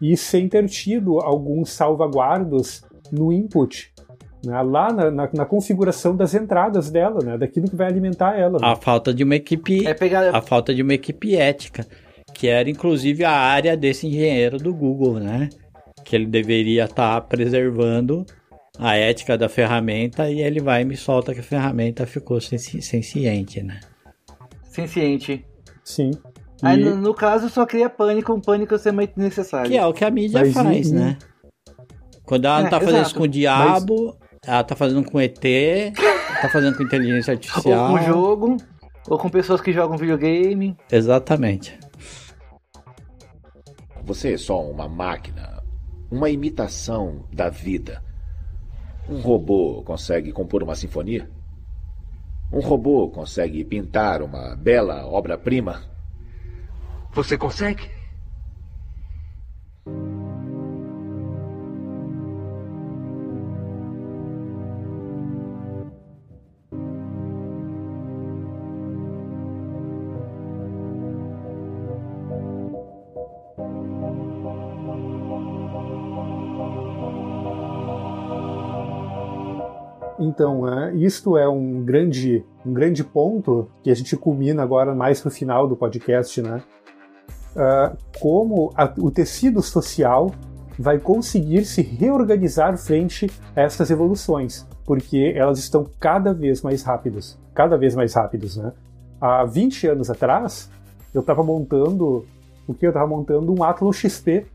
[0.00, 3.92] E sem ter tido alguns salvaguardos no input,
[4.44, 8.58] né, lá na, na, na, configuração das entradas dela, né, daquilo que vai alimentar ela.
[8.58, 8.66] Né?
[8.66, 10.34] A falta de uma equipe, é pegar...
[10.34, 11.86] a falta de uma equipe ética,
[12.34, 15.48] que era inclusive a área desse engenheiro do Google, né,
[16.04, 18.24] que ele deveria estar tá preservando
[18.78, 23.62] a ética da ferramenta e ele vai e me solta que a ferramenta ficou senciente,
[23.62, 23.80] né?
[24.72, 25.44] Senciente.
[25.84, 26.12] Sim.
[26.62, 26.84] Aí, e...
[26.84, 29.70] no, no, caso, só cria pânico, um pânico extremamente necessário.
[29.70, 30.94] Que é o que a mídia Mas faz, e...
[30.94, 31.18] né?
[32.24, 33.08] Quando ela não é, tá fazendo exato.
[33.08, 34.38] isso com o diabo, Mas...
[34.46, 35.38] ela tá fazendo com ET,
[36.40, 37.92] tá fazendo com inteligência artificial.
[37.92, 38.56] Ou com jogo,
[39.08, 40.74] ou com pessoas que jogam videogame.
[40.90, 41.78] Exatamente.
[44.04, 45.62] Você é só uma máquina,
[46.10, 48.02] uma imitação da vida.
[49.08, 51.28] Um robô consegue compor uma sinfonia?
[52.52, 55.82] Um robô consegue pintar uma bela obra-prima?
[57.14, 57.90] Você consegue?
[80.32, 85.20] Então, é, isto é um grande, um grande ponto que a gente culmina agora mais
[85.20, 86.62] para o final do podcast, né?
[87.54, 90.32] Uh, como a, o tecido social
[90.78, 97.38] vai conseguir se reorganizar frente a essas evoluções, porque elas estão cada vez mais rápidas,
[97.54, 98.72] cada vez mais rápidas, né?
[99.20, 100.70] Há 20 anos atrás,
[101.12, 102.24] eu estava montando,
[102.66, 104.46] o que eu estava montando um Athlon XP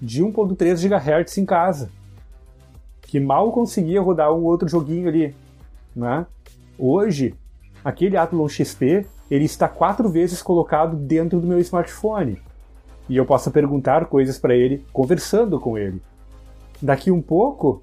[0.00, 1.90] de 1.3 GHz em casa
[3.06, 5.34] que mal conseguia rodar um outro joguinho ali,
[5.94, 6.26] né?
[6.78, 7.34] Hoje,
[7.84, 12.40] aquele Athlon XP, ele está quatro vezes colocado dentro do meu smartphone.
[13.08, 16.02] E eu posso perguntar coisas para ele conversando com ele.
[16.80, 17.82] Daqui um pouco,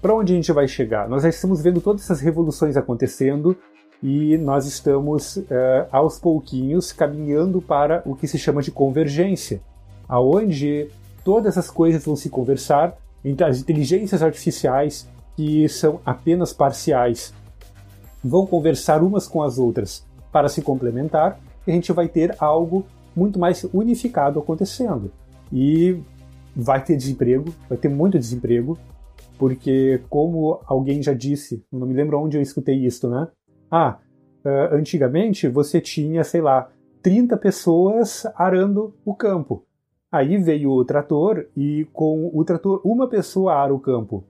[0.00, 1.08] para onde a gente vai chegar?
[1.08, 3.56] Nós já estamos vendo todas essas revoluções acontecendo
[4.02, 5.46] e nós estamos uh,
[5.90, 9.60] aos pouquinhos caminhando para o que se chama de convergência,
[10.08, 10.88] aonde
[11.24, 12.96] todas as coisas vão se conversar
[13.44, 17.32] as inteligências artificiais, que são apenas parciais,
[18.22, 22.86] vão conversar umas com as outras para se complementar, e a gente vai ter algo
[23.14, 25.10] muito mais unificado acontecendo.
[25.52, 26.00] E
[26.54, 28.78] vai ter desemprego, vai ter muito desemprego,
[29.38, 33.28] porque, como alguém já disse, não me lembro onde eu escutei isso, né?
[33.70, 33.98] Ah,
[34.70, 36.70] antigamente você tinha, sei lá,
[37.02, 39.64] 30 pessoas arando o campo.
[40.12, 44.22] Aí veio o trator e com o trator uma pessoa ara o campo.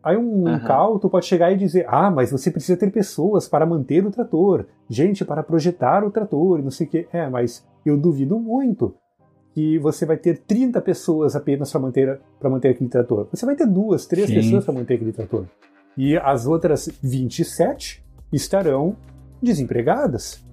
[0.00, 0.60] Aí um uhum.
[0.60, 4.66] cauto pode chegar e dizer: Ah, mas você precisa ter pessoas para manter o trator,
[4.88, 7.08] gente para projetar o trator, não sei o quê.
[7.12, 8.94] É, mas eu duvido muito
[9.52, 13.26] que você vai ter 30 pessoas apenas para manter, manter aquele trator.
[13.32, 14.34] Você vai ter duas, três Sim.
[14.36, 15.46] pessoas para manter aquele trator.
[15.96, 18.94] E as outras 27 estarão
[19.42, 20.44] desempregadas.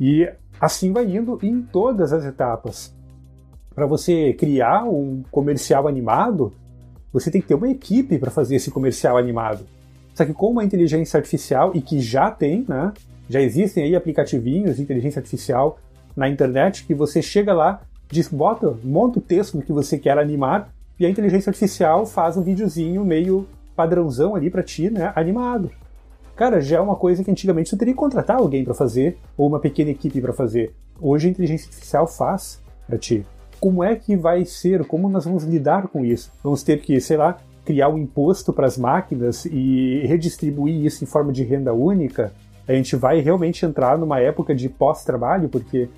[0.00, 0.28] E
[0.60, 2.97] assim vai indo em todas as etapas
[3.78, 6.52] para você criar um comercial animado,
[7.12, 9.64] você tem que ter uma equipe para fazer esse comercial animado.
[10.14, 12.92] Só que com uma inteligência artificial, e que já tem, né?
[13.30, 15.78] Já existem aí aplicativinhos de inteligência artificial
[16.16, 17.80] na internet que você chega lá,
[18.10, 22.42] diz, bota, monta o texto que você quer animar, e a inteligência artificial faz um
[22.42, 23.46] videozinho meio
[23.76, 25.12] padrãozão ali para ti, né?
[25.14, 25.70] Animado.
[26.34, 29.46] Cara, já é uma coisa que antigamente você teria que contratar alguém para fazer, ou
[29.46, 30.74] uma pequena equipe para fazer.
[31.00, 33.24] Hoje a inteligência artificial faz para ti
[33.60, 36.30] como é que vai ser, como nós vamos lidar com isso?
[36.42, 41.06] Vamos ter que, sei lá, criar um imposto para as máquinas e redistribuir isso em
[41.06, 42.32] forma de renda única?
[42.66, 45.88] A gente vai realmente entrar numa época de pós-trabalho, porque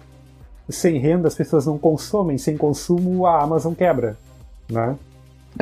[0.69, 4.17] sem renda as pessoas não consomem, sem consumo a Amazon quebra,
[4.71, 4.97] né?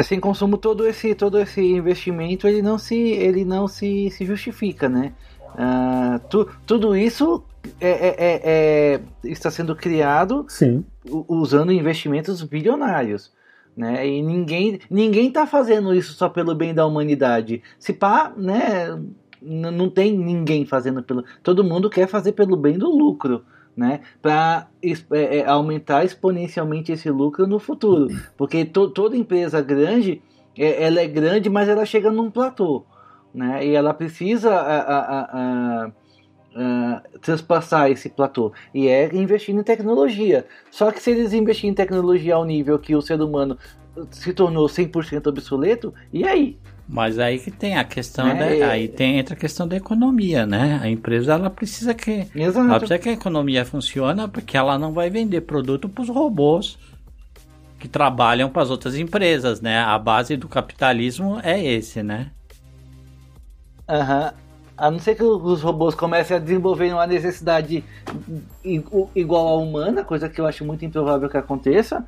[0.03, 4.89] Sem consumo todo esse todo esse investimento ele não se ele não se, se justifica,
[4.89, 5.13] né?
[5.55, 7.43] Uh, tu, tudo isso
[7.81, 10.85] é, é, é, é, está sendo criado Sim.
[11.29, 13.33] usando investimentos bilionários.
[13.77, 14.09] Né?
[14.09, 17.63] E ninguém ninguém está fazendo isso só pelo bem da humanidade.
[17.79, 18.99] Se pá, né,
[19.41, 21.25] não tem ninguém fazendo pelo.
[21.43, 23.45] Todo mundo quer fazer pelo bem do lucro.
[23.77, 30.21] Né, para é, é, aumentar exponencialmente esse lucro no futuro, porque to, toda empresa grande,
[30.59, 32.85] é, ela é grande, mas ela chega num platô,
[33.33, 35.93] né, e ela precisa a, a, a,
[36.59, 38.53] uh, transpassar esse platô.
[38.75, 40.45] E é investindo em tecnologia.
[40.71, 43.57] Só que se eles investirem em tecnologia ao nível que o ser humano
[44.11, 46.59] se tornou 100% obsoleto, e aí?
[46.89, 50.47] Mas aí que tem a questão, é, da, aí tem entra a questão da economia,
[50.47, 50.81] né?
[50.83, 52.67] A empresa ela precisa que Exato.
[52.67, 56.79] ela precisa que a economia funcione porque ela não vai vender produto para os robôs
[57.79, 59.81] que trabalham para as outras empresas, né?
[59.81, 62.31] A base do capitalismo é esse, né?
[63.89, 64.33] Aham.
[64.33, 64.48] Uhum.
[64.79, 67.85] A não ser que os robôs comecem a desenvolver uma necessidade
[69.15, 72.07] igual à humana, coisa que eu acho muito improvável que aconteça,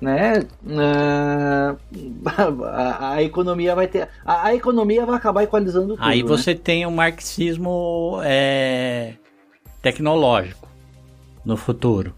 [0.00, 0.44] né?
[0.64, 1.76] Uh,
[2.64, 4.08] a, a, economia vai ter.
[4.24, 5.98] A, a, economia vai acabar equalizando tudo.
[6.00, 6.28] Aí né?
[6.28, 6.60] você né?
[6.62, 9.14] tem o um marxismo é,
[9.82, 10.68] tecnológico
[11.44, 12.14] no futuro,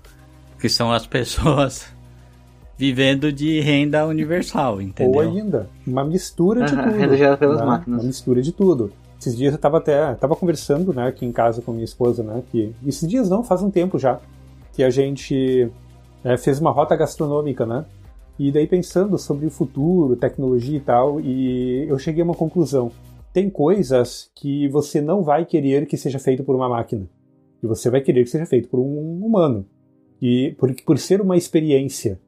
[0.61, 1.87] que são as pessoas
[2.77, 5.15] vivendo de renda universal, entendeu?
[5.15, 6.91] Ou ainda, uma mistura de tudo.
[6.91, 7.67] Renda gerada pelas né?
[7.67, 8.01] máquinas.
[8.03, 8.93] Uma mistura de tudo.
[9.25, 12.43] Esses dias eu tava até tava conversando, né, aqui em casa com minha esposa, né,
[12.51, 14.21] que esses dias não, faz um tempo já,
[14.75, 15.71] que a gente
[16.23, 17.87] é, fez uma rota gastronômica, né?
[18.39, 22.93] E daí pensando sobre o futuro, tecnologia e tal, e eu cheguei a uma conclusão.
[23.33, 27.09] Tem coisas que você não vai querer que seja feito por uma máquina.
[27.63, 29.65] E você vai querer que seja feito por um humano.
[30.21, 32.21] E por, por ser uma experiência.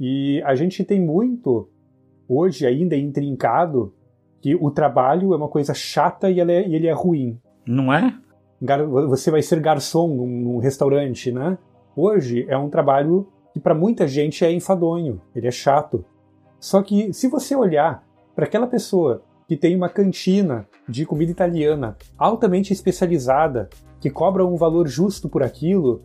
[0.00, 1.68] E a gente tem muito,
[2.26, 3.92] hoje ainda intrincado,
[4.44, 7.40] que o trabalho é uma coisa chata e ele é, e ele é ruim.
[7.66, 8.14] Não é?
[9.08, 11.56] Você vai ser garçom num, num restaurante, né?
[11.96, 16.04] Hoje é um trabalho que para muita gente é enfadonho, ele é chato.
[16.60, 18.04] Só que se você olhar
[18.36, 24.56] para aquela pessoa que tem uma cantina de comida italiana altamente especializada, que cobra um
[24.56, 26.02] valor justo por aquilo,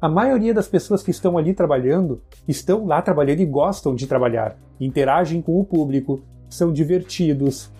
[0.00, 4.56] a maioria das pessoas que estão ali trabalhando estão lá trabalhando e gostam de trabalhar,
[4.78, 7.70] interagem com o público, são divertidos.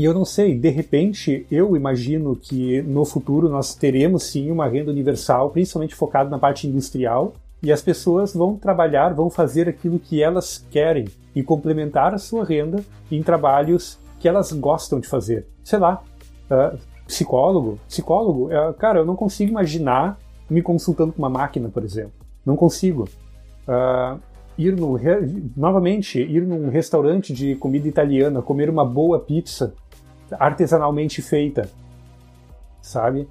[0.00, 4.66] E eu não sei, de repente, eu imagino que no futuro nós teremos sim uma
[4.66, 9.98] renda universal, principalmente focada na parte industrial, e as pessoas vão trabalhar, vão fazer aquilo
[9.98, 11.06] que elas querem
[11.36, 12.82] e complementar a sua renda
[13.12, 15.46] em trabalhos que elas gostam de fazer.
[15.62, 16.02] Sei lá,
[16.50, 20.18] uh, psicólogo, psicólogo, uh, cara, eu não consigo imaginar
[20.48, 22.14] me consultando com uma máquina, por exemplo.
[22.42, 23.06] Não consigo.
[23.68, 24.18] Uh,
[24.56, 24.98] ir no
[25.54, 29.74] novamente ir num restaurante de comida italiana, comer uma boa pizza
[30.38, 31.68] artesanalmente feita,
[32.80, 33.28] sabe?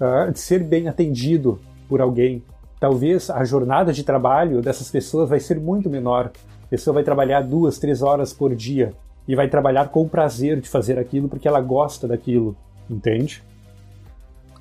[0.00, 2.42] Uh, ser bem atendido por alguém.
[2.80, 6.30] Talvez a jornada de trabalho dessas pessoas vai ser muito menor.
[6.62, 8.92] A pessoa vai trabalhar duas, três horas por dia
[9.26, 12.56] e vai trabalhar com prazer de fazer aquilo porque ela gosta daquilo,
[12.90, 13.42] entende?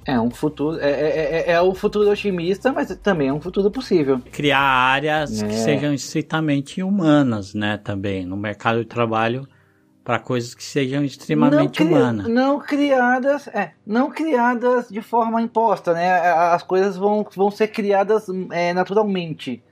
[0.06, 3.72] É um futuro, é, é, é, é o futuro otimista, mas também é um futuro
[3.72, 4.20] possível.
[4.32, 5.48] Criar áreas é.
[5.48, 9.48] que sejam estritamente humanas, né, também, no mercado de trabalho
[10.04, 12.28] para coisas que sejam extremamente não humanas.
[12.28, 16.20] Não criadas, é, não criadas de forma imposta, né?
[16.32, 19.64] As coisas vão, vão ser criadas é, naturalmente.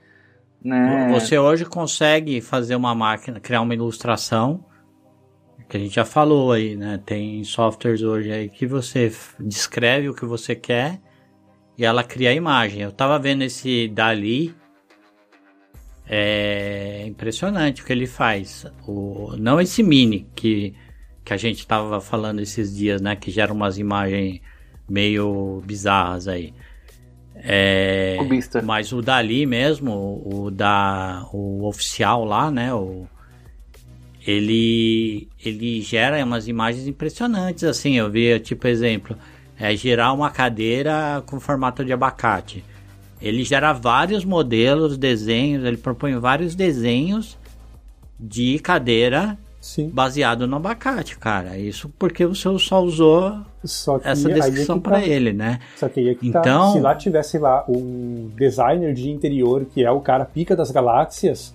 [0.64, 1.08] Né?
[1.12, 4.64] Você hoje consegue fazer uma máquina, criar uma ilustração
[5.72, 7.00] que a gente já falou aí, né?
[7.04, 9.10] Tem softwares hoje aí que você
[9.40, 11.00] descreve o que você quer
[11.78, 12.82] e ela cria a imagem.
[12.82, 14.54] Eu tava vendo esse Dali,
[16.08, 18.66] é impressionante o que ele faz.
[18.86, 20.74] O, não esse mini que,
[21.24, 23.16] que a gente tava falando esses dias, né?
[23.16, 24.40] Que gera umas imagens
[24.88, 26.52] meio bizarras aí.
[27.34, 28.18] É,
[28.62, 32.72] mas o Dali mesmo, o da o oficial lá, né?
[32.72, 33.06] O,
[34.26, 39.16] ele ele gera umas imagens impressionantes assim eu vi tipo exemplo
[39.58, 42.64] é gerar uma cadeira com formato de abacate
[43.22, 47.38] ele gera vários modelos desenhos ele propõe vários desenhos
[48.18, 49.88] de cadeira Sim.
[49.90, 54.80] baseado no abacate cara isso porque o seu só usou só essa é descrição é
[54.80, 55.06] para tá.
[55.06, 56.40] ele né só que aí é que tá.
[56.40, 56.72] então tá.
[56.72, 61.54] se lá tivesse lá um designer de interior que é o cara pica das galáxias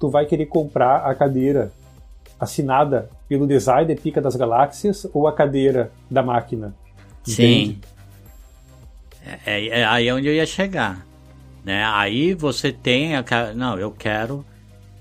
[0.00, 1.70] tu vai querer comprar a cadeira
[2.38, 6.74] assinada pelo designer Pica das Galáxias ou a cadeira da máquina?
[7.24, 7.78] Sim.
[9.44, 11.06] É, é, aí é onde eu ia chegar.
[11.64, 11.84] Né?
[11.84, 13.16] Aí você tem.
[13.16, 13.24] A,
[13.54, 14.44] não, eu quero.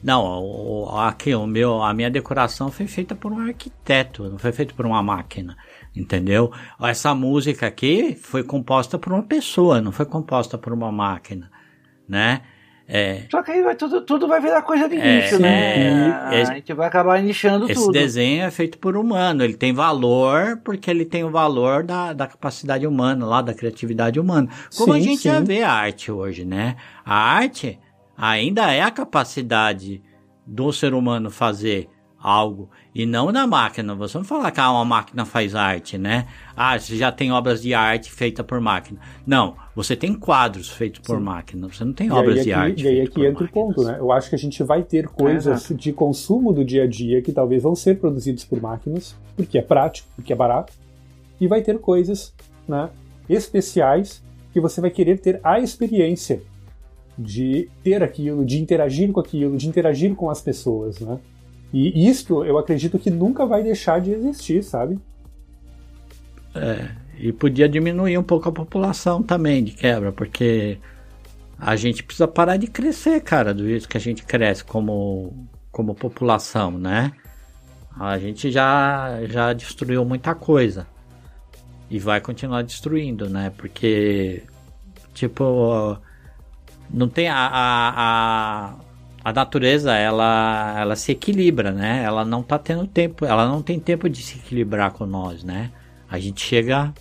[0.03, 4.51] Não, o, aqui, o meu, a minha decoração foi feita por um arquiteto, não foi
[4.51, 5.57] feita por uma máquina,
[5.95, 6.51] entendeu?
[6.79, 11.51] Essa música aqui foi composta por uma pessoa, não foi composta por uma máquina,
[12.07, 12.43] né?
[12.87, 13.23] É.
[13.29, 16.09] Só que aí vai, tudo, tudo vai virar coisa de é, nicho, né?
[16.31, 17.95] É, a gente vai acabar nichando esse tudo.
[17.95, 22.13] Esse desenho é feito por humano, ele tem valor porque ele tem o valor da,
[22.13, 24.47] da capacidade humana, lá da criatividade humana.
[24.77, 25.29] Como sim, a gente sim.
[25.29, 26.77] já vê a arte hoje, né?
[27.05, 27.77] A arte
[28.17, 30.01] ainda é a capacidade
[30.45, 31.89] do ser humano fazer
[32.21, 33.93] algo e não na máquina.
[33.95, 36.27] Você não falar que ah, uma máquina faz arte, né?
[36.55, 38.99] Ah, você já tem obras de arte feitas por máquina.
[39.25, 41.23] Não, você tem quadros feitos por Sim.
[41.23, 41.67] máquina.
[41.67, 42.83] Você não tem e obras de arte.
[42.83, 43.97] E aí aqui entra o ponto, né?
[43.99, 47.31] Eu acho que a gente vai ter coisas de consumo do dia a dia que
[47.31, 50.73] talvez vão ser produzidas por máquinas, porque é prático, porque é barato,
[51.39, 52.33] e vai ter coisas,
[52.67, 52.89] né,
[53.29, 56.41] especiais que você vai querer ter a experiência
[57.17, 61.19] de ter aquilo, de interagir com aquilo, de interagir com as pessoas, né?
[61.73, 64.99] E isto eu acredito que nunca vai deixar de existir, sabe?
[66.55, 66.89] É,
[67.19, 70.79] e podia diminuir um pouco a população também de quebra, porque
[71.59, 75.93] a gente precisa parar de crescer, cara, do jeito que a gente cresce como, como
[75.93, 77.11] população, né?
[77.99, 80.87] A gente já, já destruiu muita coisa.
[81.89, 83.51] E vai continuar destruindo, né?
[83.57, 84.43] Porque,
[85.13, 85.97] tipo,
[86.89, 88.75] não tem a, a, a
[89.27, 92.01] a natureza ela, ela se equilibra, né?
[92.01, 95.69] Ela não tá tendo tempo, ela não tem tempo de se equilibrar com nós, né?
[96.09, 96.93] A gente chega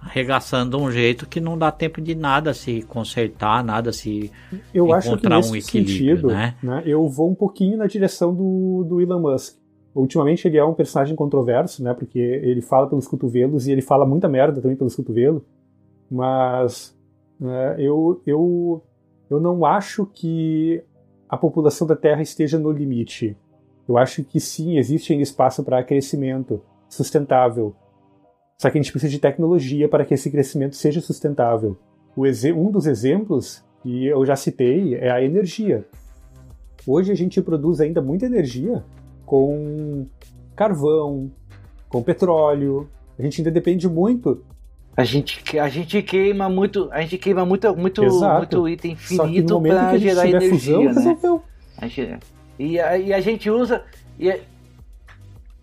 [0.00, 4.32] arregaçando de um jeito que não dá tempo de nada se consertar, nada se
[4.74, 6.56] eu acho que nesse um equilíbrio, sentido, né?
[6.60, 6.82] né?
[6.84, 9.58] Eu vou um pouquinho na direção do, do Elon Musk.
[9.94, 11.94] Ultimamente ele é um personagem controverso, né?
[11.94, 15.42] Porque ele fala pelos cotovelos e ele fala muita merda também pelos cotovelos.
[16.10, 16.98] Mas
[17.38, 18.82] né, eu, eu,
[19.30, 20.82] eu não acho que
[21.28, 23.36] a população da Terra esteja no limite.
[23.88, 27.74] Eu acho que sim, existe espaço para crescimento sustentável.
[28.56, 31.76] Só que a gente precisa de tecnologia para que esse crescimento seja sustentável.
[32.16, 35.86] um dos exemplos que eu já citei é a energia.
[36.86, 38.84] Hoje a gente produz ainda muita energia
[39.24, 40.06] com
[40.56, 41.30] carvão,
[41.88, 42.88] com petróleo.
[43.18, 44.42] A gente ainda depende muito.
[44.98, 49.96] A gente, a gente queima muito, a gente queima muito, muito, muito item finito para
[49.96, 50.88] gerar energia, fusão, né?
[50.88, 51.42] Resolveu.
[51.76, 52.18] A gente,
[52.58, 53.84] e, a, e a gente usa
[54.18, 54.38] e a,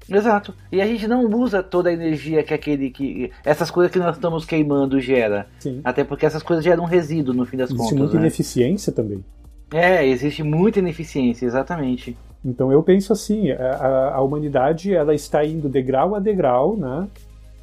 [0.09, 0.53] Exato.
[0.71, 3.29] E a gente não usa toda a energia que aquele que.
[3.43, 5.47] Essas coisas que nós estamos queimando gera.
[5.59, 5.81] Sim.
[5.83, 7.91] Até porque essas coisas geram resíduo no fim das existe contas.
[7.91, 8.21] Existe muita né?
[8.21, 9.25] ineficiência também.
[9.73, 12.15] É, existe muita ineficiência, exatamente.
[12.45, 17.07] Então eu penso assim, a, a, humanidade ela está indo degrau a degrau, né?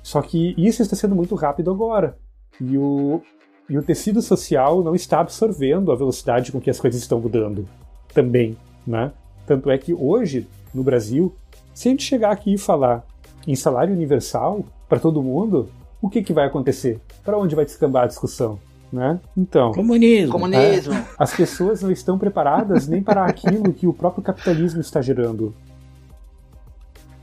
[0.02, 2.18] Só que isso está sendo muito rápido agora.
[2.60, 3.22] E o,
[3.68, 7.66] e o tecido social não está absorvendo a velocidade com que as coisas estão mudando
[8.12, 8.56] também,
[8.86, 9.12] né?
[9.46, 11.34] Tanto é que hoje, no Brasil,
[11.74, 13.04] se a gente chegar aqui e falar
[13.46, 15.68] em salário universal para todo mundo,
[16.00, 17.00] o que, que vai acontecer?
[17.24, 18.58] Para onde vai descambar a discussão?
[18.92, 19.18] Né?
[19.34, 20.32] Então, comunismo.
[20.32, 20.92] comunismo.
[20.92, 25.54] É, as pessoas não estão preparadas nem para aquilo que o próprio capitalismo está gerando.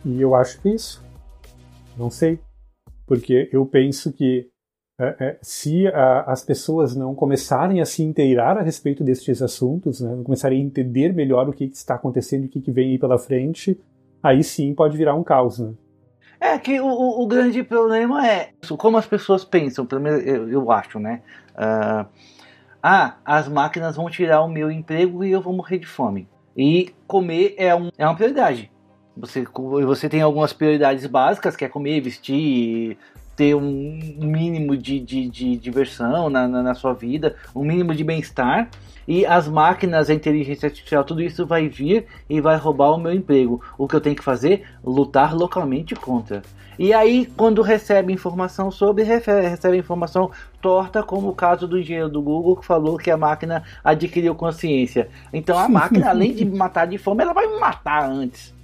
[0.04, 1.04] E eu acho que é isso.
[1.96, 2.40] Não sei.
[3.10, 4.48] Porque eu penso que
[5.00, 10.00] é, é, se a, as pessoas não começarem a se inteirar a respeito destes assuntos,
[10.00, 12.72] né, não começarem a entender melhor o que, que está acontecendo e o que, que
[12.72, 13.80] vem aí pela frente,
[14.22, 15.74] aí sim pode virar um caos, né?
[16.40, 21.00] É que o, o, grande problema é como as pessoas pensam, menos eu, eu acho,
[21.00, 21.22] né?
[21.56, 22.08] Uh,
[22.82, 26.30] ah, as máquinas vão tirar o meu emprego e eu vou morrer de fome.
[26.56, 28.72] E comer é, um, é uma prioridade.
[29.20, 29.46] Você,
[29.86, 32.98] você tem algumas prioridades básicas, que é comer, vestir,
[33.36, 38.04] ter um mínimo de, de, de diversão na, na, na, sua vida, um mínimo de
[38.04, 38.70] bem-estar.
[39.08, 43.14] E as máquinas, a inteligência artificial, tudo isso vai vir e vai roubar o meu
[43.14, 43.62] emprego.
[43.78, 44.66] O que eu tenho que fazer?
[44.84, 46.42] Lutar localmente contra.
[46.78, 50.32] E aí, quando recebe informação sobre, recebe informação
[50.62, 55.10] torta, como o caso do engenheiro do Google que falou que a máquina adquiriu consciência.
[55.34, 58.59] Então a máquina, além de matar de fome, ela vai me matar antes.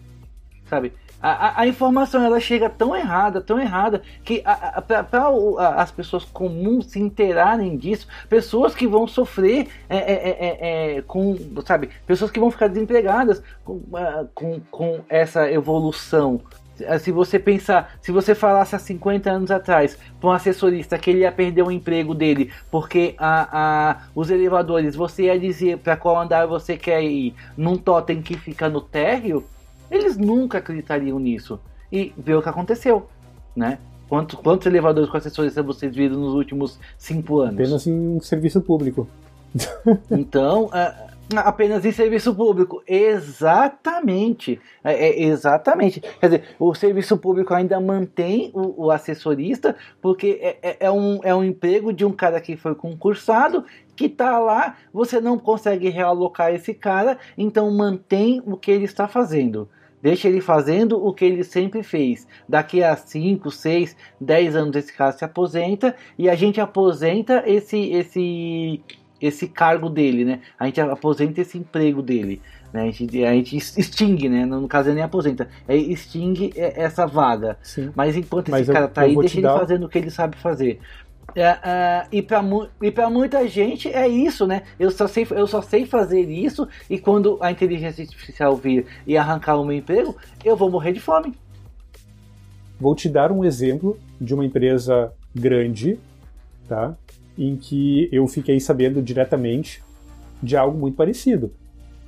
[0.66, 0.94] Sabe?
[1.22, 7.00] A, a, informação ela chega tão errada, tão errada, que para as pessoas comuns se
[7.00, 11.36] inteirarem disso, pessoas que vão sofrer é, é, é, é, é com,
[11.66, 13.82] sabe, pessoas que vão ficar desempregadas com,
[14.36, 16.42] com, com essa evolução
[17.00, 21.20] se você pensar, se você falasse há 50 anos atrás para um assessorista que ele
[21.20, 26.20] ia perder o emprego dele porque a, a, os elevadores, você ia dizer para qual
[26.20, 29.44] andar você quer ir num totem que fica no térreo,
[29.90, 31.60] eles nunca acreditariam nisso.
[31.92, 33.08] E vê o que aconteceu,
[33.56, 33.80] né?
[34.08, 37.56] Quantos, quantos elevadores com assessores vocês viram nos últimos cinco anos?
[37.56, 39.08] Apenas em um serviço público.
[40.12, 40.94] então, é,
[41.36, 42.84] apenas em serviço público.
[42.88, 44.60] Exatamente.
[44.84, 46.02] É, é, exatamente.
[46.20, 51.20] Quer dizer, o serviço público ainda mantém o, o assessorista, porque é, é, é, um,
[51.24, 55.90] é um emprego de um cara que foi concursado, que está lá, você não consegue
[55.90, 59.68] realocar esse cara, então mantém o que ele está fazendo.
[60.06, 62.28] Deixa ele fazendo o que ele sempre fez.
[62.48, 67.90] Daqui a 5, 6, 10 anos esse cara se aposenta e a gente aposenta esse
[67.92, 68.84] esse
[69.20, 70.42] esse cargo dele, né?
[70.60, 72.40] A gente aposenta esse emprego dele.
[72.72, 72.84] Né?
[72.84, 74.46] A, gente, a gente extingue, né?
[74.46, 75.50] No caso, é nem aposenta.
[75.68, 77.58] É extingue essa vaga.
[77.64, 77.90] Sim.
[77.96, 79.58] Mas enquanto Mas esse eu, cara tá aí, deixa ele dar...
[79.58, 80.80] fazendo o que ele sabe fazer.
[81.36, 84.64] É, é, e para muita gente é isso, né?
[84.80, 89.18] Eu só sei eu só sei fazer isso e quando a inteligência artificial vir e
[89.18, 91.34] arrancar o meu emprego, eu vou morrer de fome.
[92.80, 96.00] Vou te dar um exemplo de uma empresa grande,
[96.70, 96.96] tá?
[97.38, 99.84] Em que eu fiquei sabendo diretamente
[100.42, 101.52] de algo muito parecido,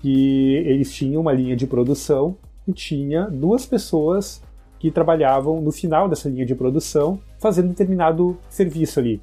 [0.01, 4.41] que eles tinham uma linha de produção e tinha duas pessoas
[4.79, 9.21] que trabalhavam no final dessa linha de produção fazendo determinado serviço ali.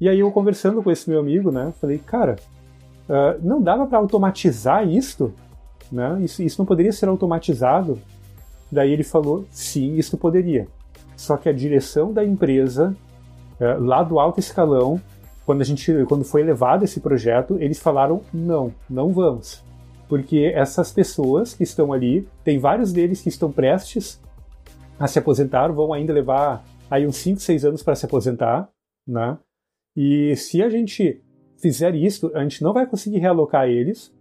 [0.00, 2.36] E aí eu conversando com esse meu amigo, né, falei, cara,
[3.08, 5.32] uh, não dava para automatizar isto?
[5.92, 6.20] Né?
[6.22, 7.98] Isso, isso não poderia ser automatizado?
[8.72, 10.68] Daí ele falou, sim, isso poderia.
[11.16, 12.96] Só que a direção da empresa,
[13.60, 15.00] uh, lá do alto escalão,
[15.44, 19.62] quando a gente, quando foi levado esse projeto, eles falaram, não, não vamos.
[20.08, 24.20] Porque essas pessoas que estão ali, tem vários deles que estão prestes
[25.00, 28.68] a se aposentar, vão ainda levar aí uns 5, 6 anos para se aposentar,
[29.08, 29.38] né?
[29.96, 31.24] E se a gente
[31.56, 34.14] fizer isso, a gente não vai conseguir realocar eles.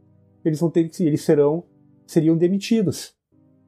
[0.43, 1.65] Eles vão ter eles serão
[2.07, 3.13] seriam demitidos,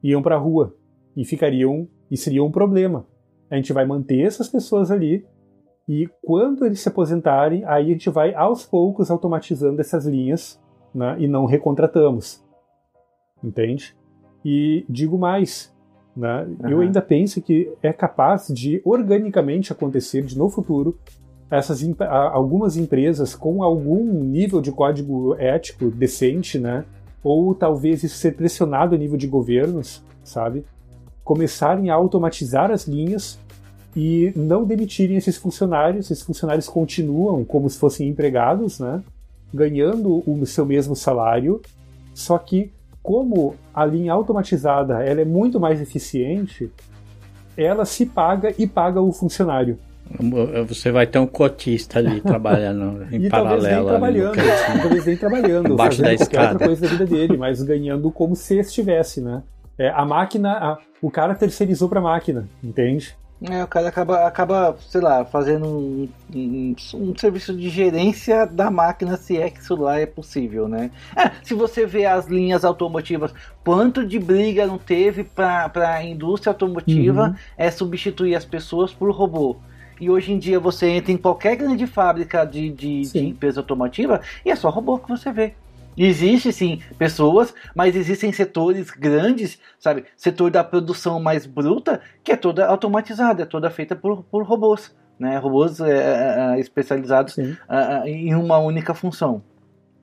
[0.02, 0.74] iam para a rua
[1.14, 3.06] e ficariam e seria um problema.
[3.50, 5.24] A gente vai manter essas pessoas ali
[5.86, 10.60] e quando eles se aposentarem, aí a gente vai aos poucos automatizando essas linhas
[10.94, 12.42] né, e não recontratamos.
[13.44, 13.94] Entende?
[14.44, 15.71] E digo mais,
[16.16, 16.68] né, uhum.
[16.68, 20.98] eu ainda penso que é capaz de organicamente acontecer de no futuro
[21.50, 26.84] essas algumas empresas com algum nível de código ético decente, né,
[27.22, 30.64] ou talvez isso ser pressionado a nível de governos, sabe,
[31.22, 33.38] começarem a automatizar as linhas
[33.94, 36.10] e não demitirem esses funcionários.
[36.10, 39.02] Esses funcionários continuam como se fossem empregados, né?
[39.52, 41.60] ganhando o seu mesmo salário,
[42.14, 42.72] só que
[43.02, 46.70] como a linha automatizada ela é muito mais eficiente,
[47.56, 49.78] ela se paga e paga o funcionário.
[50.66, 53.88] Você vai ter um cotista ali trabalhando em e paralelo.
[53.88, 56.52] Talvez nem trabalhando, talvez nem trabalhando, Embaixo da escada.
[56.52, 59.42] outra coisa da vida dele, mas ganhando como se estivesse, né?
[59.78, 63.16] É, a máquina, a, o cara terceirizou para a máquina, entende?
[63.50, 68.70] É, o cara acaba, acaba sei lá, fazendo um, um, um, serviço de gerência da
[68.70, 70.90] máquina, se é que isso lá é possível, né?
[71.16, 76.52] É, se você vê as linhas automotivas, quanto de briga não teve para a indústria
[76.52, 77.34] automotiva uhum.
[77.56, 79.56] é substituir as pessoas por robô.
[80.00, 84.20] E hoje em dia você entra em qualquer grande fábrica de, de, de empresa automotiva
[84.44, 85.54] e é só robô que você vê.
[85.96, 90.04] Existe sim pessoas, mas existem setores grandes, sabe?
[90.16, 94.94] Setor da produção mais bruta, que é toda automatizada, é toda feita por, por robôs,
[95.18, 95.36] né?
[95.38, 99.42] Robôs é, é, é especializados é, em uma única função.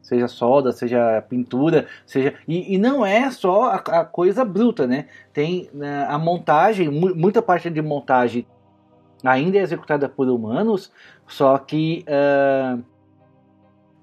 [0.02, 2.34] Seja solda, seja pintura, seja.
[2.48, 5.06] E, e não é só a, a, coisa bruta, né?
[5.34, 8.46] Tem né, a montagem, muita parte de montagem
[9.24, 10.92] ainda é executada por humanos,
[11.28, 12.06] só que.
[12.08, 12.84] Uh,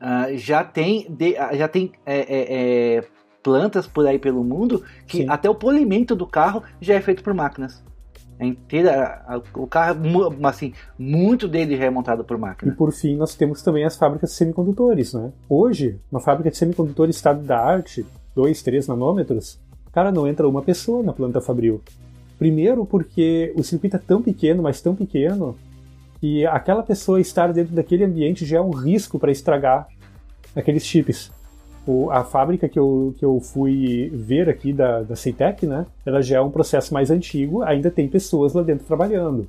[0.01, 3.05] Uh, já tem, de, uh, já tem é, é, é,
[3.43, 5.27] plantas por aí pelo mundo que Sim.
[5.29, 7.83] até o polimento do carro já é feito por máquinas.
[8.39, 9.25] É inteira,
[9.55, 9.99] o carro,
[10.45, 12.71] assim, muito dele já é montado por máquina.
[12.71, 15.33] E por fim, nós temos também as fábricas de semicondutores, né?
[15.49, 18.05] Hoje, uma fábrica de semicondutores estado da arte,
[18.35, 19.59] 2, 3 nanômetros,
[19.91, 21.81] cara, não entra uma pessoa na planta fabril.
[22.39, 25.57] Primeiro porque o circuito é tão pequeno, mas tão pequeno,
[26.27, 29.87] que aquela pessoa estar dentro daquele ambiente já é um risco para estragar
[30.57, 31.31] aqueles chips.
[31.87, 36.21] O, a fábrica que eu, que eu fui ver aqui da, da Ceitec, né, ela
[36.21, 39.47] já é um processo mais antigo, ainda tem pessoas lá dentro trabalhando,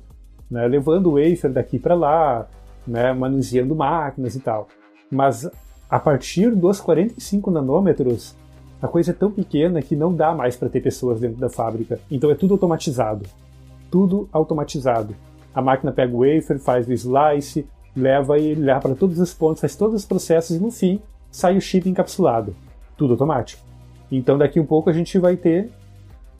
[0.48, 2.46] né, levando o wafer daqui para lá,
[2.86, 4.68] né, manuseando máquinas e tal.
[5.10, 5.50] Mas
[5.90, 8.36] a partir dos 45 nanômetros,
[8.80, 11.98] a coisa é tão pequena que não dá mais para ter pessoas dentro da fábrica.
[12.08, 13.26] Então é tudo automatizado.
[13.90, 15.16] Tudo automatizado.
[15.58, 17.66] A máquina pega o wafer, faz o slice,
[17.96, 21.02] leva e leva para todos os pontos, faz todos os processos e no fim
[21.32, 22.54] sai o chip encapsulado.
[22.96, 23.60] Tudo automático.
[24.08, 25.68] Então daqui um pouco a gente vai ter,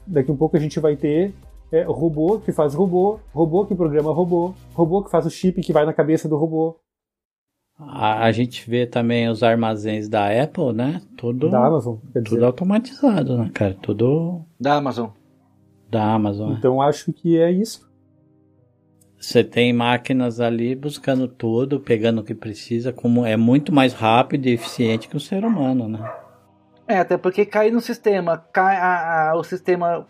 [0.07, 1.33] daqui um pouco a gente vai ter
[1.69, 5.73] é, robô que faz robô, robô que programa robô, robô que faz o chip que
[5.73, 6.77] vai na cabeça do robô.
[7.77, 11.01] A, a gente vê também os armazéns da Apple, né?
[11.17, 13.75] Tudo, da Amazon, tudo automatizado, né, cara?
[13.81, 15.09] Tudo da Amazon.
[15.89, 16.51] Da Amazon.
[16.51, 16.53] É.
[16.53, 17.88] Então acho que é isso.
[19.19, 24.45] Você tem máquinas ali buscando tudo, pegando o que precisa, como é muito mais rápido
[24.47, 26.09] e eficiente que o ser humano, né?
[26.89, 30.07] É, até porque cai no sistema, cai a, a, o sistema,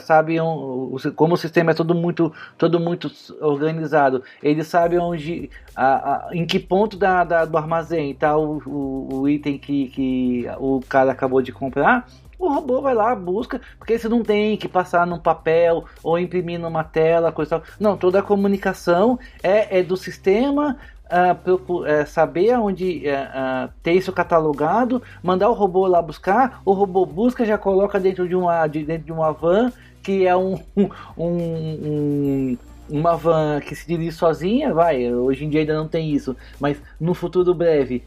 [0.00, 4.24] sabe um, como o sistema é todo muito, todo muito organizado.
[4.42, 9.28] Ele sabe onde, a, em que ponto da, da do armazém está o, o, o,
[9.28, 12.06] item que, que o cara acabou de comprar
[12.38, 16.58] o robô vai lá, busca, porque você não tem que passar num papel ou imprimir
[16.58, 17.62] numa tela, coisa tal.
[17.78, 20.78] Não, toda a comunicação é, é do sistema.
[21.10, 27.04] Uh, uh, saber onde uh, ter isso catalogado, mandar o robô lá buscar, o robô
[27.04, 29.72] busca, já coloca dentro de uma, de, dentro de uma van,
[30.04, 30.88] que é um, um,
[31.18, 32.58] um
[32.88, 36.80] uma van que se dirige sozinha, vai, hoje em dia ainda não tem isso, mas
[37.00, 38.04] no futuro breve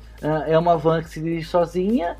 [0.47, 2.17] é uma van que se dirige sozinha,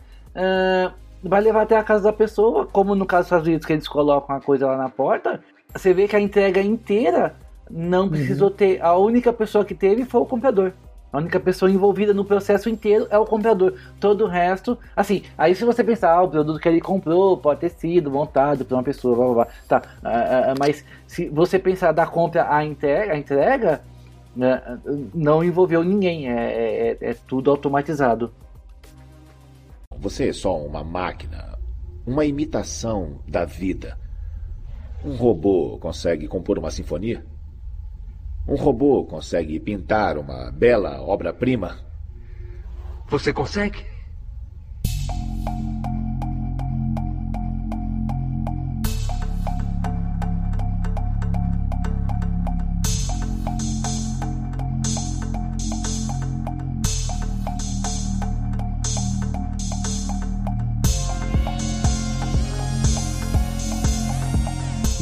[1.22, 3.88] vai levar até a casa da pessoa, como no caso dos Estados Unidos, que eles
[3.88, 5.42] colocam a coisa lá na porta,
[5.76, 7.36] você vê que a entrega inteira
[7.74, 8.56] não precisou uhum.
[8.56, 8.82] ter.
[8.82, 10.74] A única pessoa que teve foi o comprador.
[11.12, 13.76] A única pessoa envolvida no processo inteiro é o comprador.
[14.00, 17.60] Todo o resto, assim, aí se você pensar, ah, o produto que ele comprou pode
[17.62, 19.48] ter sido montado por uma pessoa, blá blá blá.
[19.68, 23.82] Tá, uh, uh, mas se você pensar da compra à entrega, a entrega
[24.36, 28.34] uh, não envolveu ninguém, é, é, é tudo automatizado.
[30.00, 31.60] Você é só uma máquina,
[32.08, 34.00] uma imitação da vida.
[35.06, 37.24] Um robô consegue compor uma sinfonia?
[38.48, 41.80] Um robô consegue pintar uma bela obra-prima?
[43.08, 43.86] Você consegue?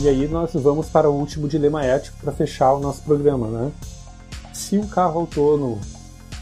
[0.01, 3.71] E aí nós vamos para o último dilema ético para fechar o nosso programa, né?
[4.51, 5.79] Se um carro autônomo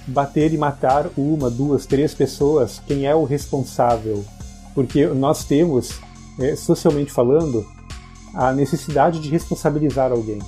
[0.08, 4.24] bater e matar uma, duas, três pessoas, quem é o responsável?
[4.74, 6.00] Porque nós temos,
[6.40, 7.68] é, socialmente falando,
[8.34, 10.40] a necessidade de responsabilizar alguém.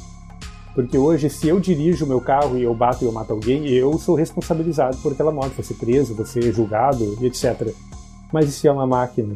[0.74, 3.68] Porque hoje, se eu dirijo o meu carro e eu bato e eu mato alguém,
[3.68, 7.76] eu sou responsabilizado por aquela morte, vou ser preso, vou ser julgado, etc.
[8.32, 9.36] Mas e se é uma máquina?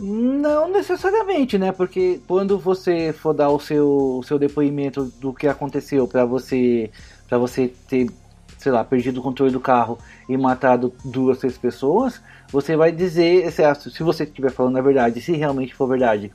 [0.00, 1.72] Não necessariamente, né?
[1.72, 6.90] Porque quando você for dar o seu, o seu depoimento do que aconteceu para você
[7.28, 8.08] para você ter,
[8.56, 9.98] sei lá, perdido o controle do carro
[10.28, 15.32] e matado duas, três pessoas, você vai dizer, se você estiver falando a verdade, se
[15.32, 16.32] realmente for verdade.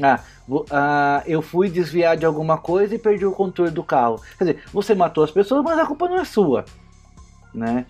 [0.00, 0.20] Ah,
[0.70, 4.20] ah, eu fui desviar de alguma coisa e perdi o controle do carro.
[4.38, 6.64] Quer dizer, você matou as pessoas, mas a culpa não é sua,
[7.52, 7.86] né?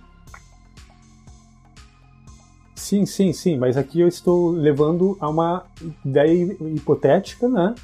[2.77, 5.65] Sim, sim, sim, mas aqui eu estou levando a uma
[6.05, 7.75] ideia hipotética, né?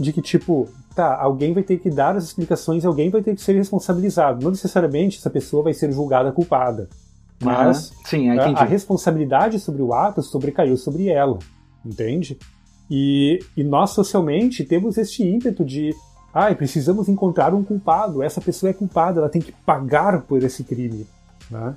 [0.00, 3.42] De que, tipo, tá, alguém vai ter que dar as explicações, alguém vai ter que
[3.42, 4.42] ser responsabilizado.
[4.42, 6.88] Não necessariamente essa pessoa vai ser julgada culpada.
[7.42, 7.96] Mas uhum.
[8.06, 11.38] Sim, a, a, responsabilidade sobre o ato sobrecaiu sobre ela,
[11.84, 12.38] entende?
[12.90, 15.94] E, e nós socialmente temos este ímpeto de
[16.32, 20.64] ah, precisamos encontrar um culpado, essa pessoa é culpada, ela tem que pagar por esse
[20.64, 21.06] crime.
[21.50, 21.74] Né?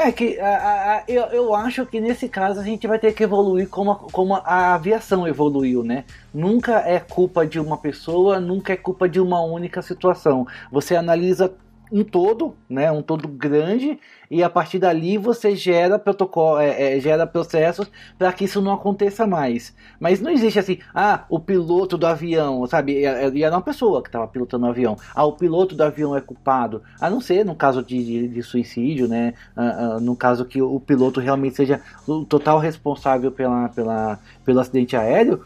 [0.00, 3.24] É que a, a, eu, eu acho que nesse caso a gente vai ter que
[3.24, 6.04] evoluir como a, como a aviação evoluiu, né?
[6.32, 10.46] Nunca é culpa de uma pessoa, nunca é culpa de uma única situação.
[10.70, 11.52] Você analisa
[11.90, 13.98] um todo, né, um todo grande,
[14.30, 18.72] e a partir dali você gera protocolo, é, é, gera processos para que isso não
[18.72, 19.74] aconteça mais.
[19.98, 23.00] Mas não existe assim, ah, o piloto do avião, sabe?
[23.00, 24.96] E era uma pessoa que estava pilotando o avião.
[25.14, 26.82] Ah, o piloto do avião é culpado.
[27.00, 29.34] A não ser no caso de, de, de suicídio, né?
[29.56, 34.60] Ah, ah, no caso que o piloto realmente seja o total responsável pela, pela, pelo
[34.60, 35.42] acidente aéreo,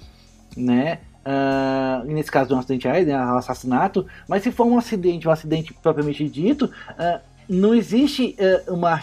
[0.57, 0.99] né?
[1.25, 5.29] Uh, nesse caso de um acidente aéreo, né, um assassinato, mas se for um acidente,
[5.29, 8.99] um acidente propriamente dito, uh, não existe uh, uma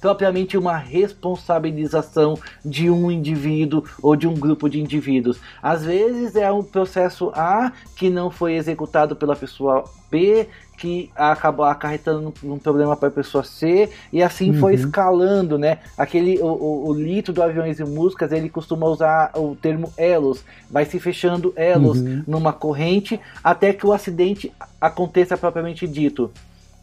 [0.00, 5.38] propriamente uma responsabilização de um indivíduo ou de um grupo de indivíduos.
[5.62, 11.64] Às vezes é um processo A que não foi executado pela pessoa B, que acabou
[11.64, 14.60] acarretando um problema para a pessoa C e assim uhum.
[14.60, 15.78] foi escalando, né?
[15.96, 20.44] Aquele o, o, o, Lito do Aviões e Músicas ele costuma usar o termo elos,
[20.70, 22.22] vai se fechando elos uhum.
[22.26, 26.30] numa corrente até que o acidente aconteça propriamente dito.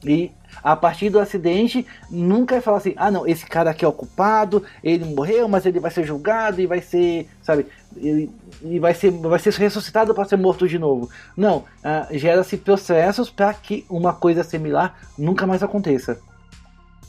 [0.05, 0.31] E
[0.63, 4.63] a partir do acidente, nunca falar assim: ah, não, esse cara aqui é o culpado,
[4.83, 7.65] ele morreu, mas ele vai ser julgado e vai ser, sabe,
[7.97, 11.09] e vai ser, vai ser ressuscitado para ser morto de novo.
[11.35, 16.19] Não, uh, gera-se processos para que uma coisa similar nunca mais aconteça.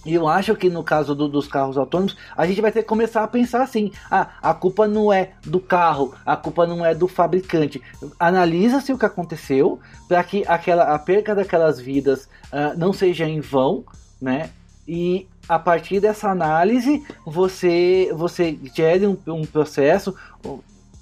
[0.05, 2.89] E eu acho que no caso do, dos carros autônomos, a gente vai ter que
[2.89, 6.95] começar a pensar assim: ah, a culpa não é do carro, a culpa não é
[6.95, 7.83] do fabricante.
[8.19, 13.41] Analisa-se o que aconteceu para que aquela, a perca daquelas vidas uh, não seja em
[13.41, 13.85] vão,
[14.21, 14.51] né?
[14.87, 20.15] E a partir dessa análise, você, você gere um, um processo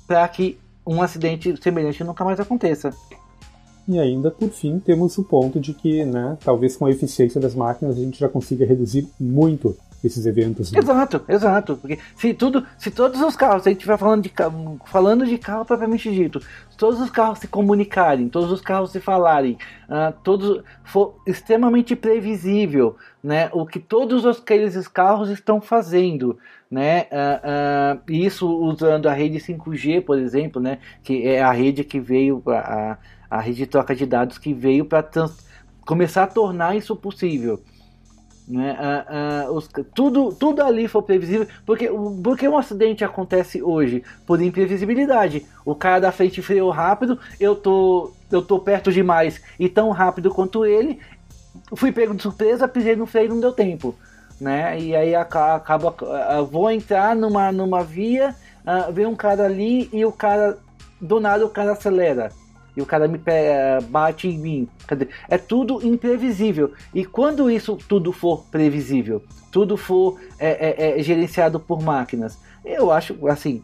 [0.06, 2.92] para que um acidente semelhante nunca mais aconteça.
[3.88, 7.54] E ainda, por fim, temos o ponto de que, né, talvez com a eficiência das
[7.54, 10.72] máquinas a gente já consiga reduzir muito esses eventos.
[10.72, 10.78] Né?
[10.78, 11.76] Exato, exato.
[11.76, 14.32] Porque se tudo, se todos os carros, se a gente estiver falando de
[14.86, 19.00] falando de carro propriamente dito, se todos os carros se comunicarem, todos os carros se
[19.00, 19.56] falarem,
[19.88, 26.38] uh, todos for extremamente previsível, né, o que todos aqueles carros estão fazendo,
[26.70, 31.84] né, uh, uh, isso usando a rede 5G, por exemplo, né, que é a rede
[31.84, 32.52] que veio a,
[32.92, 32.98] a
[33.40, 35.04] rede de troca de dados que veio para
[35.86, 37.62] começar a tornar isso possível.
[38.46, 38.76] Né?
[38.78, 41.46] Uh, uh, os, tudo, tudo ali foi previsível.
[41.64, 41.88] Porque,
[42.22, 44.02] porque um acidente acontece hoje?
[44.26, 45.46] Por imprevisibilidade.
[45.64, 50.30] O cara da frente freou rápido, eu tô, eu tô perto demais e tão rápido
[50.30, 50.98] quanto ele.
[51.74, 53.94] Fui pego de surpresa, pisei no freio e não deu tempo.
[54.40, 54.78] Né?
[54.80, 55.90] E aí acaba.
[55.90, 58.34] Uh, vou entrar numa, numa via,
[58.92, 60.58] vem um cara ali e o cara.
[61.00, 62.30] Do nada o cara acelera
[62.76, 63.18] e o cara me
[63.88, 64.68] bate em mim.
[65.28, 66.72] É tudo imprevisível.
[66.94, 72.90] E quando isso tudo for previsível, tudo for é, é, é, gerenciado por máquinas, eu
[72.90, 73.62] acho, assim,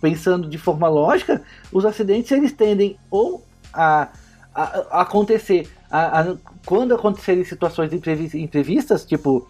[0.00, 1.42] pensando de forma lógica,
[1.72, 4.08] os acidentes eles tendem ou a,
[4.54, 9.46] a, a acontecer a, a, quando acontecerem situações imprevi- imprevistas, tipo,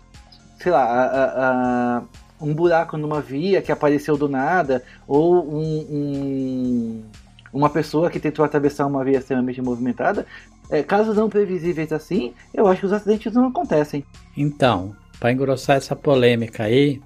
[0.59, 2.05] sei lá,
[2.41, 7.03] um buraco numa via que apareceu do nada, ou um- um-
[7.53, 10.27] uma pessoa que tentou atravessar uma via extremamente movimentada,
[10.71, 14.05] é, casos não previsíveis assim, eu acho que os acidentes não acontecem.
[14.37, 17.01] Então, para engrossar essa polêmica aí,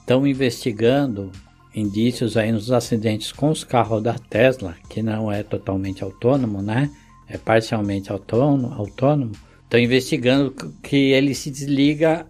[0.00, 1.30] estão investigando
[1.74, 6.90] indícios aí nos acidentes com os carros da Tesla, que não é totalmente autônomo, né?
[7.28, 8.72] É parcialmente autônomo.
[8.72, 9.32] autônomo.
[9.64, 10.52] Estão investigando
[10.82, 12.26] que ele se desliga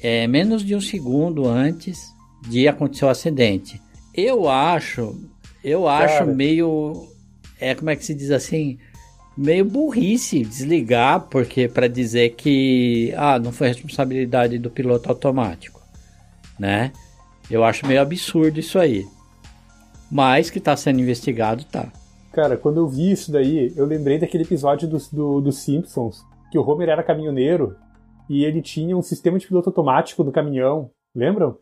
[0.00, 2.14] é, menos de um segundo antes
[2.48, 3.80] de acontecer o acidente.
[4.14, 5.18] Eu acho,
[5.66, 6.32] eu acho Cara.
[6.32, 7.08] meio,
[7.60, 8.78] é como é que se diz assim,
[9.36, 15.82] meio burrice desligar, porque para dizer que ah, não foi responsabilidade do piloto automático,
[16.56, 16.92] né?
[17.50, 19.04] Eu acho meio absurdo isso aí.
[20.08, 21.92] Mas que está sendo investigado, tá.
[22.32, 26.58] Cara, quando eu vi isso daí, eu lembrei daquele episódio dos do, dos Simpsons, que
[26.58, 27.74] o Homer era caminhoneiro
[28.30, 31.58] e ele tinha um sistema de piloto automático no caminhão, lembram?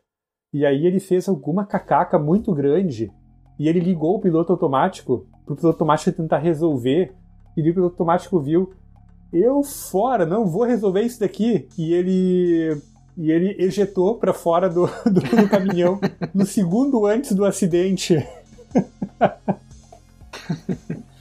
[0.52, 3.10] E aí ele fez alguma cacaca muito grande
[3.58, 7.12] e ele ligou o piloto automático pro piloto automático tentar resolver
[7.56, 8.72] e o piloto automático viu
[9.32, 12.80] eu fora, não vou resolver isso daqui e ele
[13.16, 16.00] e ele ejetou pra fora do, do, do caminhão
[16.32, 18.26] no segundo antes do acidente.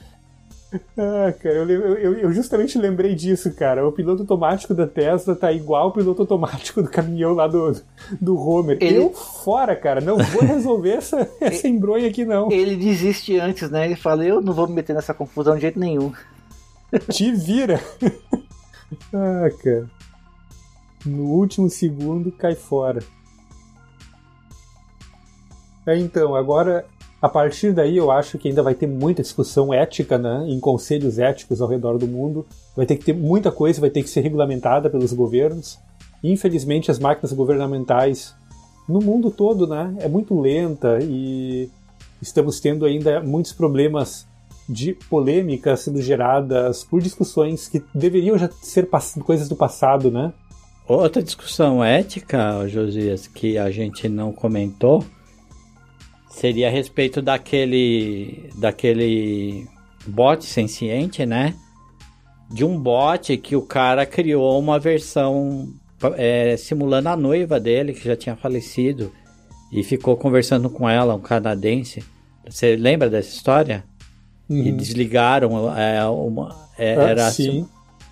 [0.98, 3.86] Ah, cara, eu, eu- eu justamente lembrei disso, cara.
[3.86, 7.80] O piloto automático da Tesla tá igual o piloto automático do caminhão lá do,
[8.20, 8.78] do Homer.
[8.80, 12.50] Ele- Eu fora, cara, não vou resolver essa, essa embronha aqui, não.
[12.50, 13.84] Ele desiste antes, né?
[13.86, 16.12] Ele fala, eu não vou me meter nessa confusão de jeito nenhum.
[17.10, 17.80] Te vira.
[19.12, 19.90] ah, cara.
[21.06, 23.00] No último segundo cai fora.
[25.86, 26.86] É, então, agora,
[27.24, 31.18] a partir daí, eu acho que ainda vai ter muita discussão ética, né, em conselhos
[31.18, 32.44] éticos ao redor do mundo.
[32.76, 35.78] Vai ter que ter muita coisa, vai ter que ser regulamentada pelos governos.
[36.22, 38.34] Infelizmente, as máquinas governamentais
[38.86, 41.70] no mundo todo, né, é muito lenta e
[42.20, 44.26] estamos tendo ainda muitos problemas
[44.68, 48.86] de polêmicas sendo geradas por discussões que deveriam já ser
[49.24, 50.30] coisas do passado, né?
[50.86, 55.02] Outra discussão ética, Josias, que a gente não comentou,
[56.34, 59.66] seria a respeito daquele daquele
[60.06, 61.54] bot senciente, né?
[62.50, 65.68] De um bot que o cara criou uma versão
[66.16, 69.12] é, simulando a noiva dele, que já tinha falecido,
[69.72, 72.04] e ficou conversando com ela, um canadense.
[72.46, 73.84] Você lembra dessa história?
[74.50, 76.54] E desligaram é, uma.
[76.76, 77.66] é, Ah, era assim,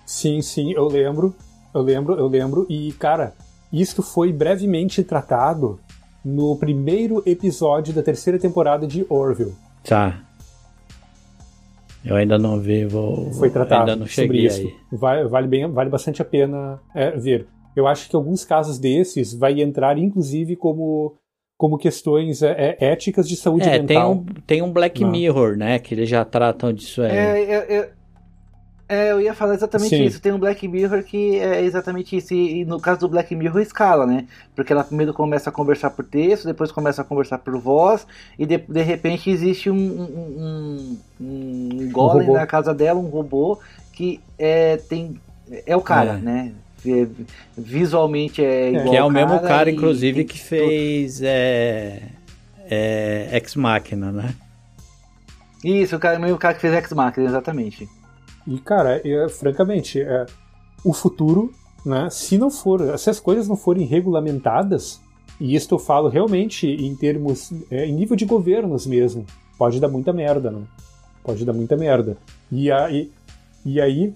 [0.05, 1.35] sim, sim, sim, eu lembro,
[1.73, 2.65] eu lembro, eu lembro.
[2.67, 3.35] E, cara,
[3.71, 5.79] isso foi brevemente tratado
[6.23, 9.53] no primeiro episódio da terceira temporada de Orville.
[9.83, 10.21] Tá.
[12.05, 13.31] Eu ainda não vi, vou.
[13.33, 14.59] Foi tratado Ainda não sobre cheguei isso.
[14.61, 14.73] aí.
[14.97, 17.47] Vai- vale, bem, vale bastante a pena é, ver.
[17.75, 21.15] Eu acho que alguns casos desses vai entrar, inclusive, como,
[21.57, 24.11] como questões é, é, éticas de saúde É, tem mental.
[24.13, 25.11] um, tem um Black Não.
[25.11, 25.79] Mirror, né?
[25.79, 27.11] Que eles já tratam disso aí.
[27.11, 27.89] É, eu, eu,
[28.93, 30.03] é, eu ia falar exatamente Sim.
[30.03, 30.21] isso.
[30.21, 32.33] Tem um Black Mirror que é exatamente isso.
[32.33, 34.25] E, no caso do Black Mirror, escala, né?
[34.55, 38.05] Porque ela primeiro começa a conversar por texto, depois começa a conversar por voz,
[38.37, 42.37] e de, de repente existe um, um, um, um golem robô.
[42.39, 43.59] na casa dela, um robô,
[43.91, 45.19] que é, tem,
[45.65, 46.17] é o cara, É.
[46.17, 46.51] né?
[46.85, 47.07] É,
[47.57, 52.01] Visualmente é igual que é o mesmo cara, e inclusive, que fez é,
[52.69, 54.35] é, Ex Machina, né?
[55.63, 57.87] Isso, o cara, o mesmo cara que fez Ex Machina, exatamente.
[58.47, 60.25] E, cara, é, francamente, é,
[60.83, 61.53] o futuro,
[61.85, 65.01] né, se não for, se as coisas não forem regulamentadas,
[65.39, 69.25] e isso eu falo realmente em termos, é, em nível de governos mesmo,
[69.57, 70.61] pode dar muita merda, né?
[71.23, 72.17] Pode dar muita merda.
[72.51, 73.09] E aí,
[73.65, 74.13] e aí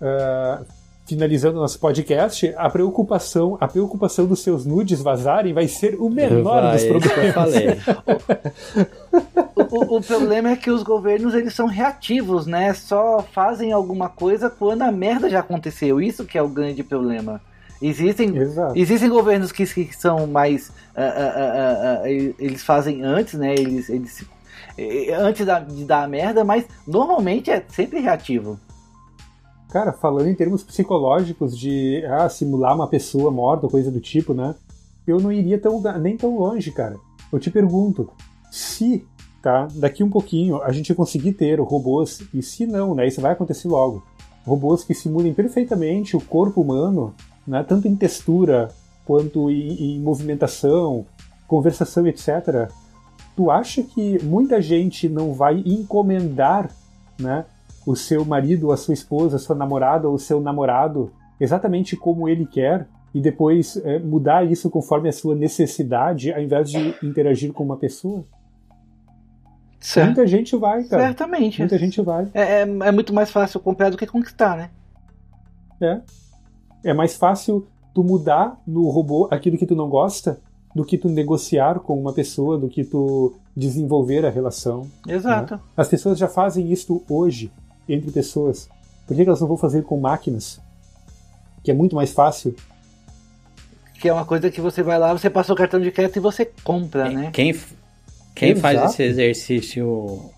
[0.00, 0.62] ah,
[1.06, 6.62] finalizando nosso podcast, a preocupação, a preocupação dos seus nudes vazarem vai ser o menor
[6.62, 7.34] Vai, dos que eu problemas.
[7.34, 7.66] falei.
[9.70, 12.72] O, o problema é que os governos eles são reativos, né?
[12.74, 16.00] Só fazem alguma coisa quando a merda já aconteceu.
[16.00, 17.40] Isso que é o grande problema.
[17.82, 18.78] Existem, Exato.
[18.78, 20.70] existem governos que, que são mais.
[20.96, 23.52] ah, ah, ah, eles fazem antes, né?
[23.54, 24.24] Eles, eles
[25.18, 28.58] antes da- de dar a merda, mas normalmente é sempre reativo.
[29.74, 34.54] Cara, falando em termos psicológicos de ah, simular uma pessoa morta, coisa do tipo, né?
[35.04, 36.94] Eu não iria tão, nem tão longe, cara.
[37.32, 38.08] Eu te pergunto,
[38.52, 39.04] se,
[39.42, 43.08] tá, daqui um pouquinho a gente conseguir ter robôs, e se não, né?
[43.08, 44.00] Isso vai acontecer logo.
[44.46, 47.12] Robôs que simulem perfeitamente o corpo humano,
[47.44, 47.64] né?
[47.64, 48.68] Tanto em textura
[49.04, 51.04] quanto em, em movimentação,
[51.48, 52.70] conversação, etc.
[53.34, 56.70] Tu acha que muita gente não vai encomendar,
[57.18, 57.44] né?
[57.86, 62.28] O seu marido, a sua esposa, a sua namorada ou o seu namorado exatamente como
[62.28, 67.52] ele quer e depois é, mudar isso conforme a sua necessidade, ao invés de interagir
[67.52, 68.24] com uma pessoa?
[69.78, 70.06] Certo.
[70.06, 71.02] Muita gente vai, cara.
[71.02, 71.60] Certamente.
[71.60, 72.28] Muita gente vai.
[72.32, 74.70] É, é, é, muito mais fácil comprar do que conquistar, né?
[75.80, 76.00] É.
[76.82, 80.40] É mais fácil tu mudar no robô aquilo que tu não gosta
[80.74, 84.88] do que tu negociar com uma pessoa, do que tu desenvolver a relação.
[85.06, 85.54] Exato.
[85.54, 85.60] Né?
[85.76, 87.52] As pessoas já fazem isso hoje
[87.88, 88.68] entre pessoas.
[89.06, 90.60] Por que elas não vão fazer com máquinas?
[91.62, 92.54] Que é muito mais fácil.
[94.00, 96.20] Que é uma coisa que você vai lá, você passa o cartão de crédito e
[96.20, 97.30] você compra, né?
[97.32, 97.54] Quem,
[98.34, 100.30] quem faz esse exercício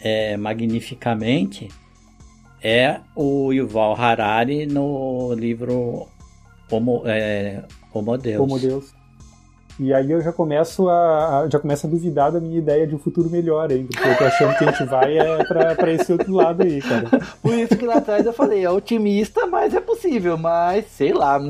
[0.00, 1.68] é, magnificamente
[2.62, 6.08] é o Yuval Harari no livro
[6.70, 7.62] Homo, é,
[7.92, 8.40] Homo Deus.
[8.42, 8.95] Homo Deus.
[9.78, 12.98] E aí eu já começo a, já começo a duvidar da minha ideia de um
[12.98, 13.86] futuro melhor, hein?
[13.86, 16.80] Porque eu tô achando que a gente vai é pra, pra esse outro lado aí,
[16.80, 17.10] cara.
[17.42, 21.40] Por isso que lá atrás eu falei, é otimista, mas é possível, mas sei lá.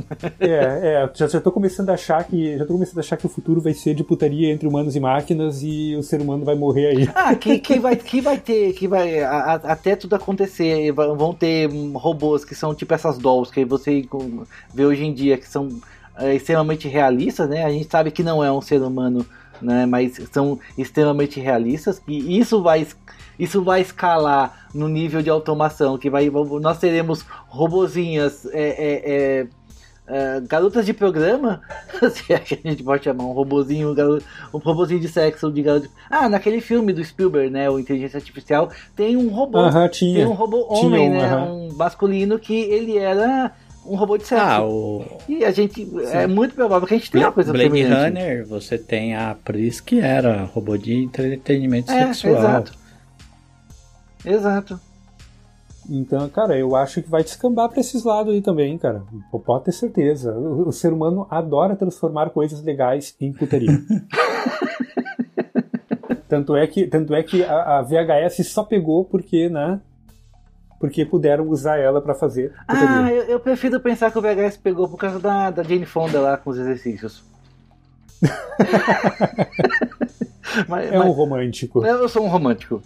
[0.40, 2.58] É, é, já, já tô começando a achar que.
[2.58, 5.00] Já tô começando a achar que o futuro vai ser de putaria entre humanos e
[5.00, 7.10] máquinas e o ser humano vai morrer aí.
[7.14, 9.20] Ah, que, que, vai, que vai ter, que vai.
[9.20, 14.04] A, até tudo acontecer, vão ter robôs que são tipo essas dolls que você
[14.74, 15.68] vê hoje em dia, que são
[16.34, 17.64] extremamente realistas, né?
[17.64, 19.24] A gente sabe que não é um ser humano,
[19.60, 19.86] né?
[19.86, 22.86] Mas são extremamente realistas e isso vai
[23.38, 26.30] isso vai escalar no nível de automação que vai
[26.60, 29.46] nós teremos robozinhas é, é, é,
[30.08, 31.60] é garotas de programa
[32.12, 33.94] se é que a gente pode chamar um robozinho
[34.54, 38.70] um robozinho de sexo de garoto ah naquele filme do Spielberg né o inteligência artificial
[38.94, 41.52] tem um robô uh -huh, tem um robô homem tinha, né uh -huh.
[41.52, 43.52] um masculino que ele era
[43.88, 44.44] um robô de sexo.
[44.44, 45.04] Ah, o...
[45.28, 45.84] E a gente.
[45.84, 46.06] Sim.
[46.12, 48.18] É muito provável que a gente tenha uma coisa Blade semelhante.
[48.18, 52.38] Runner, você tem a Pris que era robô de entretenimento é, sexual.
[52.38, 52.72] Exato.
[54.24, 54.80] Exato.
[55.88, 59.02] Então, cara, eu acho que vai descambar para esses lados aí também, cara.
[59.44, 60.32] Pode ter certeza.
[60.32, 63.70] O, o ser humano adora transformar coisas legais em putaria.
[66.28, 69.80] tanto é que, tanto é que a, a VHS só pegou porque, né?
[70.78, 72.52] Porque puderam usar ela para fazer.
[72.68, 76.20] Ah, eu, eu, prefiro pensar que o VHS pegou por causa da, da Jane Fonda
[76.20, 77.24] lá com os exercícios.
[80.68, 81.84] mas, é mas, um romântico.
[81.84, 82.82] Eu sou um romântico.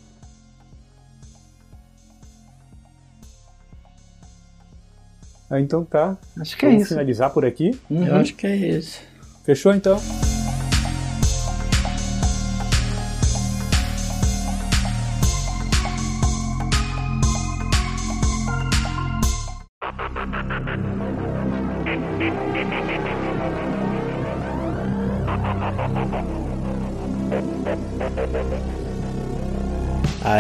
[5.51, 6.17] Ah, então tá.
[6.41, 6.95] Acho que é Vamos é isso.
[6.95, 7.77] finalizar por aqui?
[7.91, 8.07] Uhum.
[8.07, 9.03] Eu acho que é isso.
[9.45, 10.01] Fechou então?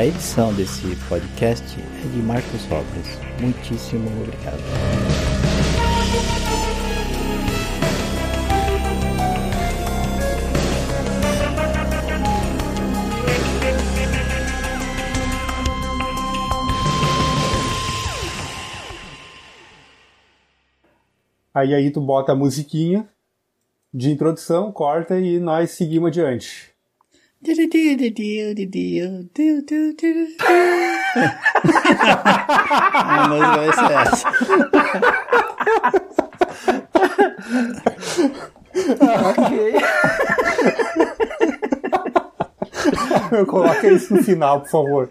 [0.00, 3.18] A edição desse podcast é de Marcos Robles.
[3.38, 4.56] Muitíssimo obrigado.
[21.52, 23.06] Aí aí tu bota a musiquinha
[23.92, 26.70] de introdução, corta e nós seguimos adiante.
[33.02, 34.28] A música vai ser essa.
[39.30, 39.74] ok.
[43.46, 45.10] Coloca isso no final, por favor.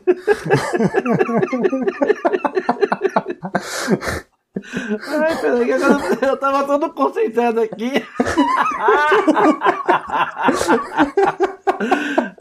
[5.08, 7.92] Ai, peraí, agora eu tava todo concentrado aqui.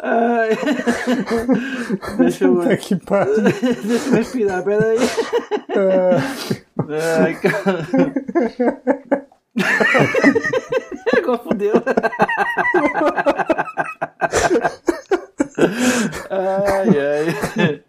[0.00, 0.50] Ai.
[2.18, 2.62] Deixa eu.
[2.62, 3.40] Tá que pariu.
[3.42, 4.98] Deixa eu respirar, peraí.
[7.22, 7.86] Ai, cara.
[11.16, 11.74] Agora fudeu.
[16.30, 17.82] Ai, ai.